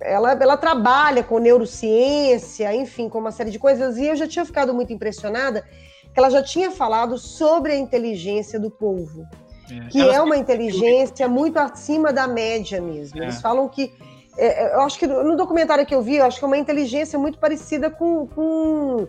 ela, 0.00 0.32
ela 0.32 0.56
trabalha 0.56 1.22
com 1.22 1.38
neurociência, 1.38 2.74
enfim, 2.74 3.08
com 3.08 3.18
uma 3.18 3.32
série 3.32 3.50
de 3.50 3.58
coisas, 3.58 3.96
e 3.96 4.06
eu 4.06 4.16
já 4.16 4.26
tinha 4.26 4.44
ficado 4.44 4.74
muito 4.74 4.92
impressionada 4.92 5.64
que 6.12 6.18
ela 6.18 6.30
já 6.30 6.42
tinha 6.42 6.70
falado 6.70 7.18
sobre 7.18 7.72
a 7.72 7.76
inteligência 7.76 8.58
do 8.58 8.70
povo, 8.70 9.26
é. 9.70 9.88
que 9.88 10.00
ela... 10.00 10.14
é 10.14 10.20
uma 10.20 10.36
inteligência 10.36 11.28
muito 11.28 11.58
acima 11.58 12.12
da 12.12 12.26
média 12.26 12.80
mesmo. 12.80 13.20
É. 13.20 13.24
Eles 13.24 13.40
falam 13.40 13.68
que 13.68 13.92
é, 14.38 14.64
é, 14.64 14.74
eu 14.74 14.80
acho 14.82 14.98
que 14.98 15.06
no 15.06 15.36
documentário 15.36 15.86
que 15.86 15.94
eu 15.94 16.02
vi, 16.02 16.16
eu 16.16 16.24
acho 16.24 16.38
que 16.38 16.44
é 16.44 16.48
uma 16.48 16.58
inteligência 16.58 17.18
muito 17.18 17.38
parecida 17.38 17.90
com, 17.90 18.26
com 18.26 19.06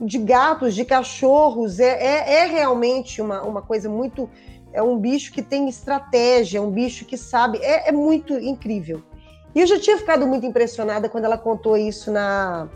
de 0.00 0.18
gatos, 0.18 0.74
de 0.74 0.84
cachorros. 0.84 1.80
É, 1.80 1.88
é, 1.88 2.34
é, 2.40 2.46
realmente 2.46 3.20
uma, 3.20 3.42
uma 3.42 3.62
coisa 3.62 3.88
muito. 3.88 4.28
É 4.72 4.82
um 4.82 4.98
bicho 4.98 5.32
que 5.32 5.42
tem 5.42 5.68
estratégia, 5.68 6.58
é 6.58 6.60
um 6.60 6.70
bicho 6.70 7.04
que 7.04 7.16
sabe. 7.16 7.58
É, 7.58 7.88
é 7.88 7.92
muito 7.92 8.34
incrível. 8.34 9.02
E 9.54 9.60
eu 9.60 9.66
já 9.66 9.78
tinha 9.78 9.96
ficado 9.96 10.26
muito 10.26 10.46
impressionada 10.46 11.08
quando 11.08 11.24
ela 11.24 11.38
contou 11.38 11.76
isso 11.76 12.12
na, 12.12 12.68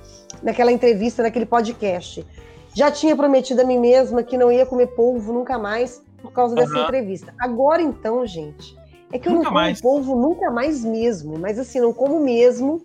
naquela 0.42 0.72
entrevista, 0.72 1.22
naquele 1.22 1.46
podcast. 1.46 2.26
Já 2.74 2.90
tinha 2.90 3.14
prometido 3.14 3.60
a 3.60 3.64
mim 3.64 3.78
mesma 3.78 4.22
que 4.22 4.38
não 4.38 4.50
ia 4.50 4.64
comer 4.64 4.88
polvo 4.88 5.32
nunca 5.32 5.58
mais 5.58 6.02
por 6.22 6.32
causa 6.32 6.54
dessa 6.54 6.74
uhum. 6.74 6.84
entrevista. 6.84 7.34
Agora 7.38 7.82
então, 7.82 8.26
gente, 8.26 8.76
é 9.12 9.18
que 9.18 9.28
eu 9.28 9.32
nunca 9.32 9.44
não 9.44 9.50
como 9.50 9.64
mais. 9.64 9.80
polvo 9.80 10.16
nunca 10.16 10.50
mais 10.50 10.82
mesmo, 10.84 11.38
mas 11.38 11.58
assim, 11.58 11.80
não 11.80 11.92
como 11.92 12.18
mesmo, 12.18 12.82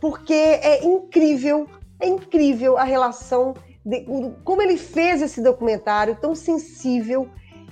porque 0.00 0.34
é 0.34 0.84
incrível, 0.84 1.68
é 2.00 2.08
incrível 2.08 2.76
a 2.76 2.82
relação, 2.82 3.54
de, 3.88 4.04
como 4.44 4.60
ele 4.60 4.76
fez 4.76 5.22
esse 5.22 5.42
documentário 5.42 6.16
tão 6.20 6.34
sensível 6.34 7.26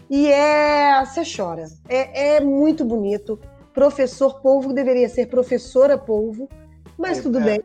e 0.08 0.28
é. 0.28 1.04
Você 1.04 1.22
chora. 1.24 1.66
É, 1.88 2.36
é 2.36 2.40
muito 2.40 2.84
bonito. 2.84 3.38
Professor 3.74 4.40
Polvo 4.40 4.72
deveria 4.72 5.08
ser 5.08 5.26
professora 5.26 5.98
Polvo, 5.98 6.48
mas 6.96 7.18
é, 7.18 7.22
tudo 7.22 7.38
é. 7.40 7.42
bem. 7.42 7.60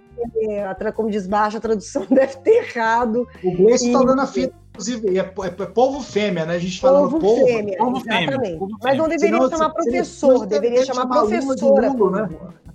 É, 0.50 0.92
como 0.92 1.10
diz 1.10 1.26
baixo, 1.26 1.58
a 1.58 1.62
tradução 1.62 2.06
deve 2.12 2.36
ter 2.38 2.68
errado. 2.68 3.26
O 3.42 3.52
Gleice 3.56 3.88
está 3.88 4.04
dando 4.04 4.22
a 4.22 4.28
fita 4.28 4.62
inclusive, 4.72 5.20
é, 5.20 5.22
é, 5.22 5.64
é 5.64 5.66
polvo 5.66 6.02
fêmea, 6.02 6.46
né? 6.46 6.56
A 6.56 6.60
gente 6.60 6.80
falando 6.80 7.12
polvo. 7.12 7.26
polvo 7.26 7.46
fêmea, 7.46 7.78
polvo 7.78 7.98
exatamente. 7.98 8.32
Fêmea, 8.32 8.58
polvo 8.58 8.78
Mas 8.82 8.98
não 8.98 9.08
deveria 9.08 9.36
Senão, 9.36 9.50
chamar 9.50 9.70
professor, 9.70 10.46
deveria 10.46 10.86
chamar 10.86 11.08
professora. 11.08 11.90
Lulo, 11.90 12.10
né? 12.10 12.30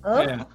É. 0.05 0.47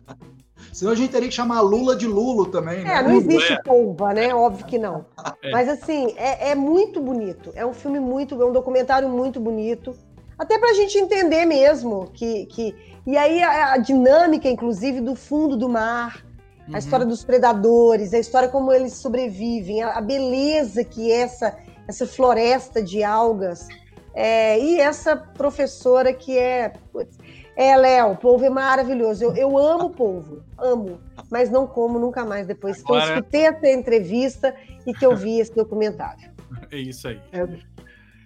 Senão 0.71 0.91
a 0.91 0.95
gente 0.95 1.11
teria 1.11 1.27
que 1.27 1.33
chamar 1.33 1.57
a 1.57 1.61
Lula 1.61 1.95
de 1.95 2.07
Lulo 2.07 2.45
também. 2.45 2.83
Né? 2.83 2.95
É, 2.95 3.03
não 3.03 3.15
existe 3.15 3.53
é. 3.53 3.61
polva, 3.61 4.13
né? 4.13 4.33
Óbvio 4.33 4.65
que 4.65 4.77
não. 4.77 5.05
É. 5.43 5.49
Mas 5.49 5.67
assim, 5.67 6.13
é, 6.17 6.51
é, 6.51 6.55
muito 6.55 7.01
bonito. 7.01 7.51
É 7.55 7.65
um 7.65 7.73
filme 7.73 7.99
muito, 7.99 8.39
é 8.39 8.45
um 8.45 8.51
documentário 8.51 9.09
muito 9.09 9.39
bonito. 9.39 9.95
Até 10.37 10.59
para 10.59 10.69
a 10.69 10.73
gente 10.73 10.99
entender 10.99 11.45
mesmo 11.45 12.11
que, 12.13 12.45
que. 12.45 12.75
E 13.07 13.17
aí 13.17 13.41
a, 13.41 13.73
a 13.73 13.77
dinâmica, 13.77 14.47
inclusive, 14.47 15.01
do 15.01 15.15
fundo 15.15 15.57
do 15.57 15.67
mar 15.67 16.23
a 16.73 16.79
história 16.79 17.05
dos 17.05 17.23
predadores, 17.23 18.13
a 18.13 18.19
história 18.19 18.47
como 18.47 18.71
eles 18.71 18.93
sobrevivem, 18.93 19.81
a, 19.81 19.97
a 19.97 20.01
beleza 20.01 20.83
que 20.83 21.11
é 21.11 21.21
essa, 21.21 21.57
essa 21.87 22.05
floresta 22.05 22.81
de 22.81 23.03
algas. 23.03 23.67
É, 24.13 24.59
e 24.59 24.79
essa 24.79 25.15
professora 25.15 26.13
que 26.13 26.37
é. 26.37 26.73
Putz, 26.91 27.17
é, 27.61 27.77
Léo, 27.77 28.11
o 28.11 28.15
polvo 28.15 28.45
é 28.45 28.49
maravilhoso. 28.49 29.23
Eu, 29.23 29.35
eu 29.35 29.57
amo 29.57 29.89
polvo, 29.89 30.43
amo, 30.57 30.99
mas 31.29 31.49
não 31.49 31.67
como 31.67 31.99
nunca 31.99 32.25
mais 32.25 32.47
depois 32.47 32.81
que 32.81 32.91
eu 32.91 32.97
escutei 32.97 33.45
essa 33.45 33.69
entrevista 33.69 34.55
e 34.85 34.93
que 34.93 35.05
eu 35.05 35.15
vi 35.15 35.39
esse 35.39 35.53
documentário. 35.53 36.31
É 36.71 36.77
isso 36.77 37.07
aí. 37.07 37.19
É, 37.31 37.47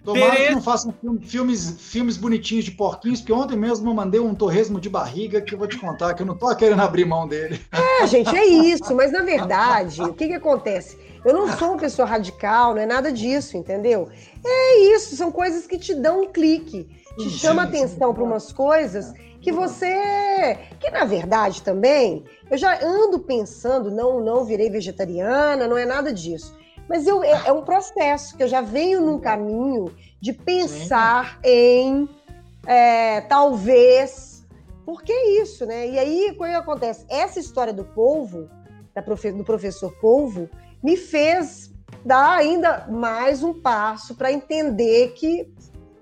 Tomara 0.06 0.36
que 0.36 0.50
não 0.50 0.62
façam 0.62 0.94
filmes, 1.20 1.74
filmes 1.80 2.16
bonitinhos 2.16 2.64
de 2.64 2.70
porquinhos, 2.70 3.20
porque 3.20 3.32
ontem 3.32 3.56
mesmo 3.56 3.90
eu 3.90 3.94
mandei 3.94 4.20
um 4.20 4.36
torresmo 4.36 4.80
de 4.80 4.88
barriga 4.88 5.40
que 5.40 5.52
eu 5.52 5.58
vou 5.58 5.66
te 5.66 5.76
contar 5.76 6.14
que 6.14 6.22
eu 6.22 6.26
não 6.26 6.36
tô 6.36 6.54
querendo 6.54 6.80
abrir 6.80 7.04
mão 7.04 7.26
dele. 7.26 7.60
É, 7.72 8.06
gente, 8.06 8.34
é 8.34 8.46
isso, 8.46 8.94
mas 8.94 9.10
na 9.10 9.22
verdade, 9.22 10.00
o 10.02 10.14
que 10.14 10.28
que 10.28 10.34
acontece? 10.34 10.96
Eu 11.24 11.34
não 11.34 11.50
sou 11.58 11.70
uma 11.70 11.78
pessoa 11.78 12.06
radical, 12.06 12.72
não 12.72 12.82
é 12.82 12.86
nada 12.86 13.10
disso, 13.10 13.56
entendeu? 13.56 14.08
É 14.44 14.94
isso, 14.94 15.16
são 15.16 15.32
coisas 15.32 15.66
que 15.66 15.76
te 15.76 15.92
dão 15.92 16.22
um 16.22 16.28
clique, 16.28 16.88
te 17.16 17.30
sim, 17.30 17.30
chama 17.30 17.64
atenção 17.64 18.12
para 18.12 18.22
umas 18.22 18.52
coisas 18.52 19.12
que 19.40 19.52
você, 19.52 20.58
que 20.80 20.90
na 20.90 21.04
verdade 21.04 21.62
também, 21.62 22.24
eu 22.50 22.58
já 22.58 22.78
ando 22.84 23.20
pensando, 23.20 23.90
não, 23.90 24.20
não 24.20 24.44
virei 24.44 24.68
vegetariana, 24.68 25.68
não 25.68 25.78
é 25.78 25.84
nada 25.84 26.12
disso. 26.12 26.56
Mas 26.88 27.06
eu, 27.06 27.22
é, 27.22 27.42
é, 27.46 27.52
um 27.52 27.62
processo 27.62 28.36
que 28.36 28.42
eu 28.42 28.48
já 28.48 28.60
venho 28.60 29.00
num 29.00 29.18
caminho 29.18 29.92
de 30.20 30.32
pensar 30.32 31.38
em 31.44 32.08
é, 32.66 33.20
talvez. 33.22 34.44
Porque 34.84 35.12
é 35.12 35.42
isso, 35.42 35.66
né? 35.66 35.88
E 35.88 35.98
aí, 35.98 36.30
o 36.30 36.38
que 36.38 36.44
acontece? 36.44 37.04
Essa 37.08 37.40
história 37.40 37.72
do 37.72 37.84
polvo, 37.84 38.48
da 38.94 39.02
profe, 39.02 39.32
do 39.32 39.44
professor 39.44 39.92
Polvo, 40.00 40.48
me 40.82 40.96
fez 40.96 41.72
dar 42.04 42.36
ainda 42.36 42.86
mais 42.88 43.42
um 43.42 43.52
passo 43.52 44.14
para 44.14 44.32
entender 44.32 45.12
que 45.12 45.52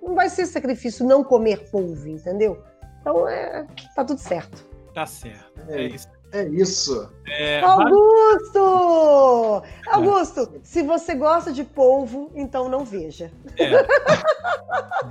não 0.05 0.15
vai 0.15 0.29
ser 0.29 0.47
sacrifício 0.47 1.07
não 1.07 1.25
comer 1.25 1.71
polvo, 1.71 2.07
entendeu? 2.07 2.63
Então, 3.01 3.29
é, 3.29 3.67
tá 3.95 4.05
tudo 4.05 4.21
certo. 4.21 4.65
Tá 4.95 5.07
certo. 5.07 5.53
É 5.69 5.83
isso. 5.83 6.09
É 6.33 6.49
isso. 6.49 7.13
É, 7.29 7.61
Augusto! 7.61 9.63
Augusto, 9.87 10.53
é. 10.57 10.61
se 10.65 10.83
você 10.83 11.15
gosta 11.15 11.53
de 11.53 11.63
polvo, 11.63 12.33
então 12.35 12.69
não 12.69 12.85
veja. 12.85 13.31
É. 13.57 13.85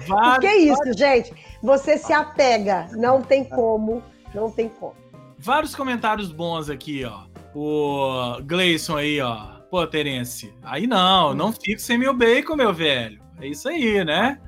Porque 0.05 0.47
é 0.47 0.57
isso, 0.57 0.93
gente. 0.97 1.33
Você 1.61 1.97
se 1.97 2.11
apega. 2.11 2.89
Não 2.91 3.21
tem 3.21 3.45
como. 3.45 4.03
Não 4.35 4.51
tem 4.51 4.67
como. 4.67 4.95
Vários 5.37 5.73
comentários 5.73 6.31
bons 6.31 6.69
aqui, 6.69 7.05
ó. 7.05 7.21
O 7.55 8.41
Gleison 8.41 8.97
aí, 8.97 9.21
ó. 9.21 9.53
Pô, 9.69 9.87
Terence, 9.87 10.53
aí 10.61 10.85
não, 10.85 11.33
não 11.33 11.51
fico 11.51 11.79
sem 11.79 11.97
meu 11.97 12.13
bacon, 12.13 12.55
meu 12.55 12.73
velho. 12.73 13.21
É 13.39 13.47
isso 13.47 13.69
aí, 13.69 14.03
né? 14.03 14.39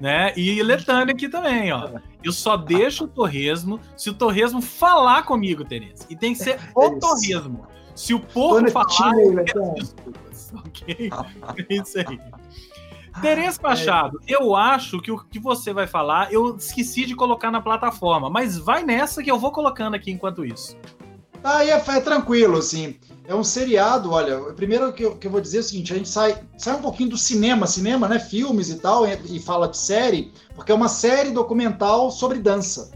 Né? 0.00 0.32
E 0.36 0.62
Letânia 0.62 1.14
aqui 1.14 1.28
também, 1.28 1.72
ó. 1.72 1.90
Eu 2.24 2.32
só 2.32 2.56
deixo 2.56 3.04
o 3.04 3.08
torresmo 3.08 3.78
se 3.96 4.08
o 4.08 4.14
torresmo 4.14 4.62
falar 4.62 5.24
comigo, 5.24 5.64
Tereza. 5.64 6.06
E 6.08 6.16
tem 6.16 6.32
que 6.32 6.38
ser 6.38 6.58
o 6.74 6.84
é 6.84 6.98
torresmo. 6.98 7.66
Se 7.94 8.14
o 8.14 8.20
povo 8.20 8.68
falar, 8.70 9.14
eu 9.18 9.40
então. 9.40 9.74
desculpas, 9.74 10.52
ok? 10.66 11.10
É 11.68 11.74
isso 11.74 11.98
aí. 11.98 12.18
Tereza 13.20 13.60
Machado, 13.62 14.20
eu 14.26 14.54
acho 14.54 15.00
que 15.00 15.10
o 15.10 15.18
que 15.18 15.38
você 15.38 15.72
vai 15.72 15.86
falar, 15.86 16.32
eu 16.32 16.56
esqueci 16.56 17.04
de 17.04 17.14
colocar 17.14 17.50
na 17.50 17.60
plataforma, 17.60 18.30
mas 18.30 18.56
vai 18.56 18.84
nessa 18.84 19.22
que 19.22 19.30
eu 19.30 19.38
vou 19.38 19.50
colocando 19.50 19.94
aqui 19.94 20.10
enquanto 20.10 20.44
isso. 20.44 20.76
Aí 21.42 21.70
é, 21.70 21.74
é 21.74 22.00
tranquilo, 22.00 22.58
assim. 22.58 22.96
É 23.26 23.34
um 23.34 23.44
seriado, 23.44 24.10
olha, 24.10 24.38
primeiro 24.54 24.92
que 24.92 25.04
eu, 25.04 25.16
que 25.16 25.26
eu 25.26 25.30
vou 25.30 25.40
dizer 25.40 25.58
é 25.58 25.60
o 25.60 25.64
seguinte, 25.64 25.92
a 25.92 25.96
gente 25.96 26.08
sai, 26.08 26.36
sai 26.58 26.74
um 26.74 26.82
pouquinho 26.82 27.10
do 27.10 27.16
cinema, 27.16 27.66
cinema, 27.66 28.08
né, 28.08 28.18
filmes 28.18 28.68
e 28.68 28.74
tal, 28.76 29.06
e, 29.06 29.36
e 29.36 29.40
fala 29.40 29.68
de 29.68 29.78
série, 29.78 30.32
porque 30.54 30.72
é 30.72 30.74
uma 30.74 30.88
série 30.88 31.30
documental 31.30 32.10
sobre 32.10 32.40
dança. 32.40 32.90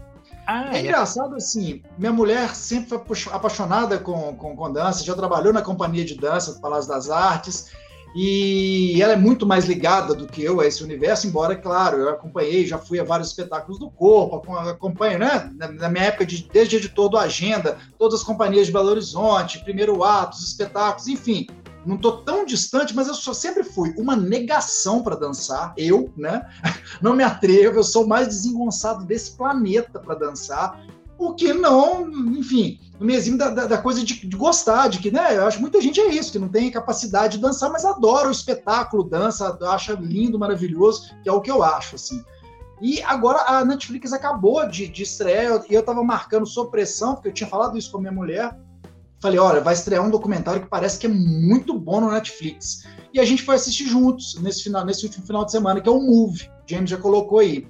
Ah, 0.45 0.75
é, 0.75 0.77
é 0.77 0.81
engraçado 0.81 1.35
assim, 1.35 1.81
minha 1.97 2.11
mulher 2.11 2.53
sempre 2.53 2.99
foi 3.05 3.33
apaixonada 3.33 3.97
com, 3.97 4.35
com, 4.35 4.55
com 4.55 4.71
dança, 4.71 5.03
já 5.03 5.15
trabalhou 5.15 5.53
na 5.53 5.61
companhia 5.61 6.05
de 6.05 6.15
dança 6.15 6.53
do 6.53 6.59
Palácio 6.59 6.89
das 6.89 7.09
Artes, 7.09 7.71
e 8.15 9.01
ela 9.01 9.11
é 9.11 9.17
muito 9.17 9.45
mais 9.45 9.65
ligada 9.65 10.15
do 10.15 10.25
que 10.25 10.41
eu 10.41 10.61
a 10.61 10.65
esse 10.65 10.81
universo, 10.81 11.27
embora, 11.27 11.53
claro, 11.53 11.97
eu 11.97 12.09
acompanhei, 12.09 12.65
já 12.65 12.77
fui 12.77 12.97
a 12.97 13.03
vários 13.03 13.27
espetáculos 13.27 13.77
do 13.77 13.91
corpo, 13.91 14.53
acompanho, 14.57 15.19
né? 15.19 15.51
Na 15.53 15.89
minha 15.89 16.05
época, 16.05 16.25
de, 16.25 16.47
desde 16.49 16.77
editor 16.77 17.09
do 17.09 17.17
Agenda, 17.17 17.77
todas 17.99 18.21
as 18.21 18.25
companhias 18.25 18.67
de 18.67 18.71
Belo 18.71 18.87
Horizonte, 18.87 19.61
primeiro 19.65 20.01
ato, 20.01 20.37
os 20.37 20.47
espetáculos, 20.47 21.09
enfim. 21.09 21.45
Não 21.85 21.97
estou 21.97 22.23
tão 22.23 22.45
distante, 22.45 22.95
mas 22.95 23.07
eu 23.07 23.13
só 23.13 23.33
sempre 23.33 23.63
fui 23.63 23.93
uma 23.97 24.15
negação 24.15 25.03
para 25.03 25.15
dançar. 25.15 25.73
Eu, 25.77 26.11
né? 26.17 26.41
Não 27.01 27.13
me 27.13 27.23
atrevo, 27.23 27.77
eu 27.77 27.83
sou 27.83 28.05
o 28.05 28.07
mais 28.07 28.29
desengonçado 28.29 29.05
desse 29.05 29.31
planeta 29.35 29.99
para 29.99 30.15
dançar. 30.15 30.81
O 31.17 31.33
que 31.33 31.53
não, 31.53 32.09
enfim, 32.37 32.79
no 32.99 33.05
mesinho 33.05 33.37
da, 33.37 33.49
da, 33.49 33.65
da, 33.65 33.77
coisa 33.77 34.03
de, 34.03 34.27
de, 34.27 34.35
gostar, 34.35 34.87
de 34.89 34.99
que, 34.99 35.11
né? 35.11 35.37
Eu 35.37 35.47
acho 35.47 35.57
que 35.57 35.61
muita 35.61 35.81
gente 35.81 35.99
é 35.99 36.13
isso, 36.13 36.31
que 36.31 36.39
não 36.39 36.49
tem 36.49 36.71
capacidade 36.71 37.37
de 37.37 37.41
dançar, 37.41 37.71
mas 37.71 37.85
adora 37.85 38.27
o 38.27 38.31
espetáculo, 38.31 39.03
dança, 39.03 39.57
acha 39.61 39.93
lindo, 39.93 40.39
maravilhoso, 40.39 41.13
que 41.23 41.29
é 41.29 41.31
o 41.31 41.41
que 41.41 41.51
eu 41.51 41.63
acho, 41.63 41.95
assim. 41.95 42.23
E 42.81 43.01
agora 43.03 43.41
a 43.47 43.63
Netflix 43.63 44.11
acabou 44.11 44.67
de, 44.67 44.87
de 44.87 45.03
estrear, 45.03 45.63
e 45.69 45.73
eu 45.73 45.79
estava 45.79 46.03
marcando 46.03 46.45
sob 46.45 46.71
pressão, 46.71 47.15
porque 47.15 47.29
eu 47.29 47.33
tinha 47.33 47.49
falado 47.49 47.77
isso 47.77 47.91
com 47.91 47.97
a 47.97 48.01
minha 48.01 48.13
mulher. 48.13 48.57
Falei, 49.21 49.39
olha, 49.39 49.61
vai 49.61 49.73
estrear 49.73 50.05
um 50.05 50.09
documentário 50.09 50.61
que 50.61 50.69
parece 50.69 50.99
que 50.99 51.07
é 51.07 51.09
muito 51.09 51.77
bom 51.79 52.01
no 52.01 52.11
Netflix. 52.11 52.83
E 53.13 53.19
a 53.19 53.25
gente 53.25 53.43
foi 53.43 53.55
assistir 53.55 53.87
juntos 53.87 54.39
nesse, 54.41 54.63
final, 54.63 54.85
nesse 54.85 55.05
último 55.05 55.25
final 55.25 55.45
de 55.45 55.51
semana, 55.51 55.79
que 55.79 55.87
é 55.87 55.91
o 55.91 56.01
Move. 56.01 56.49
James 56.67 56.89
já 56.89 56.97
colocou 56.97 57.39
aí. 57.39 57.65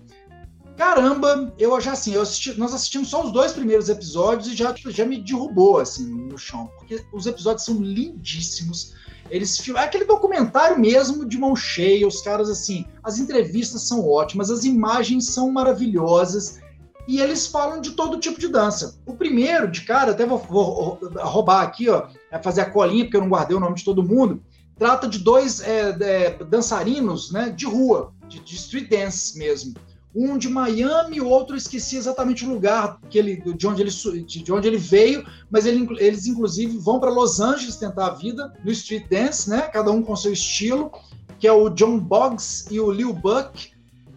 Caramba, 0.77 1.53
eu 1.57 1.79
já 1.79 1.93
assim, 1.93 2.13
eu 2.13 2.21
assisti, 2.21 2.57
nós 2.59 2.73
assistimos 2.73 3.09
só 3.09 3.23
os 3.23 3.31
dois 3.31 3.53
primeiros 3.53 3.87
episódios 3.87 4.47
e 4.47 4.55
já, 4.55 4.73
já 4.75 5.05
me 5.05 5.21
derrubou 5.21 5.79
assim 5.79 6.05
no 6.05 6.37
chão, 6.37 6.69
porque 6.77 7.05
os 7.13 7.25
episódios 7.25 7.63
são 7.63 7.81
lindíssimos. 7.81 8.93
Eles 9.29 9.67
é 9.69 9.79
aquele 9.79 10.05
documentário 10.05 10.77
mesmo 10.77 11.25
de 11.25 11.37
mão 11.37 11.55
cheia, 11.55 12.07
os 12.07 12.21
caras 12.21 12.49
assim, 12.49 12.85
as 13.03 13.17
entrevistas 13.17 13.83
são 13.83 14.07
ótimas, 14.07 14.51
as 14.51 14.65
imagens 14.65 15.29
são 15.29 15.51
maravilhosas. 15.51 16.59
e 17.07 17.21
eles 17.21 17.47
falam 17.47 17.79
de 17.81 17.91
todo 17.91 18.19
tipo 18.19 18.39
de 18.39 18.47
dança. 18.47 18.99
O 19.05 19.15
primeiro, 19.15 19.69
de 19.69 19.81
cara, 19.81 20.11
até 20.11 20.25
vou, 20.25 20.39
vou 20.39 20.99
roubar 21.17 21.61
aqui, 21.61 21.89
ó, 21.89 22.07
é 22.31 22.41
fazer 22.41 22.61
a 22.61 22.69
colinha, 22.69 23.05
porque 23.05 23.17
eu 23.17 23.21
não 23.21 23.29
guardei 23.29 23.55
o 23.55 23.59
nome 23.59 23.75
de 23.75 23.85
todo 23.85 24.03
mundo, 24.03 24.43
trata 24.77 25.07
de 25.07 25.19
dois 25.19 25.61
é, 25.61 25.95
é, 25.99 26.43
dançarinos 26.43 27.31
né, 27.31 27.49
de 27.49 27.65
rua, 27.65 28.13
de, 28.27 28.39
de, 28.39 28.55
street 28.55 28.89
dance 28.89 29.37
mesmo. 29.37 29.73
Um 30.15 30.37
de 30.37 30.47
Miami, 30.47 31.19
o 31.19 31.27
outro 31.27 31.57
esqueci 31.57 31.97
exatamente 31.97 32.45
o 32.45 32.49
lugar 32.49 33.01
que 33.09 33.19
ele, 33.19 33.35
de, 33.35 33.67
onde 33.67 33.81
ele, 33.81 33.91
de 34.23 34.53
onde 34.53 34.65
ele 34.65 34.77
veio, 34.77 35.25
mas 35.51 35.65
ele, 35.65 35.85
eles 35.99 36.25
inclusive 36.25 36.77
vão 36.77 37.01
para 37.01 37.11
Los 37.11 37.41
Angeles 37.41 37.75
tentar 37.75 38.07
a 38.07 38.13
vida 38.13 38.53
no 38.63 38.71
street 38.71 39.09
dance, 39.09 39.49
né? 39.49 39.63
Cada 39.63 39.91
um 39.91 40.01
com 40.01 40.15
seu 40.15 40.31
estilo, 40.31 40.89
que 41.37 41.45
é 41.45 41.51
o 41.51 41.69
John 41.69 41.99
Boggs 41.99 42.65
e 42.71 42.79
o 42.79 42.89
Lil 42.89 43.11
Buck. 43.11 43.71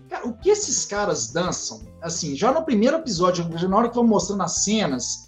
Cara, 0.09 0.29
o 0.29 0.35
que 0.35 0.51
esses 0.51 0.87
caras 0.87 1.33
dançam? 1.33 1.83
Assim, 2.01 2.37
já 2.37 2.53
no 2.53 2.63
primeiro 2.63 2.97
episódio, 2.97 3.49
na 3.69 3.77
hora 3.77 3.89
que 3.89 3.97
vão 3.97 4.07
mostrando 4.07 4.45
as 4.45 4.63
cenas, 4.65 5.27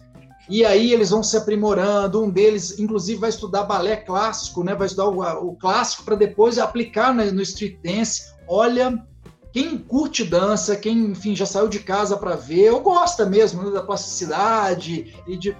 e 0.49 0.65
aí 0.65 0.93
eles 0.93 1.11
vão 1.11 1.23
se 1.23 1.37
aprimorando. 1.37 2.23
Um 2.23 2.31
deles, 2.31 2.79
inclusive, 2.79 3.21
vai 3.21 3.31
estudar 3.31 3.65
balé 3.65 3.97
clássico, 3.97 4.63
né? 4.63 4.75
Vai 4.75 4.87
estudar 4.87 5.09
o, 5.09 5.49
o 5.49 5.57
clássico 5.57 6.05
para 6.05 6.17
depois 6.17 6.59
aplicar 6.59 7.13
no, 7.13 7.25
no 7.33 7.43
street 7.43 7.79
dance. 7.83 8.33
Olha, 8.49 9.05
quem 9.53 9.77
curte 9.77 10.25
dança, 10.25 10.77
quem, 10.77 11.07
enfim, 11.07 11.35
já 11.35 11.47
saiu 11.47 11.69
de 11.69 11.81
casa 11.81 12.17
para 12.17 12.37
ver, 12.37 12.71
ou 12.71 12.81
gosta 12.81 13.27
mesmo 13.27 13.63
né, 13.63 13.71
da 13.71 13.83
plasticidade 13.83 15.15
e 15.27 15.37
de 15.37 15.57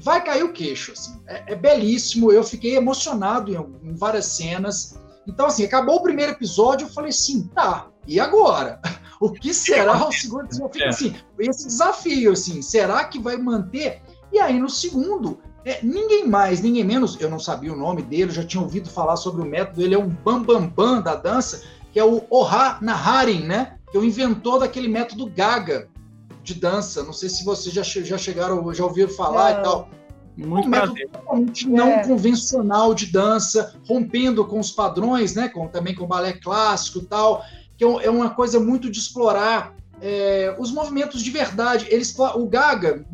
vai 0.00 0.22
cair 0.22 0.42
o 0.42 0.52
queixo, 0.52 0.92
assim. 0.92 1.20
É, 1.26 1.52
é 1.52 1.56
belíssimo. 1.56 2.32
Eu 2.32 2.44
fiquei 2.44 2.76
emocionado 2.76 3.52
em, 3.52 3.88
em, 3.88 3.94
várias 3.94 4.26
cenas. 4.26 4.98
Então, 5.26 5.46
assim, 5.46 5.64
acabou 5.64 5.96
o 5.96 6.02
primeiro 6.02 6.32
episódio, 6.32 6.86
eu 6.86 6.92
falei 6.92 7.10
assim, 7.10 7.46
tá, 7.54 7.88
e 8.06 8.20
agora? 8.20 8.80
O 9.20 9.30
que 9.32 9.54
será 9.54 10.06
o 10.06 10.12
segundo 10.12 10.48
desafio? 10.48 10.82
É. 10.82 10.88
Assim, 10.88 11.14
esse 11.38 11.66
desafio, 11.66 12.32
assim, 12.32 12.60
será 12.60 13.04
que 13.04 13.18
vai 13.18 13.38
manter? 13.38 14.02
E 14.30 14.38
aí, 14.38 14.58
no 14.58 14.68
segundo, 14.68 15.38
é, 15.64 15.78
ninguém 15.82 16.26
mais, 16.26 16.60
ninguém 16.60 16.84
menos, 16.84 17.18
eu 17.18 17.30
não 17.30 17.38
sabia 17.38 17.72
o 17.72 17.76
nome 17.76 18.02
dele, 18.02 18.32
já 18.32 18.44
tinha 18.44 18.62
ouvido 18.62 18.90
falar 18.90 19.16
sobre 19.16 19.40
o 19.40 19.46
método, 19.46 19.80
ele 19.80 19.94
é 19.94 19.98
um 19.98 20.08
bambambam 20.08 20.68
bam, 20.68 20.94
bam 20.96 21.00
da 21.00 21.14
dança, 21.14 21.62
que 21.94 22.00
é 22.00 22.04
o 22.04 22.24
Oha 22.28 22.78
Naharin, 22.82 23.44
né? 23.44 23.78
Que 23.90 23.96
é 23.96 24.00
o 24.00 24.04
inventor 24.04 24.58
daquele 24.58 24.88
método 24.88 25.30
Gaga 25.30 25.88
de 26.42 26.52
dança. 26.52 27.04
Não 27.04 27.12
sei 27.12 27.28
se 27.28 27.44
vocês 27.44 27.72
já, 27.72 27.82
já 27.82 28.18
chegaram, 28.18 28.74
já 28.74 28.84
ouviram 28.84 29.08
falar 29.08 29.60
e 29.60 29.62
tal. 29.62 29.88
Muito 30.36 30.66
um 30.66 30.70
método 30.70 30.96
totalmente 31.12 31.68
não 31.68 31.88
é. 31.88 32.04
convencional 32.04 32.92
de 32.92 33.06
dança, 33.06 33.76
rompendo 33.86 34.44
com 34.44 34.58
os 34.58 34.72
padrões, 34.72 35.36
né? 35.36 35.48
Com, 35.48 35.68
também 35.68 35.94
com 35.94 36.02
o 36.02 36.08
balé 36.08 36.32
clássico 36.32 36.98
e 36.98 37.04
tal, 37.06 37.44
que 37.78 37.84
é, 37.84 37.86
é 37.86 38.10
uma 38.10 38.30
coisa 38.30 38.58
muito 38.58 38.90
de 38.90 38.98
explorar 38.98 39.72
é, 40.02 40.52
os 40.58 40.72
movimentos 40.72 41.22
de 41.22 41.30
verdade. 41.30 41.86
Eles, 41.88 42.12
o 42.18 42.46
Gaga, 42.48 43.06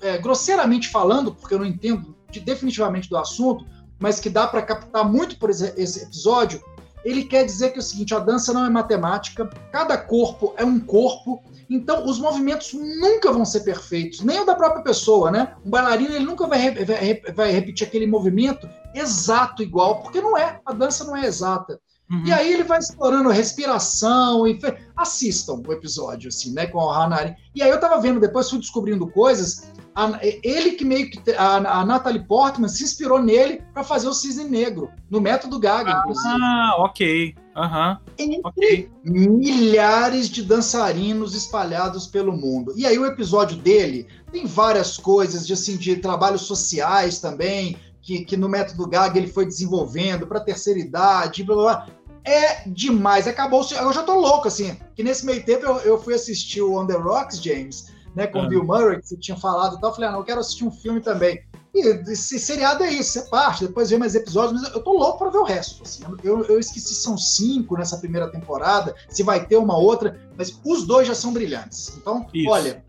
é, 0.00 0.18
grosseiramente 0.18 0.88
falando, 0.90 1.34
porque 1.34 1.54
eu 1.54 1.58
não 1.58 1.66
entendo 1.66 2.14
de, 2.30 2.38
definitivamente 2.38 3.10
do 3.10 3.16
assunto, 3.16 3.66
mas 3.98 4.20
que 4.20 4.30
dá 4.30 4.46
para 4.46 4.62
captar 4.62 5.04
muito 5.04 5.36
por 5.40 5.50
esse, 5.50 5.74
esse 5.76 6.04
episódio, 6.04 6.62
ele 7.04 7.24
quer 7.24 7.44
dizer 7.44 7.70
que 7.70 7.78
é 7.78 7.80
o 7.80 7.82
seguinte: 7.82 8.14
a 8.14 8.18
dança 8.18 8.52
não 8.52 8.64
é 8.64 8.70
matemática, 8.70 9.48
cada 9.72 9.96
corpo 9.96 10.54
é 10.56 10.64
um 10.64 10.80
corpo, 10.80 11.42
então 11.68 12.06
os 12.06 12.18
movimentos 12.18 12.72
nunca 12.72 13.32
vão 13.32 13.44
ser 13.44 13.60
perfeitos, 13.60 14.20
nem 14.20 14.40
o 14.40 14.46
da 14.46 14.54
própria 14.54 14.82
pessoa, 14.82 15.30
né? 15.30 15.54
Um 15.64 15.70
bailarino 15.70 16.14
ele 16.14 16.24
nunca 16.24 16.46
vai, 16.46 16.72
vai, 16.84 17.20
vai 17.34 17.50
repetir 17.50 17.86
aquele 17.86 18.06
movimento 18.06 18.68
exato 18.94 19.62
igual, 19.62 20.02
porque 20.02 20.20
não 20.20 20.36
é, 20.36 20.60
a 20.64 20.72
dança 20.72 21.04
não 21.04 21.16
é 21.16 21.26
exata. 21.26 21.80
Uhum. 22.10 22.24
E 22.24 22.32
aí 22.32 22.52
ele 22.52 22.64
vai 22.64 22.78
explorando 22.78 23.28
respiração 23.28 24.46
e 24.46 24.58
assistam 24.96 25.60
o 25.66 25.72
episódio 25.72 26.28
assim, 26.28 26.52
né, 26.52 26.66
com 26.66 26.78
o 26.78 26.90
Hanari. 26.90 27.36
E 27.54 27.62
aí 27.62 27.68
eu 27.68 27.78
tava 27.78 28.00
vendo 28.00 28.18
depois 28.18 28.48
fui 28.48 28.58
descobrindo 28.58 29.06
coisas, 29.06 29.70
a, 29.94 30.18
ele 30.22 30.72
que 30.72 30.84
meio 30.84 31.10
que 31.10 31.20
a, 31.32 31.56
a 31.56 31.84
Natalie 31.84 32.24
Portman 32.24 32.68
se 32.68 32.82
inspirou 32.82 33.20
nele 33.20 33.62
para 33.74 33.84
fazer 33.84 34.08
o 34.08 34.14
Cisne 34.14 34.44
Negro 34.44 34.90
no 35.10 35.20
método 35.20 35.58
Gaga, 35.58 35.90
ah, 35.90 35.98
inclusive. 36.00 36.34
Ah, 36.40 36.76
OK. 36.78 37.34
Uhum. 37.56 37.96
Entre 38.16 38.40
okay. 38.44 38.90
milhares 39.04 40.30
de 40.30 40.42
dançarinos 40.42 41.34
espalhados 41.34 42.06
pelo 42.06 42.32
mundo. 42.32 42.72
E 42.76 42.86
aí 42.86 42.98
o 42.98 43.04
episódio 43.04 43.56
dele 43.56 44.06
tem 44.32 44.46
várias 44.46 44.96
coisas 44.96 45.46
de 45.46 45.52
assim 45.52 45.76
de 45.76 45.96
trabalhos 45.96 46.42
sociais 46.42 47.18
também, 47.18 47.76
que, 48.00 48.24
que, 48.24 48.36
no 48.36 48.48
método 48.48 48.88
Gaga 48.88 49.18
ele 49.18 49.28
foi 49.28 49.44
desenvolvendo 49.44 50.26
para 50.26 50.40
terceira 50.40 50.78
idade, 50.78 51.44
blá, 51.44 51.54
blá, 51.54 51.64
blá 51.64 51.97
é 52.28 52.62
demais. 52.66 53.26
Acabou. 53.26 53.66
Eu 53.70 53.92
já 53.92 54.02
tô 54.02 54.14
louco, 54.14 54.48
assim. 54.48 54.76
Que 54.94 55.02
nesse 55.02 55.24
meio 55.24 55.44
tempo 55.44 55.64
eu, 55.64 55.76
eu 55.78 56.02
fui 56.02 56.14
assistir 56.14 56.60
o 56.60 56.78
On 56.78 56.86
the 56.86 56.94
Rocks, 56.94 57.42
James, 57.42 57.92
né? 58.14 58.26
Com 58.26 58.40
o 58.40 58.42
ah. 58.42 58.48
Bill 58.48 58.64
Murray, 58.64 59.00
que 59.00 59.08
você 59.08 59.16
tinha 59.16 59.36
falado 59.36 59.76
e 59.76 59.80
tal. 59.80 59.90
Eu 59.90 59.94
falei, 59.94 60.08
ah, 60.10 60.12
não, 60.12 60.20
eu 60.20 60.24
quero 60.24 60.40
assistir 60.40 60.64
um 60.64 60.70
filme 60.70 61.00
também. 61.00 61.42
E 61.74 62.10
esse 62.10 62.38
seriado 62.38 62.82
é 62.82 62.92
isso, 62.92 63.12
você 63.12 63.28
parte, 63.28 63.66
depois 63.66 63.90
vê 63.90 63.98
mais 63.98 64.14
episódios, 64.14 64.60
mas 64.60 64.72
eu 64.72 64.82
tô 64.82 64.92
louco 64.92 65.18
para 65.18 65.30
ver 65.30 65.38
o 65.38 65.44
resto. 65.44 65.82
Assim. 65.82 66.02
Eu, 66.24 66.44
eu 66.46 66.58
esqueci, 66.58 66.94
são 66.94 67.16
cinco 67.18 67.76
nessa 67.76 67.98
primeira 67.98 68.28
temporada, 68.30 68.94
se 69.08 69.22
vai 69.22 69.46
ter 69.46 69.56
uma 69.56 69.76
outra, 69.76 70.18
mas 70.36 70.58
os 70.64 70.86
dois 70.86 71.06
já 71.06 71.14
são 71.14 71.32
brilhantes. 71.32 71.92
Então, 71.96 72.26
isso. 72.32 72.50
olha, 72.50 72.82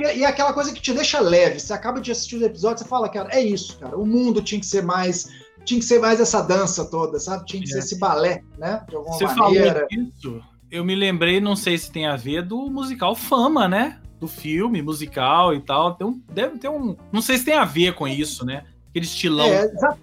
é 0.00 0.16
e 0.16 0.24
é 0.24 0.26
aquela 0.26 0.52
coisa 0.52 0.72
que 0.72 0.80
te 0.80 0.92
deixa 0.92 1.20
leve. 1.20 1.60
Você 1.60 1.72
acaba 1.72 2.00
de 2.00 2.10
assistir 2.10 2.36
os 2.36 2.42
episódios, 2.42 2.82
você 2.82 2.88
fala, 2.88 3.08
cara, 3.08 3.28
é 3.32 3.40
isso, 3.40 3.78
cara. 3.78 3.96
O 3.96 4.06
mundo 4.06 4.42
tinha 4.42 4.60
que 4.60 4.66
ser 4.66 4.82
mais 4.82 5.28
tinha 5.64 5.80
que 5.80 5.86
ser 5.86 5.98
mais 5.98 6.20
essa 6.20 6.42
dança 6.42 6.84
toda, 6.84 7.18
sabe? 7.18 7.44
Tinha 7.46 7.62
que 7.62 7.68
é. 7.68 7.72
ser 7.72 7.78
esse 7.78 7.98
balé, 7.98 8.42
né? 8.58 8.84
De 8.88 8.96
alguma 8.96 9.16
Você 9.16 9.24
maneira. 9.24 9.86
Falou 9.88 9.88
disso, 9.88 10.42
eu 10.70 10.84
me 10.84 10.94
lembrei, 10.94 11.40
não 11.40 11.54
sei 11.54 11.78
se 11.78 11.90
tem 11.90 12.06
a 12.06 12.16
ver, 12.16 12.42
do 12.42 12.68
musical 12.70 13.14
Fama, 13.14 13.68
né? 13.68 14.00
Do 14.20 14.26
filme, 14.26 14.82
musical 14.82 15.54
e 15.54 15.60
tal. 15.60 15.94
Tem 15.94 16.06
um, 16.06 16.20
deve 16.32 16.58
ter 16.58 16.68
um. 16.68 16.96
Não 17.12 17.22
sei 17.22 17.38
se 17.38 17.44
tem 17.44 17.54
a 17.54 17.64
ver 17.64 17.94
com 17.94 18.08
isso, 18.08 18.44
né? 18.44 18.64
Aquele 18.90 19.06
estilão. 19.06 19.46
É, 19.46 19.64
exa 19.64 19.98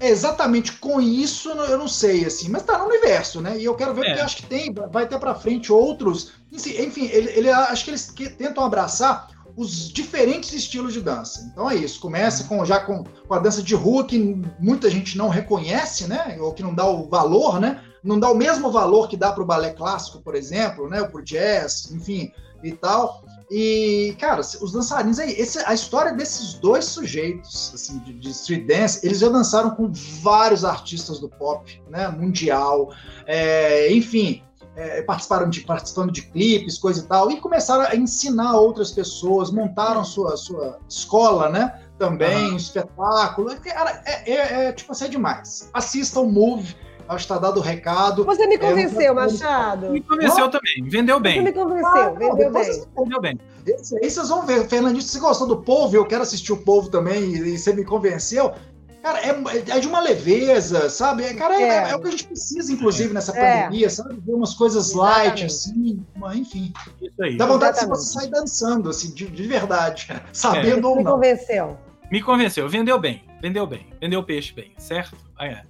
é 0.00 0.08
exatamente 0.08 0.72
com 0.72 0.98
isso, 0.98 1.50
eu 1.50 1.76
não 1.76 1.86
sei, 1.86 2.24
assim, 2.24 2.48
mas 2.48 2.62
tá 2.62 2.78
no 2.78 2.86
universo, 2.86 3.42
né? 3.42 3.58
E 3.58 3.64
eu 3.64 3.74
quero 3.74 3.92
ver, 3.92 4.00
é. 4.00 4.08
porque 4.08 4.20
acho 4.22 4.36
que 4.38 4.46
tem, 4.46 4.72
vai 4.90 5.06
ter 5.06 5.18
pra 5.18 5.34
frente 5.34 5.70
outros. 5.70 6.32
Enfim, 6.50 7.04
ele, 7.12 7.30
ele 7.32 7.50
acho 7.50 7.84
que 7.84 7.90
eles 7.90 8.06
tentam 8.38 8.64
abraçar 8.64 9.28
os 9.60 9.92
diferentes 9.92 10.54
estilos 10.54 10.94
de 10.94 11.02
dança. 11.02 11.46
Então 11.52 11.70
é 11.70 11.76
isso. 11.76 12.00
Começa 12.00 12.44
com 12.44 12.64
já 12.64 12.80
com, 12.80 13.04
com, 13.04 13.34
a 13.34 13.38
dança 13.38 13.62
de 13.62 13.74
rua 13.74 14.06
que 14.06 14.42
muita 14.58 14.88
gente 14.88 15.18
não 15.18 15.28
reconhece, 15.28 16.06
né? 16.08 16.38
Ou 16.40 16.54
que 16.54 16.62
não 16.62 16.74
dá 16.74 16.86
o 16.86 17.06
valor, 17.10 17.60
né? 17.60 17.82
Não 18.02 18.18
dá 18.18 18.30
o 18.30 18.34
mesmo 18.34 18.72
valor 18.72 19.06
que 19.06 19.18
dá 19.18 19.30
para 19.30 19.42
o 19.42 19.46
balé 19.46 19.74
clássico, 19.74 20.22
por 20.22 20.34
exemplo, 20.34 20.88
né? 20.88 21.04
Para 21.04 21.20
o 21.20 21.22
jazz, 21.22 21.90
enfim, 21.92 22.32
e 22.64 22.72
tal. 22.72 23.22
E, 23.50 24.16
cara, 24.18 24.40
os 24.40 24.72
dançarinos 24.72 25.18
aí, 25.18 25.32
esse, 25.32 25.58
a 25.58 25.74
história 25.74 26.14
desses 26.14 26.54
dois 26.54 26.86
sujeitos, 26.86 27.72
assim, 27.74 27.98
de, 27.98 28.14
de, 28.14 28.30
street 28.30 28.66
dance, 28.66 29.04
eles 29.04 29.18
já 29.18 29.28
dançaram 29.28 29.72
com 29.72 29.92
vários 30.22 30.64
artistas 30.64 31.18
do 31.18 31.28
pop, 31.28 31.82
né? 31.90 32.08
Mundial, 32.08 32.94
é, 33.26 33.92
enfim 33.92 34.42
é, 34.76 35.02
participaram 35.02 35.48
de, 35.48 35.60
participando 35.60 36.10
de 36.10 36.22
clipes, 36.22 36.78
coisa 36.78 37.00
e 37.00 37.04
tal, 37.04 37.30
e 37.30 37.40
começaram 37.40 37.82
a 37.82 37.96
ensinar 37.96 38.56
outras 38.56 38.90
pessoas, 38.90 39.50
montaram 39.50 40.04
sua, 40.04 40.36
sua 40.36 40.78
escola, 40.88 41.48
né? 41.48 41.80
Também, 41.98 42.50
uhum. 42.50 42.56
espetáculo. 42.56 43.54
Cara, 43.56 44.02
é, 44.06 44.30
é, 44.30 44.64
é, 44.64 44.72
tipo 44.72 44.92
assim, 44.92 45.04
é 45.04 45.08
demais. 45.08 45.68
Assista 45.74 46.20
o 46.20 46.30
Move, 46.30 46.74
acho 47.08 47.26
que 47.26 47.32
tá 47.32 47.38
dado 47.38 47.58
o 47.58 47.62
recado. 47.62 48.24
Você 48.24 48.46
me 48.46 48.56
convenceu, 48.56 49.12
é, 49.12 49.12
Machado. 49.12 49.90
Me 49.90 50.00
convenceu 50.00 50.46
oh? 50.46 50.50
também, 50.50 50.88
vendeu 50.88 51.20
bem. 51.20 51.36
Você 51.36 51.42
me 51.42 51.52
convenceu, 51.52 51.88
ah, 51.90 52.10
vendeu 52.10 52.50
bem. 52.50 52.84
Vendeu 52.96 53.20
bem. 53.20 53.38
Esse 53.66 53.96
aí 53.96 54.10
vocês 54.10 54.28
vão 54.28 54.46
ver, 54.46 54.66
Fernandinho, 54.66 55.02
se 55.02 55.10
você 55.10 55.20
gostou 55.20 55.46
do 55.46 55.58
povo, 55.58 55.94
eu 55.94 56.06
quero 56.06 56.22
assistir 56.22 56.52
o 56.52 56.56
povo 56.56 56.88
também, 56.88 57.34
e, 57.34 57.54
e 57.54 57.58
você 57.58 57.72
me 57.74 57.84
convenceu. 57.84 58.54
Cara, 59.02 59.18
é, 59.20 59.30
é 59.76 59.80
de 59.80 59.88
uma 59.88 60.00
leveza, 60.00 60.90
sabe? 60.90 61.24
É, 61.24 61.34
cara, 61.34 61.54
é, 61.54 61.62
é, 61.62 61.90
é, 61.90 61.96
o 61.96 62.00
que 62.00 62.08
a 62.08 62.10
gente 62.10 62.26
precisa, 62.26 62.70
inclusive, 62.72 63.14
nessa 63.14 63.36
é. 63.36 63.62
pandemia, 63.62 63.88
sabe? 63.88 64.20
Ver 64.20 64.34
umas 64.34 64.54
coisas 64.54 64.90
Exatamente. 64.90 65.26
light, 65.26 65.44
assim, 65.46 66.04
enfim. 66.34 66.72
Isso 67.00 67.22
aí. 67.22 67.36
Dá 67.36 67.46
vontade 67.46 67.78
Exatamente. 67.78 67.98
de 67.98 68.06
você 68.06 68.18
sair 68.20 68.30
dançando, 68.30 68.90
assim, 68.90 69.14
de, 69.14 69.26
de 69.26 69.42
verdade, 69.44 70.08
sabendo 70.32 70.88
ou 70.88 70.96
não. 70.96 71.02
Me 71.02 71.10
convenceu. 71.10 71.78
Me 72.10 72.22
convenceu, 72.22 72.68
vendeu 72.68 72.98
bem, 72.98 73.24
vendeu 73.40 73.66
bem, 73.66 73.86
vendeu 74.00 74.22
peixe 74.22 74.52
bem, 74.52 74.72
certo? 74.76 75.16
Ah, 75.38 75.46
é. 75.46 75.62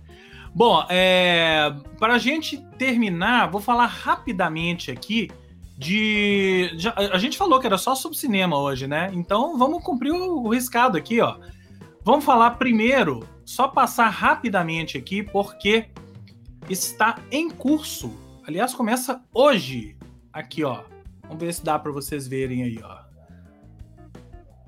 Bom, 0.52 0.84
é, 0.88 1.72
para 1.98 2.14
a 2.14 2.18
gente 2.18 2.58
terminar, 2.76 3.48
vou 3.50 3.60
falar 3.60 3.86
rapidamente 3.86 4.90
aqui 4.90 5.30
de. 5.78 6.72
Já, 6.76 6.92
a 6.96 7.18
gente 7.18 7.38
falou 7.38 7.60
que 7.60 7.66
era 7.66 7.78
só 7.78 7.94
sobre 7.94 8.18
cinema 8.18 8.58
hoje, 8.58 8.88
né? 8.88 9.10
Então 9.12 9.56
vamos 9.56 9.84
cumprir 9.84 10.12
o, 10.12 10.42
o 10.42 10.48
riscado 10.48 10.98
aqui, 10.98 11.20
ó. 11.20 11.36
Vamos 12.02 12.24
falar 12.24 12.52
primeiro, 12.52 13.28
só 13.44 13.68
passar 13.68 14.08
rapidamente 14.08 14.96
aqui, 14.96 15.22
porque 15.22 15.90
está 16.68 17.18
em 17.30 17.50
curso. 17.50 18.10
Aliás, 18.46 18.74
começa 18.74 19.22
hoje. 19.34 19.96
Aqui, 20.32 20.64
ó. 20.64 20.82
Vamos 21.22 21.38
ver 21.38 21.52
se 21.52 21.62
dá 21.62 21.78
para 21.78 21.92
vocês 21.92 22.26
verem 22.26 22.62
aí, 22.62 22.80
ó. 22.82 23.00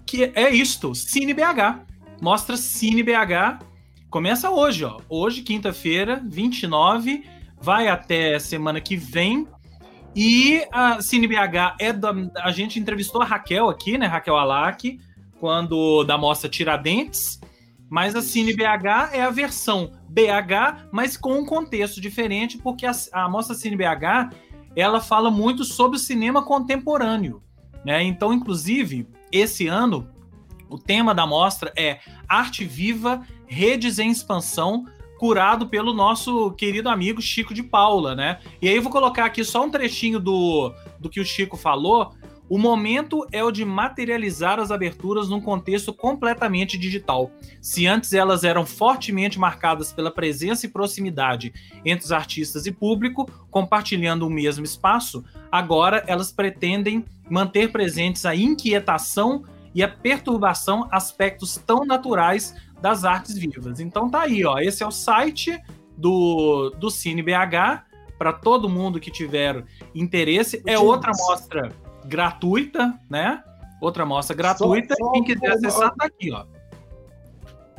Que 0.04 0.30
é 0.34 0.50
isto, 0.50 0.94
Cine 0.94 1.32
BH. 1.32 1.86
Mostra 2.20 2.56
Cine 2.56 3.02
BH. 3.02 3.64
Começa 4.10 4.50
hoje, 4.50 4.84
ó. 4.84 5.00
Hoje, 5.08 5.40
quinta-feira, 5.40 6.22
29, 6.24 7.24
vai 7.58 7.88
até 7.88 8.38
semana 8.38 8.78
que 8.78 8.94
vem. 8.94 9.48
E 10.14 10.66
a 10.70 11.00
Cine 11.00 11.26
BH 11.26 11.76
é 11.80 11.92
da. 11.94 12.12
A 12.42 12.52
gente 12.52 12.78
entrevistou 12.78 13.22
a 13.22 13.24
Raquel 13.24 13.70
aqui, 13.70 13.96
né? 13.96 14.06
Raquel 14.06 14.36
Alac, 14.36 15.00
quando 15.42 16.04
da 16.04 16.16
mostra 16.16 16.48
Tiradentes. 16.48 17.40
Mas 17.90 18.14
a 18.14 18.22
Cine 18.22 18.54
BH 18.54 19.10
é 19.12 19.22
a 19.22 19.30
versão 19.30 19.90
BH, 20.08 20.86
mas 20.92 21.16
com 21.16 21.40
um 21.40 21.44
contexto 21.44 22.00
diferente, 22.00 22.58
porque 22.58 22.86
a, 22.86 22.92
a 23.12 23.28
mostra 23.28 23.56
Cine 23.56 23.74
BH 23.74 24.36
ela 24.76 25.00
fala 25.00 25.32
muito 25.32 25.64
sobre 25.64 25.96
o 25.96 26.00
cinema 26.00 26.44
contemporâneo. 26.44 27.42
Né? 27.84 28.04
Então, 28.04 28.32
inclusive, 28.32 29.08
esse 29.32 29.66
ano, 29.66 30.08
o 30.70 30.78
tema 30.78 31.12
da 31.12 31.26
mostra 31.26 31.72
é 31.76 31.98
Arte 32.28 32.64
Viva, 32.64 33.26
Redes 33.44 33.98
em 33.98 34.12
Expansão, 34.12 34.86
curado 35.18 35.66
pelo 35.66 35.92
nosso 35.92 36.52
querido 36.52 36.88
amigo 36.88 37.20
Chico 37.20 37.52
de 37.52 37.64
Paula, 37.64 38.14
né? 38.14 38.38
E 38.60 38.68
aí 38.68 38.76
eu 38.76 38.82
vou 38.82 38.92
colocar 38.92 39.24
aqui 39.24 39.44
só 39.44 39.64
um 39.64 39.70
trechinho 39.70 40.20
do, 40.20 40.72
do 41.00 41.10
que 41.10 41.20
o 41.20 41.24
Chico 41.24 41.56
falou, 41.56 42.12
o 42.52 42.58
momento 42.58 43.26
é 43.32 43.42
o 43.42 43.50
de 43.50 43.64
materializar 43.64 44.60
as 44.60 44.70
aberturas 44.70 45.26
num 45.26 45.40
contexto 45.40 45.90
completamente 45.90 46.76
digital. 46.76 47.30
Se 47.62 47.86
antes 47.86 48.12
elas 48.12 48.44
eram 48.44 48.66
fortemente 48.66 49.38
marcadas 49.38 49.90
pela 49.90 50.10
presença 50.10 50.66
e 50.66 50.68
proximidade 50.68 51.50
entre 51.82 52.04
os 52.04 52.12
artistas 52.12 52.66
e 52.66 52.70
público, 52.70 53.26
compartilhando 53.50 54.26
o 54.26 54.30
mesmo 54.30 54.66
espaço, 54.66 55.24
agora 55.50 56.04
elas 56.06 56.30
pretendem 56.30 57.06
manter 57.30 57.72
presentes 57.72 58.26
a 58.26 58.36
inquietação 58.36 59.44
e 59.74 59.82
a 59.82 59.88
perturbação, 59.88 60.86
aspectos 60.92 61.56
tão 61.56 61.86
naturais 61.86 62.54
das 62.82 63.02
artes 63.02 63.34
vivas. 63.34 63.80
Então 63.80 64.10
tá 64.10 64.24
aí, 64.24 64.44
ó. 64.44 64.58
Esse 64.58 64.82
é 64.82 64.86
o 64.86 64.90
site 64.90 65.58
do, 65.96 66.68
do 66.78 66.90
Cine 66.90 67.22
BH 67.22 67.86
para 68.18 68.30
todo 68.30 68.68
mundo 68.68 69.00
que 69.00 69.10
tiver 69.10 69.64
interesse. 69.94 70.62
É 70.66 70.78
outra 70.78 71.12
mostra 71.16 71.72
gratuita, 72.04 72.98
né? 73.08 73.42
Outra 73.80 74.04
amostra 74.04 74.36
gratuita. 74.36 74.94
Só, 74.98 75.06
só 75.06 75.12
Quem 75.12 75.24
quiser 75.24 75.52
acessar, 75.52 75.94
tá 75.94 76.06
aqui, 76.06 76.30
ó. 76.32 76.44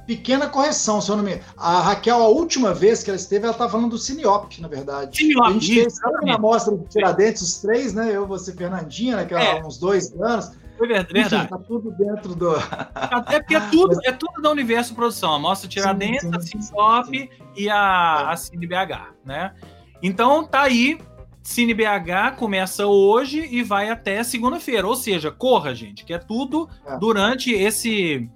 Pequena 0.05 0.49
correção, 0.49 0.99
seu 0.99 1.15
nome. 1.15 1.39
A 1.55 1.79
Raquel, 1.79 2.21
a 2.21 2.27
última 2.27 2.73
vez 2.73 3.01
que 3.01 3.09
ela 3.09 3.15
esteve, 3.15 3.45
ela 3.45 3.53
estava 3.53 3.71
falando 3.71 3.91
do 3.91 3.97
Cineop, 3.97 4.59
na 4.59 4.67
verdade. 4.67 5.15
Cineop, 5.15 5.47
a 5.47 5.51
gente 5.53 5.79
isso, 5.79 6.01
teve 6.01 6.25
na 6.25 6.37
mostra 6.37 6.75
do 6.75 6.83
Tiradentes, 6.85 7.41
os 7.41 7.61
três, 7.61 7.93
né? 7.93 8.11
Eu, 8.11 8.27
você, 8.27 8.51
Fernandinha, 8.53 9.15
né? 9.15 9.25
Que 9.25 9.33
é. 9.33 9.63
uns 9.63 9.77
dois 9.77 10.13
anos. 10.21 10.51
Foi 10.77 10.87
verdade. 10.87 11.35
Enfim, 11.35 11.47
tá 11.47 11.57
tudo 11.57 11.91
dentro 11.91 12.35
do. 12.35 12.51
Até 12.93 13.39
porque 13.39 13.55
é 13.55 13.61
tudo, 13.69 13.97
é 14.03 14.11
tudo 14.11 14.41
da 14.41 14.49
Universo 14.49 14.93
Produção. 14.93 15.35
A 15.35 15.39
Mostra 15.39 15.69
Tiradentes, 15.69 16.21
sim, 16.21 16.31
sim, 16.31 16.57
a 16.57 16.61
Cineop 16.63 17.29
e 17.55 17.69
a, 17.69 18.29
a 18.31 18.35
CineBH, 18.35 19.13
né? 19.23 19.53
Então 20.01 20.43
tá 20.43 20.63
aí 20.63 20.99
Cine 21.43 21.73
BH 21.73 22.37
começa 22.37 22.87
hoje 22.87 23.45
e 23.51 23.61
vai 23.61 23.89
até 23.89 24.23
segunda-feira. 24.23 24.87
Ou 24.87 24.95
seja, 24.95 25.29
corra, 25.29 25.75
gente, 25.75 26.05
que 26.05 26.13
é 26.13 26.17
tudo 26.17 26.69
é. 26.87 26.97
durante 26.97 27.51
esse, 27.51 28.29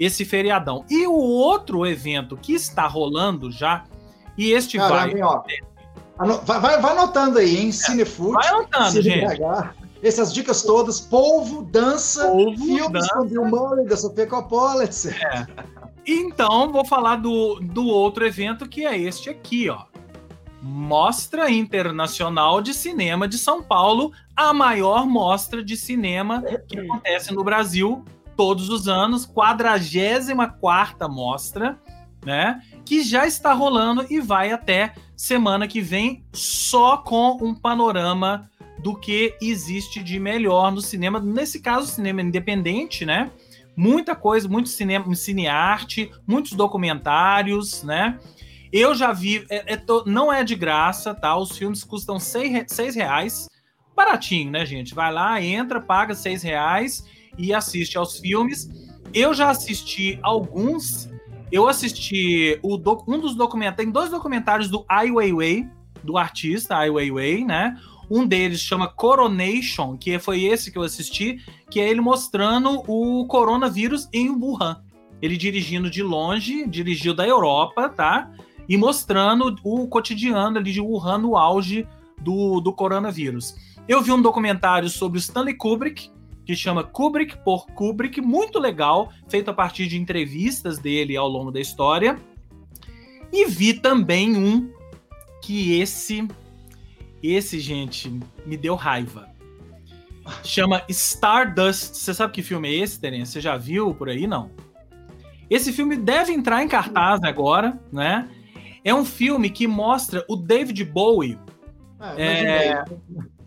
esse 0.00 0.24
feriadão. 0.24 0.82
E 0.88 1.06
o 1.06 1.12
outro 1.12 1.86
evento 1.86 2.38
que 2.38 2.54
está 2.54 2.86
rolando 2.86 3.52
já, 3.52 3.84
e 4.36 4.50
este 4.50 4.78
Caramba, 4.78 5.12
vai. 5.12 5.22
Ó, 5.22 6.38
vai, 6.38 6.60
vai, 6.60 6.80
vai 6.80 6.92
anotando 6.92 7.38
aí, 7.38 7.54
hein? 7.54 7.68
É, 7.68 7.72
Cinefood. 7.72 8.32
Vai 8.32 8.48
anotando, 8.48 8.92
Cine 8.92 9.02
gente. 9.02 9.36
BH. 9.36 9.74
Essas 10.02 10.32
dicas 10.32 10.62
todas, 10.62 11.00
polvo, 11.00 11.62
dança, 11.62 12.28
polvo, 12.28 12.64
filmes 12.64 12.92
dança. 12.92 13.14
com 13.14 13.26
Bill 13.26 13.44
Murray, 13.44 13.86
da 13.86 13.96
Sofia 13.96 14.26
Coppola, 14.26 14.84
etc. 14.84 15.12
É. 15.22 15.46
Então, 16.06 16.70
vou 16.70 16.84
falar 16.84 17.16
do, 17.16 17.58
do 17.60 17.86
outro 17.86 18.26
evento, 18.26 18.68
que 18.68 18.86
é 18.86 18.98
este 18.98 19.30
aqui, 19.30 19.68
ó. 19.70 19.84
Mostra 20.66 21.50
Internacional 21.50 22.62
de 22.62 22.72
Cinema 22.72 23.28
de 23.28 23.36
São 23.36 23.62
Paulo, 23.62 24.12
a 24.34 24.54
maior 24.54 25.06
mostra 25.06 25.62
de 25.62 25.76
cinema 25.76 26.42
que 26.66 26.80
acontece 26.80 27.34
no 27.34 27.44
Brasil 27.44 28.02
todos 28.34 28.70
os 28.70 28.88
anos, 28.88 29.26
44 29.26 31.06
mostra, 31.12 31.78
né? 32.24 32.62
Que 32.82 33.02
já 33.02 33.26
está 33.26 33.52
rolando 33.52 34.06
e 34.08 34.22
vai 34.22 34.52
até 34.52 34.94
semana 35.14 35.68
que 35.68 35.82
vem, 35.82 36.24
só 36.32 36.96
com 36.96 37.38
um 37.42 37.54
panorama 37.54 38.50
do 38.78 38.98
que 38.98 39.36
existe 39.42 40.02
de 40.02 40.18
melhor 40.18 40.72
no 40.72 40.80
cinema, 40.80 41.20
nesse 41.20 41.60
caso, 41.60 41.88
cinema 41.88 42.22
independente, 42.22 43.04
né? 43.04 43.30
Muita 43.76 44.14
coisa, 44.16 44.48
muito 44.48 44.70
cinema, 44.70 45.14
cinearte, 45.14 46.10
muitos 46.26 46.52
documentários, 46.52 47.82
né? 47.82 48.18
Eu 48.74 48.92
já 48.92 49.12
vi, 49.12 49.46
é, 49.48 49.74
é 49.74 49.76
to, 49.76 50.02
não 50.04 50.32
é 50.32 50.42
de 50.42 50.56
graça, 50.56 51.14
tá? 51.14 51.36
Os 51.36 51.56
filmes 51.56 51.84
custam 51.84 52.18
seis, 52.18 52.64
seis 52.66 52.96
reais. 52.96 53.48
Baratinho, 53.94 54.50
né, 54.50 54.66
gente? 54.66 54.96
Vai 54.96 55.12
lá, 55.12 55.40
entra, 55.40 55.80
paga 55.80 56.12
seis 56.12 56.42
reais 56.42 57.04
e 57.38 57.54
assiste 57.54 57.96
aos 57.96 58.18
filmes. 58.18 58.68
Eu 59.14 59.32
já 59.32 59.48
assisti 59.48 60.18
alguns. 60.24 61.08
Eu 61.52 61.68
assisti 61.68 62.58
o 62.64 62.74
um 63.06 63.20
dos 63.20 63.36
documentários. 63.36 63.76
Tem 63.76 63.92
dois 63.92 64.10
documentários 64.10 64.68
do 64.68 64.84
Ai 64.88 65.08
Weiwei, 65.08 65.68
do 66.02 66.18
artista 66.18 66.74
Ai 66.78 66.90
Weiwei, 66.90 67.44
né? 67.44 67.80
Um 68.10 68.26
deles 68.26 68.58
chama 68.58 68.88
Coronation, 68.88 69.96
que 69.96 70.18
foi 70.18 70.42
esse 70.42 70.72
que 70.72 70.78
eu 70.78 70.82
assisti, 70.82 71.38
que 71.70 71.78
é 71.78 71.88
ele 71.88 72.00
mostrando 72.00 72.82
o 72.88 73.24
coronavírus 73.28 74.08
em 74.12 74.30
Wuhan. 74.30 74.82
Ele 75.22 75.36
dirigindo 75.36 75.88
de 75.88 76.02
longe, 76.02 76.66
dirigiu 76.66 77.14
da 77.14 77.24
Europa, 77.24 77.88
tá? 77.88 78.32
E 78.68 78.76
mostrando 78.76 79.56
o 79.62 79.86
cotidiano 79.88 80.58
ali 80.58 80.72
de 80.72 80.80
Wuhan 80.80 81.18
no 81.18 81.36
auge 81.36 81.86
do, 82.20 82.60
do 82.60 82.72
coronavírus. 82.72 83.54
Eu 83.86 84.00
vi 84.00 84.12
um 84.12 84.22
documentário 84.22 84.88
sobre 84.88 85.18
o 85.18 85.20
Stanley 85.20 85.54
Kubrick, 85.54 86.10
que 86.44 86.56
chama 86.56 86.84
Kubrick 86.84 87.36
por 87.44 87.66
Kubrick, 87.66 88.20
muito 88.20 88.58
legal, 88.58 89.10
feito 89.28 89.50
a 89.50 89.54
partir 89.54 89.86
de 89.86 89.98
entrevistas 89.98 90.78
dele 90.78 91.16
ao 91.16 91.28
longo 91.28 91.50
da 91.50 91.60
história. 91.60 92.18
E 93.32 93.46
vi 93.46 93.74
também 93.74 94.36
um 94.36 94.70
que 95.42 95.78
esse, 95.78 96.26
esse, 97.22 97.58
gente, 97.60 98.20
me 98.46 98.56
deu 98.56 98.74
raiva. 98.74 99.28
Chama 100.42 100.82
Stardust. 100.88 101.96
Você 101.96 102.14
sabe 102.14 102.32
que 102.32 102.42
filme 102.42 102.68
é 102.68 102.74
esse, 102.78 102.98
Terence? 102.98 103.32
Você 103.32 103.40
já 103.40 103.56
viu 103.56 103.94
por 103.94 104.08
aí? 104.08 104.26
Não. 104.26 104.50
Esse 105.50 105.72
filme 105.72 105.96
deve 105.96 106.32
entrar 106.32 106.62
em 106.62 106.68
cartaz 106.68 107.22
agora, 107.22 107.78
né? 107.92 108.28
É 108.84 108.94
um 108.94 109.04
filme 109.04 109.48
que 109.48 109.66
mostra 109.66 110.24
o 110.28 110.36
David 110.36 110.84
Bowie. 110.84 111.38
É, 112.16 112.74
é, 112.74 112.84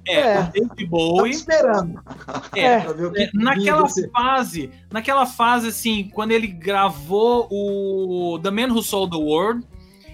é, 0.07 0.39
o 0.39 0.51
David 0.51 0.85
Bowie. 0.87 1.31
esperando. 1.31 2.01
É, 2.55 2.65
é 2.65 3.29
naquela 3.33 3.87
fase, 4.11 4.71
naquela 4.91 5.27
fase 5.27 5.67
assim, 5.67 6.09
quando 6.11 6.31
ele 6.31 6.47
gravou 6.47 7.47
o 7.51 8.39
The 8.39 8.49
Man 8.49 8.73
Who 8.73 8.81
Sold 8.81 9.15
the 9.15 9.23
World 9.23 9.65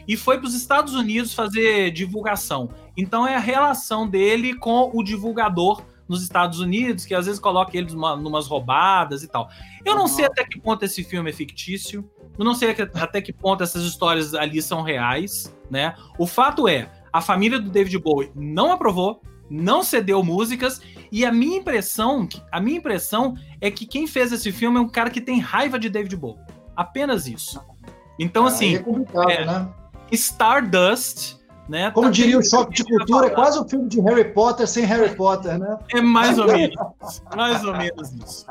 e 0.05 0.17
foi 0.17 0.37
para 0.37 0.47
os 0.47 0.53
Estados 0.53 0.93
Unidos 0.93 1.33
fazer 1.33 1.91
divulgação. 1.91 2.69
Então 2.97 3.25
é 3.25 3.35
a 3.35 3.39
relação 3.39 4.07
dele 4.07 4.53
com 4.55 4.91
o 4.93 5.01
divulgador 5.01 5.81
nos 6.07 6.23
Estados 6.23 6.59
Unidos, 6.59 7.05
que 7.05 7.13
às 7.15 7.25
vezes 7.25 7.39
coloca 7.39 7.77
ele 7.77 7.91
numa, 7.93 8.15
numas 8.15 8.47
roubadas 8.47 9.23
e 9.23 9.27
tal. 9.27 9.49
Eu 9.85 9.95
não 9.95 10.07
sei 10.07 10.25
até 10.25 10.43
que 10.43 10.59
ponto 10.59 10.83
esse 10.83 11.03
filme 11.03 11.29
é 11.29 11.33
fictício. 11.33 12.09
Eu 12.37 12.43
não 12.43 12.53
sei 12.53 12.75
até 12.95 13.21
que 13.21 13.31
ponto 13.31 13.63
essas 13.63 13.83
histórias 13.83 14.33
ali 14.33 14.61
são 14.61 14.81
reais, 14.81 15.53
né? 15.69 15.95
O 16.17 16.25
fato 16.25 16.67
é, 16.67 16.89
a 17.11 17.21
família 17.21 17.59
do 17.59 17.69
David 17.69 17.97
Bowie 17.99 18.31
não 18.35 18.71
aprovou, 18.71 19.21
não 19.49 19.83
cedeu 19.83 20.23
músicas 20.23 20.81
e 21.11 21.25
a 21.25 21.31
minha 21.31 21.57
impressão, 21.57 22.27
a 22.51 22.59
minha 22.59 22.77
impressão 22.77 23.35
é 23.61 23.69
que 23.69 23.85
quem 23.85 24.07
fez 24.07 24.31
esse 24.31 24.51
filme 24.51 24.77
é 24.77 24.81
um 24.81 24.89
cara 24.89 25.11
que 25.11 25.21
tem 25.21 25.39
raiva 25.39 25.77
de 25.77 25.89
David 25.89 26.15
Bowie. 26.15 26.41
Apenas 26.75 27.27
isso. 27.27 27.61
Então, 28.17 28.45
ah, 28.45 28.47
assim, 28.47 28.77
é 28.77 29.31
é, 29.31 29.45
né? 29.45 29.69
Stardust 30.11 31.37
né? 31.67 31.91
Como 31.91 32.07
tá 32.07 32.11
diria 32.11 32.37
o 32.37 32.43
Choque 32.43 32.73
de 32.73 32.83
Cultura, 32.83 33.27
é 33.27 33.29
quase 33.29 33.59
um 33.59 33.67
filme 33.67 33.87
de 33.87 34.01
Harry 34.01 34.33
Potter 34.33 34.67
sem 34.67 34.83
Harry 34.85 35.15
Potter, 35.15 35.57
né? 35.57 35.77
É 35.93 36.01
mais 36.01 36.37
ou 36.37 36.47
menos, 36.47 36.75
mais 37.35 37.63
ou 37.63 37.75
menos 37.75 38.11
isso. 38.13 38.45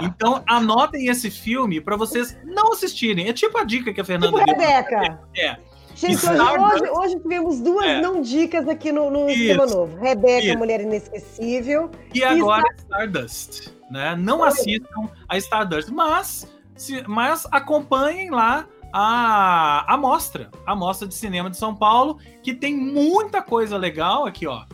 Então, 0.00 0.42
anotem 0.46 1.06
esse 1.06 1.30
filme 1.30 1.80
para 1.80 1.96
vocês 1.96 2.36
não 2.44 2.72
assistirem. 2.72 3.28
É 3.28 3.32
tipo 3.32 3.56
a 3.58 3.64
dica 3.64 3.92
que 3.92 4.00
a 4.00 4.04
Fernanda 4.04 4.36
tipo 4.36 4.44
deu. 4.44 4.54
Rebeca. 4.54 5.18
É. 5.36 5.56
Gente, 5.94 6.26
hoje, 6.26 6.40
hoje, 6.40 6.90
hoje, 6.90 7.20
tivemos 7.20 7.60
duas 7.60 7.84
é. 7.84 8.00
não 8.00 8.22
dicas 8.22 8.66
aqui 8.68 8.90
no, 8.90 9.10
no 9.10 9.28
Esquema 9.28 9.66
Novo. 9.66 9.98
Rebeca, 9.98 10.46
Isso. 10.46 10.58
Mulher 10.58 10.80
Inesquecível. 10.80 11.90
E 12.14 12.24
agora 12.24 12.62
Star... 12.78 13.04
Stardust. 13.04 13.72
Né? 13.90 14.16
Não 14.16 14.42
assistam 14.42 15.10
a 15.28 15.36
Stardust, 15.36 15.90
mas, 15.90 16.50
se, 16.74 17.02
mas 17.06 17.46
acompanhem 17.50 18.30
lá 18.30 18.66
a, 18.92 19.92
a 19.92 19.96
mostra, 19.96 20.50
a 20.66 20.74
mostra 20.74 21.06
de 21.06 21.14
cinema 21.14 21.50
de 21.50 21.56
São 21.56 21.74
Paulo, 21.74 22.18
que 22.42 22.54
tem 22.54 22.76
muita 22.76 23.42
coisa 23.42 23.76
legal 23.76 24.26
aqui, 24.26 24.46
ó. 24.46 24.64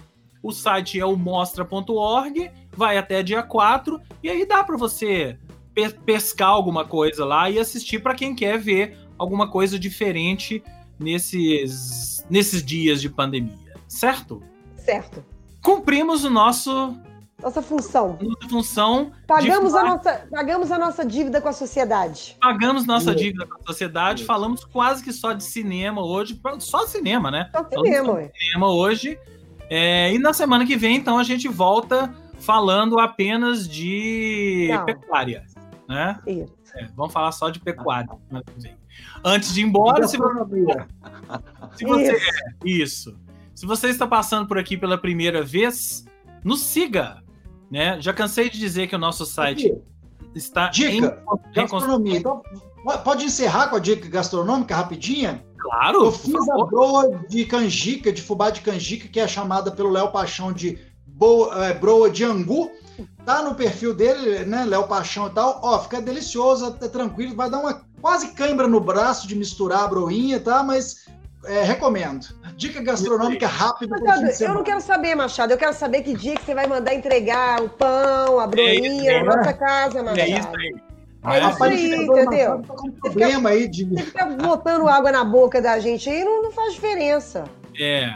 O 0.42 0.52
site 0.52 1.00
é 1.00 1.04
o 1.04 1.16
mostra.org, 1.16 2.50
vai 2.72 2.98
até 2.98 3.22
dia 3.22 3.42
4, 3.42 4.00
e 4.22 4.30
aí 4.30 4.46
dá 4.46 4.62
para 4.62 4.76
você 4.76 5.38
pe 5.74 5.90
pescar 5.90 6.48
alguma 6.48 6.84
coisa 6.84 7.24
lá 7.24 7.50
e 7.50 7.58
assistir 7.58 8.02
para 8.02 8.14
quem 8.14 8.34
quer 8.34 8.58
ver 8.58 8.96
alguma 9.18 9.50
coisa 9.50 9.78
diferente 9.78 10.62
nesses, 10.98 12.24
nesses 12.30 12.64
dias 12.64 13.00
de 13.00 13.10
pandemia, 13.10 13.74
certo? 13.86 14.42
Certo. 14.76 15.24
cumprimos 15.60 16.24
o 16.24 16.30
nosso 16.30 16.96
nossa 17.42 17.60
função. 17.60 18.18
Nossa 18.20 18.48
função. 18.48 19.12
Pagamos, 19.26 19.74
a 19.74 19.84
nossa, 19.84 20.26
pagamos 20.30 20.72
a 20.72 20.78
nossa 20.78 21.04
dívida 21.04 21.40
com 21.40 21.48
a 21.48 21.52
sociedade. 21.52 22.36
Pagamos 22.40 22.86
nossa 22.86 23.14
dívida 23.14 23.46
com 23.46 23.58
a 23.58 23.66
sociedade. 23.66 24.24
Falamos 24.24 24.64
quase 24.64 25.04
que 25.04 25.12
só 25.12 25.32
de 25.32 25.44
cinema 25.44 26.02
hoje. 26.02 26.40
Só 26.60 26.86
cinema, 26.86 27.30
né? 27.30 27.50
Só 27.54 27.68
cinema, 27.68 28.06
só 28.06 28.30
cinema 28.38 28.68
hoje. 28.68 29.18
É, 29.68 30.12
e 30.14 30.18
na 30.18 30.32
semana 30.32 30.64
que 30.64 30.76
vem, 30.76 30.96
então, 30.96 31.18
a 31.18 31.24
gente 31.24 31.46
volta 31.46 32.14
falando 32.38 32.98
apenas 32.98 33.68
de 33.68 34.68
Não. 34.70 34.84
pecuária. 34.84 35.44
Né? 35.88 36.18
Isso. 36.26 36.54
É, 36.74 36.86
vamos 36.96 37.12
falar 37.12 37.32
só 37.32 37.50
de 37.50 37.60
pecuária. 37.60 38.08
Antes 39.22 39.52
de 39.52 39.60
ir 39.60 39.64
embora, 39.64 40.06
se 40.08 40.16
você, 40.16 40.86
se 41.76 41.84
você 41.84 42.12
isso. 42.12 42.26
É, 42.64 42.68
isso. 42.68 43.18
Se 43.54 43.66
você 43.66 43.88
está 43.88 44.06
passando 44.06 44.46
por 44.46 44.58
aqui 44.58 44.76
pela 44.76 44.98
primeira 44.98 45.42
vez, 45.42 46.04
nos 46.44 46.60
siga 46.60 47.22
né? 47.70 48.00
Já 48.00 48.12
cansei 48.12 48.48
de 48.50 48.58
dizer 48.58 48.86
que 48.86 48.96
o 48.96 48.98
nosso 48.98 49.26
site 49.26 49.66
Aqui. 49.66 49.82
está 50.34 50.68
dica 50.68 50.90
em 50.90 51.52
gastronomia. 51.54 52.18
Então, 52.18 52.42
pode 53.04 53.24
encerrar 53.24 53.68
com 53.68 53.76
a 53.76 53.80
dica 53.80 54.08
gastronômica 54.08 54.74
rapidinha? 54.76 55.44
Claro. 55.58 56.04
Eu 56.04 56.12
fiz 56.12 56.48
a 56.48 56.64
broa 56.64 57.20
de 57.28 57.44
canjica, 57.44 58.12
de 58.12 58.22
fubá 58.22 58.50
de 58.50 58.60
canjica, 58.60 59.08
que 59.08 59.18
é 59.18 59.26
chamada 59.26 59.70
pelo 59.70 59.90
Léo 59.90 60.12
Paixão 60.12 60.52
de 60.52 60.78
boa, 61.06 61.66
é, 61.66 61.74
broa 61.74 62.08
de 62.08 62.24
angu. 62.24 62.70
Tá 63.24 63.42
no 63.42 63.54
perfil 63.54 63.92
dele, 63.92 64.44
né, 64.44 64.64
Léo 64.64 64.86
Paixão 64.86 65.26
e 65.26 65.30
tal. 65.30 65.60
Ó, 65.62 65.78
fica 65.80 66.00
delicioso, 66.00 66.76
é 66.80 66.88
tranquilo, 66.88 67.34
vai 67.34 67.50
dar 67.50 67.58
uma 67.58 67.82
quase 68.00 68.28
cãibra 68.28 68.68
no 68.68 68.80
braço 68.80 69.26
de 69.26 69.34
misturar 69.34 69.84
a 69.84 69.88
broinha, 69.88 70.38
tá? 70.38 70.62
Mas 70.62 71.06
é, 71.44 71.62
recomendo. 71.62 72.26
Dica 72.56 72.82
gastronômica 72.82 73.46
rápida. 73.46 73.96
Machado, 73.98 74.42
eu 74.42 74.54
não 74.54 74.62
quero 74.62 74.80
saber, 74.80 75.14
Machado. 75.14 75.52
Eu 75.52 75.58
quero 75.58 75.74
saber 75.74 76.02
que 76.02 76.14
dia 76.14 76.34
que 76.34 76.44
você 76.44 76.54
vai 76.54 76.66
mandar 76.66 76.94
entregar 76.94 77.62
o 77.62 77.68
pão, 77.68 78.40
a 78.40 78.46
broinha 78.46 79.12
é 79.12 79.22
na 79.22 79.36
nossa 79.36 79.52
casa, 79.52 80.02
Machado. 80.02 80.20
É 80.20 80.28
isso 80.28 80.48
aí. 80.56 80.86
É 81.24 81.50
isso 81.50 81.64
aí, 81.64 81.94
entendeu? 81.94 82.62
Tá 82.62 82.74
com 82.74 82.90
problema 82.92 83.50
aí 83.50 83.68
de. 83.68 83.84
Você 83.84 84.02
fica 84.04 84.26
botando 84.26 84.88
água 84.88 85.10
na 85.10 85.24
boca 85.24 85.60
da 85.60 85.78
gente 85.80 86.08
aí, 86.08 86.24
não, 86.24 86.44
não 86.44 86.52
faz 86.52 86.74
diferença. 86.74 87.44
É. 87.78 88.14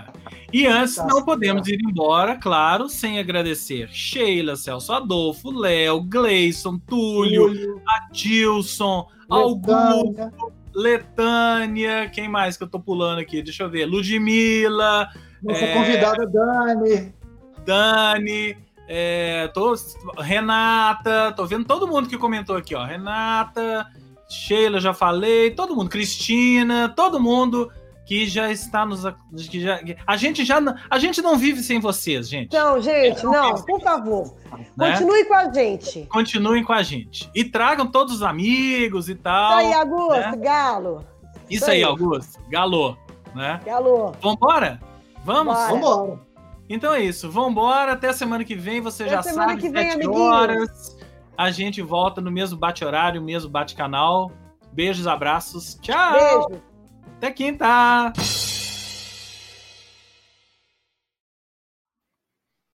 E 0.53 0.67
antes, 0.67 0.97
tá 0.97 1.07
não 1.07 1.25
podemos 1.25 1.69
ir 1.69 1.79
embora, 1.85 2.37
claro, 2.37 2.89
sem 2.89 3.19
agradecer 3.19 3.89
Sheila, 3.89 4.57
Celso 4.57 4.93
Adolfo, 4.93 5.51
Léo, 5.51 6.03
Gleison, 6.03 6.79
Túlio, 6.79 7.47
Túlio. 7.49 7.83
Adilson, 7.87 9.07
Augusto, 9.29 10.33
Letânia, 10.75 12.09
quem 12.09 12.29
mais 12.29 12.57
que 12.57 12.65
eu 12.65 12.69
tô 12.69 12.79
pulando 12.81 13.21
aqui? 13.21 13.43
Deixa 13.43 13.65
eu 13.65 13.71
ver. 13.71 13.87
Ludmilla. 13.87 15.09
Nossa 15.43 15.65
é... 15.65 15.75
convidada 15.75 16.27
Dani. 16.27 17.15
Dani. 17.65 18.57
É, 18.93 19.47
tô, 19.55 19.73
Renata, 20.19 21.33
tô 21.37 21.47
vendo 21.47 21.65
todo 21.65 21.87
mundo 21.87 22.09
que 22.09 22.19
comentou 22.19 22.57
aqui, 22.57 22.75
ó. 22.75 22.85
Renata, 22.85 23.87
Sheila, 24.29 24.81
já 24.81 24.93
falei, 24.93 25.53
todo 25.53 25.77
mundo, 25.77 25.89
Cristina, 25.89 26.89
todo 26.89 27.21
mundo 27.21 27.71
que 28.11 28.27
já 28.27 28.51
está 28.51 28.85
nos. 28.85 29.05
Que 29.49 29.61
já, 29.61 29.81
a, 30.05 30.17
gente 30.17 30.45
já, 30.45 30.59
a 30.91 30.99
gente 30.99 31.23
não 31.23 31.37
vive 31.39 31.63
sem 31.63 31.79
vocês, 31.79 32.29
gente. 32.29 32.53
Não, 32.53 32.83
gente, 32.83 33.23
não, 33.23 33.33
não 33.33 33.63
por 33.63 33.81
favor. 33.81 34.35
Né? 34.77 34.91
Continue 34.91 35.25
com 35.27 35.35
a 35.35 35.53
gente. 35.53 36.07
Continuem 36.07 36.65
com 36.65 36.73
a 36.73 36.83
gente. 36.83 37.31
E 37.33 37.45
tragam 37.45 37.87
todos 37.87 38.17
os 38.17 38.23
amigos 38.25 39.09
e 39.09 39.15
tal. 39.15 39.61
Isso 39.61 39.69
aí, 39.69 39.73
Augusto, 39.75 40.19
né? 40.19 40.37
Galo. 40.39 41.05
Isso, 41.49 41.63
Isso 41.63 41.71
aí, 41.71 41.85
Augusto, 41.85 42.41
Galo. 42.49 42.99
Né? 43.33 43.61
Galo. 43.65 44.13
Vambora? 44.21 44.81
Vamos? 45.25 45.55
Bora. 45.55 45.73
Vambora. 45.73 46.21
Então 46.69 46.93
é 46.93 47.03
isso. 47.05 47.31
Vambora. 47.31 47.93
Até 47.93 48.13
semana 48.13 48.45
que 48.45 48.57
vem. 48.57 48.81
Você 48.81 49.05
Até 49.05 49.13
já 49.13 49.23
sabe, 49.23 49.57
que 49.61 49.69
vem, 49.69 49.93
7 49.93 50.09
horas. 50.09 50.99
A 51.39 51.53
gente 51.53 51.81
volta 51.81 52.21
no 52.21 52.33
mesmo 52.33 52.59
bate-horário, 52.59 53.23
mesmo 53.23 53.49
bate-canal. 53.49 54.33
Beijos, 54.73 55.07
abraços. 55.07 55.79
Tchau. 55.81 56.49
Beijo. 56.49 56.70
Até 57.21 57.33
quinta! 57.33 58.15